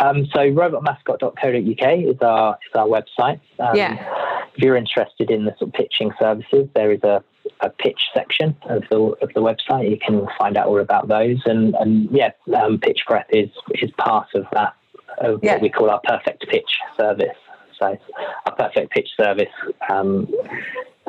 Um, 0.00 0.26
so 0.26 0.40
robotmascot.co.uk 0.40 1.98
is 1.98 2.16
our 2.22 2.58
is 2.66 2.74
our 2.74 2.86
website. 2.86 3.40
Um, 3.58 3.76
yeah. 3.76 4.48
If 4.54 4.62
you're 4.62 4.76
interested 4.76 5.30
in 5.30 5.44
the 5.44 5.54
sort 5.58 5.68
of 5.68 5.72
pitching 5.74 6.12
services, 6.18 6.68
there 6.74 6.92
is 6.92 7.02
a, 7.02 7.22
a 7.60 7.70
pitch 7.70 8.00
section 8.14 8.56
of 8.68 8.84
the 8.90 8.96
of 8.96 9.32
the 9.34 9.40
website. 9.40 9.90
You 9.90 9.98
can 9.98 10.26
find 10.38 10.56
out 10.56 10.66
all 10.66 10.80
about 10.80 11.08
those. 11.08 11.40
And 11.44 11.74
and 11.74 12.08
yeah, 12.10 12.30
um, 12.56 12.78
Pitch 12.78 13.00
Prep 13.06 13.26
is 13.30 13.50
is 13.74 13.90
part 13.98 14.28
of 14.34 14.46
that 14.52 14.74
of 15.18 15.40
yeah. 15.42 15.54
what 15.54 15.62
we 15.62 15.68
call 15.68 15.90
our 15.90 16.00
perfect 16.04 16.48
pitch 16.48 16.78
service. 16.96 17.36
So 17.82 17.98
our 18.46 18.54
perfect 18.54 18.92
pitch 18.92 19.08
service 19.16 19.52
um, 19.90 20.28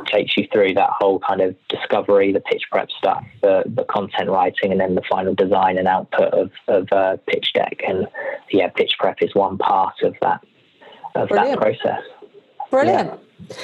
takes 0.07 0.35
you 0.35 0.47
through 0.51 0.73
that 0.73 0.89
whole 0.99 1.19
kind 1.19 1.41
of 1.41 1.55
discovery, 1.69 2.31
the 2.31 2.39
pitch 2.39 2.63
prep 2.71 2.89
stuff, 2.97 3.23
the, 3.41 3.63
the 3.65 3.83
content 3.85 4.29
writing, 4.29 4.71
and 4.71 4.81
then 4.81 4.95
the 4.95 5.03
final 5.09 5.35
design 5.35 5.77
and 5.77 5.87
output 5.87 6.33
of, 6.33 6.51
of 6.67 6.87
uh, 6.91 7.17
pitch 7.27 7.53
deck. 7.53 7.81
And 7.87 8.07
yeah, 8.51 8.69
pitch 8.69 8.93
prep 8.99 9.17
is 9.21 9.35
one 9.35 9.57
part 9.57 10.01
of 10.01 10.15
that 10.21 10.41
of 11.15 11.29
Brilliant. 11.29 11.61
that 11.61 11.77
process. 11.79 12.01
Brilliant. 12.71 13.19
Yeah. 13.49 13.55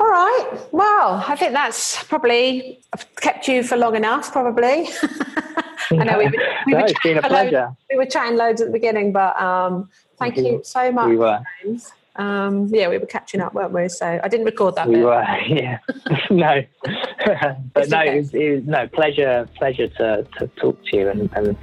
All 0.00 0.08
right. 0.08 0.58
Well, 0.72 1.24
I 1.28 1.36
think 1.36 1.52
that's 1.52 2.02
probably 2.04 2.80
I've 2.92 3.14
kept 3.16 3.46
you 3.46 3.62
for 3.62 3.76
long 3.76 3.94
enough, 3.94 4.32
probably. 4.32 4.88
I 5.92 6.04
know 6.04 6.18
we, 6.18 6.24
were, 6.24 6.30
we, 6.66 6.72
no, 6.72 6.78
were 6.78 6.86
it's 6.86 7.00
been 7.00 7.18
a 7.18 7.22
pleasure. 7.22 7.66
Loads, 7.66 7.76
we 7.90 7.96
were 7.96 8.06
chatting 8.06 8.36
loads 8.36 8.60
at 8.60 8.68
the 8.68 8.72
beginning, 8.72 9.12
but 9.12 9.40
um, 9.40 9.88
thank 10.18 10.36
you 10.36 10.62
so 10.64 10.90
much, 10.90 11.08
we 11.08 11.16
were. 11.16 11.40
James. 11.62 11.92
Um, 12.16 12.66
yeah, 12.66 12.88
we 12.88 12.98
were 12.98 13.06
catching 13.06 13.40
up, 13.40 13.54
weren't 13.54 13.72
we? 13.72 13.88
So 13.88 14.20
I 14.22 14.28
didn't 14.28 14.46
record 14.46 14.74
that. 14.74 14.88
We 14.88 14.96
bit. 14.96 15.04
were, 15.04 15.38
yeah. 15.46 15.78
no, 16.30 16.62
but 17.74 17.88
no, 17.88 18.00
it 18.02 18.16
was, 18.16 18.34
it 18.34 18.54
was, 18.56 18.64
no 18.64 18.88
pleasure, 18.88 19.48
pleasure 19.56 19.88
to, 19.88 20.26
to 20.38 20.46
talk 20.56 20.78
to 20.86 20.96
you, 20.96 21.08
and, 21.08 21.30
and 21.34 21.56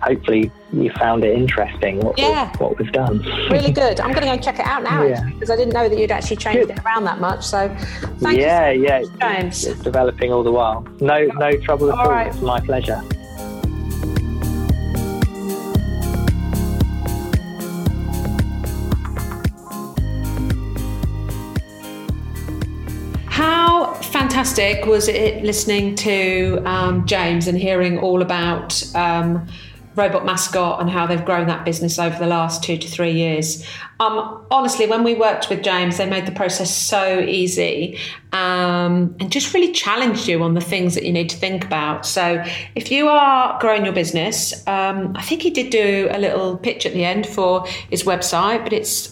hopefully 0.00 0.50
you 0.72 0.90
found 0.92 1.24
it 1.24 1.34
interesting 1.36 2.00
what, 2.00 2.18
yeah. 2.18 2.50
we've, 2.50 2.60
what 2.60 2.78
we've 2.78 2.92
done. 2.92 3.18
really 3.50 3.72
good. 3.72 4.00
I'm 4.00 4.12
going 4.12 4.26
to 4.26 4.36
go 4.36 4.42
check 4.42 4.58
it 4.58 4.66
out 4.66 4.82
now 4.82 5.02
Yeah. 5.02 5.24
because 5.30 5.50
I 5.50 5.56
didn't 5.56 5.74
know 5.74 5.88
that 5.88 5.98
you'd 5.98 6.10
actually 6.10 6.36
changed 6.36 6.68
Good. 6.68 6.78
it 6.78 6.84
around 6.84 7.04
that 7.04 7.20
much. 7.20 7.44
So 7.44 7.68
thank 8.20 8.38
yeah, 8.38 8.70
you, 8.70 8.84
yeah, 8.84 9.02
so 9.02 9.10
much, 9.10 9.20
James. 9.20 9.66
it's 9.66 9.80
developing 9.80 10.32
all 10.32 10.42
the 10.42 10.52
while. 10.52 10.86
No, 11.00 11.24
no 11.36 11.52
trouble 11.58 11.90
at 11.92 11.98
All 11.98 12.06
all. 12.06 12.10
right. 12.10 12.28
It's 12.28 12.40
my 12.40 12.60
pleasure. 12.60 13.02
Fantastic 24.42 24.86
was 24.86 25.06
it 25.06 25.44
listening 25.44 25.94
to 25.94 26.60
um, 26.64 27.06
James 27.06 27.46
and 27.46 27.56
hearing 27.56 27.96
all 28.00 28.22
about 28.22 28.82
um, 28.96 29.46
Robot 29.94 30.24
Mascot 30.24 30.80
and 30.80 30.90
how 30.90 31.06
they've 31.06 31.24
grown 31.24 31.46
that 31.46 31.64
business 31.64 31.96
over 31.96 32.18
the 32.18 32.26
last 32.26 32.64
two 32.64 32.76
to 32.76 32.88
three 32.88 33.12
years? 33.12 33.64
Um, 34.00 34.44
honestly, 34.50 34.86
when 34.88 35.04
we 35.04 35.14
worked 35.14 35.48
with 35.48 35.62
James, 35.62 35.96
they 35.98 36.10
made 36.10 36.26
the 36.26 36.32
process 36.32 36.76
so 36.76 37.20
easy 37.20 38.00
um, 38.32 39.14
and 39.20 39.30
just 39.30 39.54
really 39.54 39.70
challenged 39.70 40.26
you 40.26 40.42
on 40.42 40.54
the 40.54 40.60
things 40.60 40.96
that 40.96 41.04
you 41.04 41.12
need 41.12 41.30
to 41.30 41.36
think 41.36 41.64
about. 41.64 42.04
So, 42.04 42.44
if 42.74 42.90
you 42.90 43.06
are 43.06 43.60
growing 43.60 43.84
your 43.84 43.94
business, 43.94 44.66
um, 44.66 45.12
I 45.14 45.22
think 45.22 45.42
he 45.42 45.50
did 45.50 45.70
do 45.70 46.08
a 46.10 46.18
little 46.18 46.56
pitch 46.56 46.84
at 46.84 46.94
the 46.94 47.04
end 47.04 47.28
for 47.28 47.64
his 47.90 48.02
website, 48.02 48.64
but 48.64 48.72
it's 48.72 49.11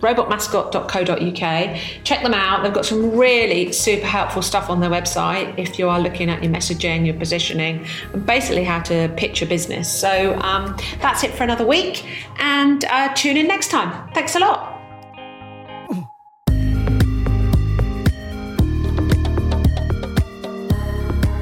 robotmascot.co.uk. 0.00 2.04
Check 2.04 2.22
them 2.22 2.34
out. 2.34 2.62
They've 2.62 2.72
got 2.72 2.86
some 2.86 3.16
really 3.16 3.72
super 3.72 4.06
helpful 4.06 4.42
stuff 4.42 4.70
on 4.70 4.80
their 4.80 4.90
website 4.90 5.58
if 5.58 5.78
you 5.78 5.88
are 5.88 6.00
looking 6.00 6.30
at 6.30 6.42
your 6.42 6.52
messaging, 6.52 7.06
your 7.06 7.16
positioning, 7.16 7.86
and 8.12 8.24
basically 8.24 8.64
how 8.64 8.80
to 8.80 9.12
pitch 9.16 9.40
your 9.40 9.48
business. 9.48 9.92
So 9.92 10.38
um, 10.40 10.76
that's 11.00 11.24
it 11.24 11.32
for 11.32 11.44
another 11.44 11.66
week, 11.66 12.04
and 12.38 12.84
uh, 12.84 13.12
tune 13.14 13.36
in 13.36 13.46
next 13.46 13.70
time. 13.70 14.08
Thanks 14.14 14.36
a 14.36 14.40
lot. 14.40 14.77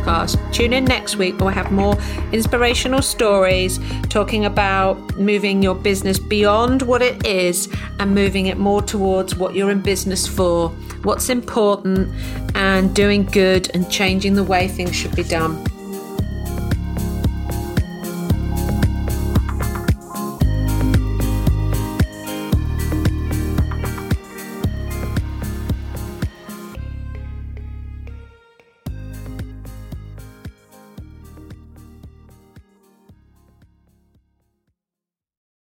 Podcast. 0.07 0.53
Tune 0.53 0.73
in 0.73 0.85
next 0.85 1.17
week 1.17 1.39
where 1.39 1.49
we 1.49 1.55
have 1.55 1.71
more 1.73 1.97
inspirational 2.33 3.03
stories 3.03 3.79
talking 4.09 4.45
about 4.45 4.97
moving 5.19 5.63
your 5.63 5.75
business 5.75 6.19
beyond 6.19 6.83
what 6.83 7.03
it 7.03 7.27
is 7.27 7.69
and 7.99 8.15
moving 8.15 8.47
it 8.47 8.59
more 8.59 8.83
towards 8.83 9.35
what 9.35 9.55
you're 9.55 9.71
in 9.71 9.81
business 9.81 10.27
for, 10.27 10.71
what's 11.03 11.29
important, 11.29 12.09
and 12.55 12.95
doing 12.95 13.25
good 13.25 13.71
and 13.75 13.91
changing 13.91 14.35
the 14.35 14.45
way 14.45 14.69
things 14.69 14.95
should 14.95 15.15
be 15.15 15.25
done. 15.25 15.76